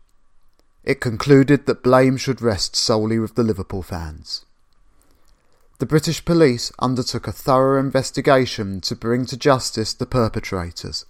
It 0.84 1.00
concluded 1.00 1.66
that 1.66 1.82
blame 1.82 2.16
should 2.16 2.42
rest 2.42 2.74
solely 2.74 3.18
with 3.18 3.36
the 3.36 3.44
Liverpool 3.44 3.82
fans. 3.82 4.44
The 5.78 5.86
British 5.86 6.24
police 6.24 6.70
undertook 6.78 7.26
a 7.26 7.32
thorough 7.32 7.80
investigation 7.80 8.80
to 8.82 8.94
bring 8.94 9.26
to 9.26 9.36
justice 9.36 9.94
the 9.94 10.06
perpetrators. 10.06 11.06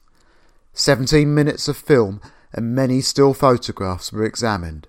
17 0.74 1.34
minutes 1.34 1.68
of 1.68 1.76
film 1.76 2.20
and 2.53 2.74
many 2.74 3.00
still 3.00 3.34
photographs 3.34 4.12
were 4.12 4.24
examined. 4.24 4.88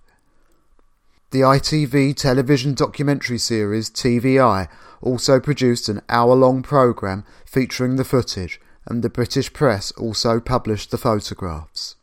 The 1.32 1.42
ITV 1.42 2.16
television 2.16 2.76
documentary 2.76 3.40
series 3.40 3.90
TV 3.90 4.40
Eye 4.40 4.68
also 5.02 5.40
produced 5.40 5.90
an 5.90 6.02
hour 6.08 6.36
long 6.36 6.62
programme 6.62 7.26
featuring 7.46 7.96
the 7.96 8.04
footage, 8.04 8.62
and 8.86 9.02
the 9.02 9.10
British 9.10 9.52
press 9.52 9.92
also 9.94 10.40
published 10.40 10.92
the 10.92 10.98
photographs. 10.98 11.96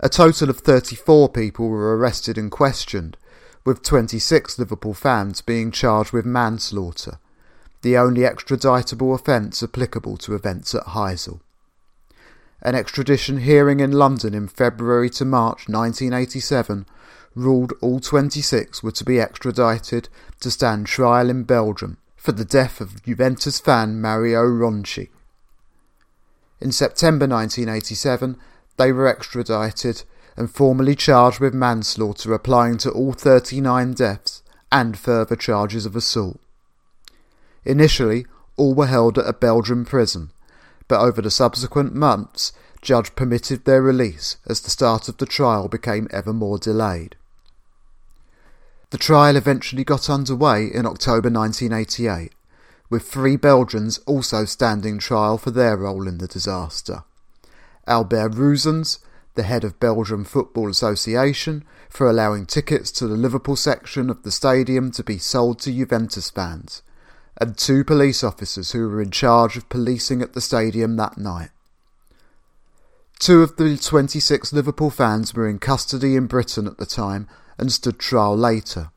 A 0.00 0.08
total 0.08 0.50
of 0.50 0.58
34 0.58 1.30
people 1.30 1.68
were 1.68 1.96
arrested 1.96 2.36
and 2.36 2.50
questioned, 2.50 3.16
with 3.64 3.82
26 3.82 4.58
Liverpool 4.58 4.94
fans 4.94 5.40
being 5.40 5.70
charged 5.70 6.12
with 6.12 6.24
manslaughter, 6.24 7.18
the 7.82 7.96
only 7.96 8.22
extraditable 8.22 9.14
offence 9.14 9.62
applicable 9.62 10.16
to 10.18 10.34
events 10.34 10.74
at 10.74 10.84
Heysel. 10.84 11.40
An 12.60 12.74
extradition 12.74 13.38
hearing 13.38 13.80
in 13.80 13.92
London 13.92 14.34
in 14.34 14.48
February 14.48 15.10
to 15.10 15.24
March 15.24 15.68
1987 15.68 16.86
ruled 17.34 17.72
all 17.80 18.00
26 18.00 18.82
were 18.82 18.90
to 18.90 19.04
be 19.04 19.20
extradited 19.20 20.08
to 20.40 20.50
stand 20.50 20.86
trial 20.86 21.30
in 21.30 21.44
Belgium 21.44 21.98
for 22.16 22.32
the 22.32 22.44
death 22.44 22.80
of 22.80 23.04
Juventus 23.04 23.60
fan 23.60 24.00
Mario 24.00 24.42
Ronchi. 24.42 25.10
In 26.60 26.72
September 26.72 27.26
1987, 27.28 28.36
they 28.76 28.90
were 28.90 29.06
extradited 29.06 30.02
and 30.36 30.50
formally 30.50 30.96
charged 30.96 31.38
with 31.38 31.54
manslaughter 31.54 32.32
applying 32.32 32.76
to 32.78 32.90
all 32.90 33.12
39 33.12 33.92
deaths 33.92 34.42
and 34.70 34.98
further 34.98 35.36
charges 35.36 35.86
of 35.86 35.94
assault. 35.94 36.40
Initially, 37.64 38.26
all 38.56 38.74
were 38.74 38.86
held 38.86 39.18
at 39.18 39.28
a 39.28 39.32
Belgian 39.32 39.84
prison, 39.84 40.32
but 40.88 41.00
over 41.00 41.22
the 41.22 41.30
subsequent 41.30 41.94
months, 41.94 42.52
judge 42.80 43.14
permitted 43.14 43.64
their 43.64 43.82
release 43.82 44.38
as 44.46 44.60
the 44.60 44.70
start 44.70 45.08
of 45.08 45.18
the 45.18 45.26
trial 45.26 45.68
became 45.68 46.08
ever 46.10 46.32
more 46.32 46.58
delayed. 46.58 47.16
The 48.90 48.98
trial 48.98 49.36
eventually 49.36 49.84
got 49.84 50.08
underway 50.08 50.64
in 50.66 50.86
October 50.86 51.28
1988, 51.28 52.32
with 52.88 53.02
three 53.02 53.36
Belgians 53.36 53.98
also 54.06 54.46
standing 54.46 54.98
trial 54.98 55.36
for 55.36 55.50
their 55.50 55.76
role 55.76 56.08
in 56.08 56.18
the 56.18 56.26
disaster. 56.26 57.04
Albert 57.86 58.30
Roosens, 58.30 58.98
the 59.34 59.42
head 59.42 59.62
of 59.62 59.78
Belgium 59.78 60.24
Football 60.24 60.70
Association, 60.70 61.64
for 61.90 62.08
allowing 62.08 62.46
tickets 62.46 62.90
to 62.92 63.06
the 63.06 63.16
Liverpool 63.16 63.56
section 63.56 64.08
of 64.08 64.22
the 64.22 64.30
stadium 64.30 64.90
to 64.92 65.04
be 65.04 65.18
sold 65.18 65.58
to 65.60 65.72
Juventus 65.72 66.30
fans, 66.30 66.82
and 67.40 67.56
two 67.56 67.84
police 67.84 68.24
officers 68.24 68.72
who 68.72 68.88
were 68.88 69.00
in 69.00 69.10
charge 69.10 69.56
of 69.56 69.68
policing 69.68 70.20
at 70.20 70.32
the 70.32 70.40
stadium 70.40 70.96
that 70.96 71.16
night. 71.16 71.50
Two 73.18 73.42
of 73.42 73.56
the 73.56 73.76
26 73.76 74.52
Liverpool 74.52 74.90
fans 74.90 75.34
were 75.34 75.48
in 75.48 75.58
custody 75.58 76.16
in 76.16 76.26
Britain 76.26 76.66
at 76.66 76.78
the 76.78 76.86
time 76.86 77.28
and 77.56 77.72
stood 77.72 77.98
trial 77.98 78.36
later. 78.36 78.90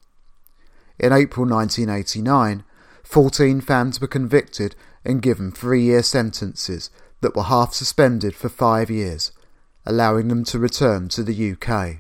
In 0.99 1.11
April 1.11 1.45
1989, 1.47 2.63
14 3.03 3.61
fans 3.61 3.99
were 3.99 4.07
convicted 4.07 4.75
and 5.03 5.21
given 5.21 5.51
three 5.51 5.81
year 5.81 6.03
sentences 6.03 6.89
that 7.21 7.35
were 7.35 7.43
half 7.43 7.73
suspended 7.73 8.35
for 8.35 8.49
five 8.49 8.89
years, 8.89 9.31
allowing 9.85 10.27
them 10.27 10.43
to 10.45 10.59
return 10.59 11.09
to 11.09 11.23
the 11.23 11.51
UK. 11.51 11.97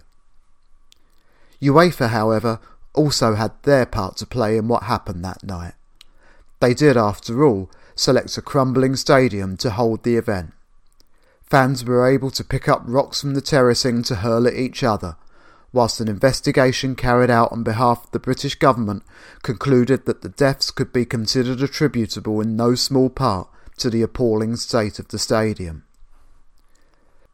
UEFA, 1.61 2.09
however, 2.09 2.59
also 2.93 3.35
had 3.35 3.51
their 3.63 3.85
part 3.85 4.17
to 4.17 4.25
play 4.25 4.57
in 4.57 4.67
what 4.67 4.83
happened 4.83 5.23
that 5.23 5.43
night. 5.43 5.73
They 6.61 6.75
did, 6.75 6.95
after 6.95 7.43
all, 7.43 7.69
select 7.95 8.37
a 8.37 8.41
crumbling 8.41 8.95
stadium 8.95 9.57
to 9.57 9.71
hold 9.71 10.03
the 10.03 10.15
event. 10.15 10.53
Fans 11.41 11.83
were 11.83 12.07
able 12.07 12.31
to 12.31 12.43
pick 12.43 12.69
up 12.69 12.83
rocks 12.85 13.19
from 13.19 13.33
the 13.33 13.41
terracing 13.41 14.03
to 14.03 14.15
hurl 14.17 14.47
at 14.47 14.53
each 14.53 14.83
other, 14.83 15.17
whilst 15.73 15.99
an 15.99 16.07
investigation 16.07 16.95
carried 16.95 17.31
out 17.31 17.51
on 17.51 17.63
behalf 17.63 18.05
of 18.05 18.11
the 18.11 18.19
British 18.19 18.55
government 18.55 19.03
concluded 19.41 20.05
that 20.05 20.21
the 20.21 20.29
deaths 20.29 20.69
could 20.69 20.93
be 20.93 21.03
considered 21.03 21.61
attributable 21.61 22.39
in 22.39 22.55
no 22.55 22.75
small 22.75 23.09
part 23.09 23.49
to 23.77 23.89
the 23.89 24.03
appalling 24.03 24.55
state 24.55 24.99
of 24.99 25.07
the 25.07 25.19
stadium. 25.19 25.83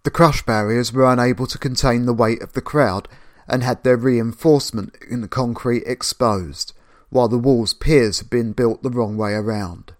The 0.03 0.11
crush 0.11 0.41
barriers 0.45 0.93
were 0.93 1.11
unable 1.11 1.47
to 1.47 1.57
contain 1.57 2.05
the 2.05 2.13
weight 2.13 2.41
of 2.41 2.53
the 2.53 2.61
crowd 2.61 3.09
and 3.45 3.61
had 3.61 3.83
their 3.83 3.97
reinforcement 3.97 4.95
in 5.09 5.19
the 5.19 5.27
concrete 5.27 5.83
exposed, 5.85 6.73
while 7.09 7.27
the 7.27 7.37
wall's 7.37 7.73
piers 7.73 8.19
had 8.19 8.29
been 8.29 8.51
built 8.51 8.83
the 8.83 8.89
wrong 8.89 9.17
way 9.17 9.33
around. 9.33 9.93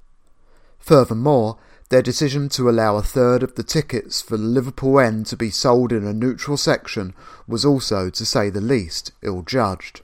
Furthermore, 0.80 1.58
their 1.90 2.02
decision 2.02 2.50
to 2.50 2.70
allow 2.70 2.98
a 2.98 3.02
third 3.02 3.44
of 3.44 3.56
the 3.56 3.64
tickets 3.64 4.22
for 4.22 4.36
the 4.36 4.44
Liverpool 4.44 5.00
end 5.00 5.26
to 5.28 5.38
be 5.38 5.50
sold 5.50 5.94
in 5.94 6.06
a 6.06 6.14
neutral 6.14 6.58
section 6.58 7.14
was 7.48 7.64
also, 7.64 8.10
to 8.10 8.26
say 8.26 8.50
the 8.50 8.60
least, 8.60 9.12
ill 9.22 9.42
judged. 9.42 10.02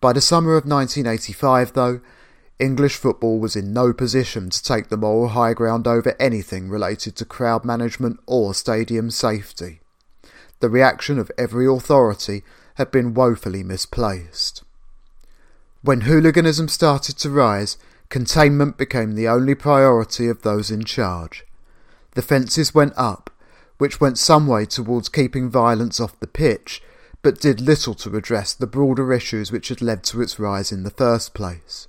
By 0.00 0.12
the 0.12 0.20
summer 0.20 0.56
of 0.56 0.64
1985, 0.64 1.72
though, 1.72 2.00
English 2.58 2.96
football 2.96 3.40
was 3.40 3.56
in 3.56 3.72
no 3.72 3.92
position 3.92 4.50
to 4.50 4.62
take 4.62 4.88
the 4.88 4.96
moral 4.96 5.28
high 5.28 5.54
ground 5.54 5.88
over 5.88 6.14
anything 6.20 6.68
related 6.68 7.16
to 7.16 7.24
crowd 7.24 7.64
management 7.64 8.20
or 8.26 8.54
stadium 8.54 9.10
safety. 9.10 9.80
The 10.60 10.70
reaction 10.70 11.18
of 11.18 11.32
every 11.36 11.66
authority 11.66 12.44
had 12.76 12.92
been 12.92 13.14
woefully 13.14 13.64
misplaced. 13.64 14.62
When 15.84 16.02
hooliganism 16.02 16.68
started 16.68 17.18
to 17.18 17.30
rise, 17.30 17.76
containment 18.08 18.76
became 18.76 19.14
the 19.14 19.26
only 19.26 19.56
priority 19.56 20.28
of 20.28 20.42
those 20.42 20.70
in 20.70 20.84
charge. 20.84 21.44
The 22.12 22.22
fences 22.22 22.72
went 22.72 22.92
up, 22.96 23.30
which 23.78 24.00
went 24.00 24.16
some 24.16 24.46
way 24.46 24.64
towards 24.64 25.08
keeping 25.08 25.50
violence 25.50 25.98
off 25.98 26.20
the 26.20 26.28
pitch, 26.28 26.80
but 27.20 27.40
did 27.40 27.60
little 27.60 27.94
to 27.94 28.16
address 28.16 28.54
the 28.54 28.66
broader 28.68 29.12
issues 29.12 29.50
which 29.50 29.68
had 29.68 29.82
led 29.82 30.04
to 30.04 30.20
its 30.20 30.38
rise 30.38 30.70
in 30.70 30.84
the 30.84 30.90
first 30.90 31.34
place. 31.34 31.88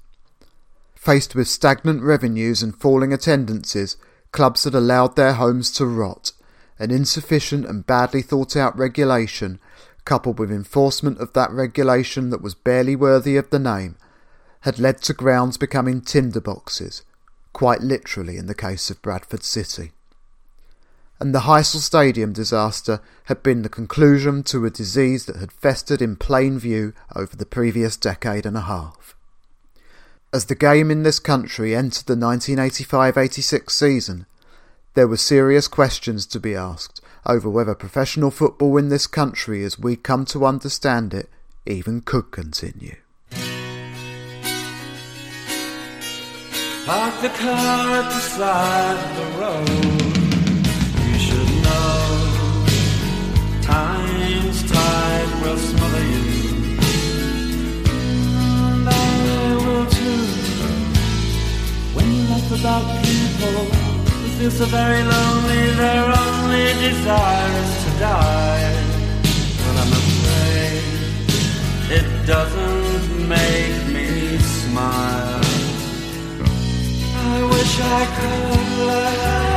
Faced 0.96 1.36
with 1.36 1.48
stagnant 1.48 2.02
revenues 2.02 2.64
and 2.64 2.76
falling 2.76 3.14
attendances, 3.14 3.98
clubs 4.32 4.64
had 4.64 4.74
allowed 4.74 5.16
their 5.16 5.34
homes 5.34 5.72
to 5.74 5.86
rot, 5.86 6.32
and 6.80 6.92
insufficient 6.92 7.66
and 7.66 7.86
badly 7.86 8.24
thought 8.24 8.56
out 8.56 8.76
regulation, 8.76 9.60
coupled 10.06 10.40
with 10.40 10.52
enforcement 10.52 11.20
of 11.20 11.34
that 11.34 11.52
regulation 11.52 12.30
that 12.30 12.42
was 12.42 12.56
barely 12.56 12.96
worthy 12.96 13.38
of 13.38 13.50
the 13.50 13.60
name, 13.60 13.96
had 14.62 14.80
led 14.80 15.02
to 15.02 15.14
grounds 15.14 15.58
becoming 15.58 16.02
tinderboxes, 16.02 17.04
quite 17.52 17.82
literally 17.82 18.38
in 18.38 18.48
the 18.48 18.56
case 18.56 18.90
of 18.90 19.02
Bradford 19.02 19.44
City. 19.44 19.92
And 21.20 21.34
the 21.34 21.42
Heysel 21.42 21.80
Stadium 21.80 22.34
disaster 22.34 23.00
had 23.26 23.44
been 23.44 23.62
the 23.62 23.70
conclusion 23.70 24.44
to 24.44 24.66
a 24.66 24.70
disease 24.70 25.26
that 25.26 25.38
had 25.38 25.52
festered 25.52 26.02
in 26.02 26.16
plain 26.16 26.60
view 26.60 26.94
over 27.16 27.36
the 27.36 27.46
previous 27.46 27.96
decade 27.96 28.46
and 28.46 28.58
a 28.58 28.62
half. 28.62 29.16
As 30.34 30.46
the 30.46 30.56
game 30.56 30.90
in 30.90 31.04
this 31.04 31.20
country 31.20 31.76
entered 31.76 32.08
the 32.08 32.16
1985-86 32.16 33.70
season, 33.70 34.26
there 34.96 35.08
were 35.08 35.18
serious 35.18 35.68
questions 35.68 36.26
to 36.26 36.40
be 36.40 36.56
asked 36.56 37.02
over 37.26 37.50
whether 37.50 37.76
professional 37.76 38.32
football 38.32 38.78
in 38.78 38.90
this 38.90 39.08
country 39.08 39.64
as 39.64 39.80
we 39.80 39.96
come 39.96 40.26
to 40.26 40.46
understand 40.46 41.14
it 41.14 41.30
even 41.66 42.02
could 42.02 42.32
continue. 42.32 42.96
Park 46.86 47.22
the 47.22 47.30
car 47.30 47.90
at 48.02 48.10
the 48.10 48.20
side 48.20 48.98
of 48.98 49.16
the 49.18 49.26
road. 49.40 49.70
You 51.08 51.18
should 51.18 51.64
know 51.64 52.66
time's 53.62 54.70
tide 54.70 55.42
will 55.42 55.58
smother 55.58 56.04
you. 56.04 56.78
And 57.88 58.90
I 58.90 59.56
will 59.64 59.86
too. 59.90 60.26
When 61.96 62.12
you 62.12 62.24
laugh 62.28 62.52
about 62.60 62.86
people 63.06 63.83
feel 64.38 64.52
so 64.52 64.66
very 64.66 65.04
lonely, 65.04 65.72
their 65.76 66.06
only 66.06 66.74
desire 66.88 67.52
is 67.64 67.84
to 67.84 67.92
die. 68.00 68.74
But 69.64 69.76
I'm 69.82 69.94
afraid 70.02 70.84
it 72.00 72.08
doesn't 72.26 73.28
make 73.28 73.78
me 73.96 74.38
smile. 74.38 75.42
I 77.16 77.44
wish 77.54 77.80
I 77.80 78.06
could 78.18 78.88
laugh. 78.88 79.53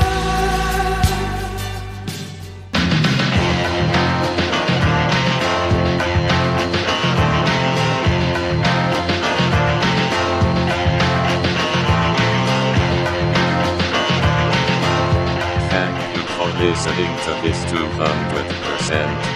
Listening 16.66 17.14
to 17.22 17.30
this 17.46 17.62
200% 17.70 17.86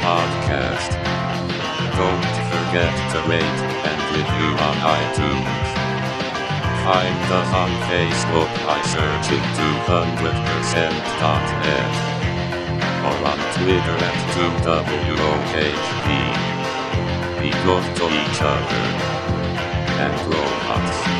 podcast. 0.02 0.90
Don't 1.94 2.26
forget 2.50 2.90
to 3.12 3.18
rate 3.30 3.60
and 3.86 3.98
review 4.18 4.50
on 4.66 4.74
iTunes. 4.98 5.66
Find 6.82 7.22
us 7.38 7.50
on 7.62 7.70
Facebook 7.86 8.50
by 8.66 8.82
searching 8.82 9.44
200%.net 9.62 11.92
or 13.06 13.14
on 13.30 13.38
Twitter 13.54 13.96
at 14.10 14.18
2WOHP. 14.34 16.06
Be 17.40 17.50
good 17.62 17.86
to 17.98 18.04
each 18.22 18.40
other 18.42 18.84
and 20.02 20.14
robots. 20.34 21.19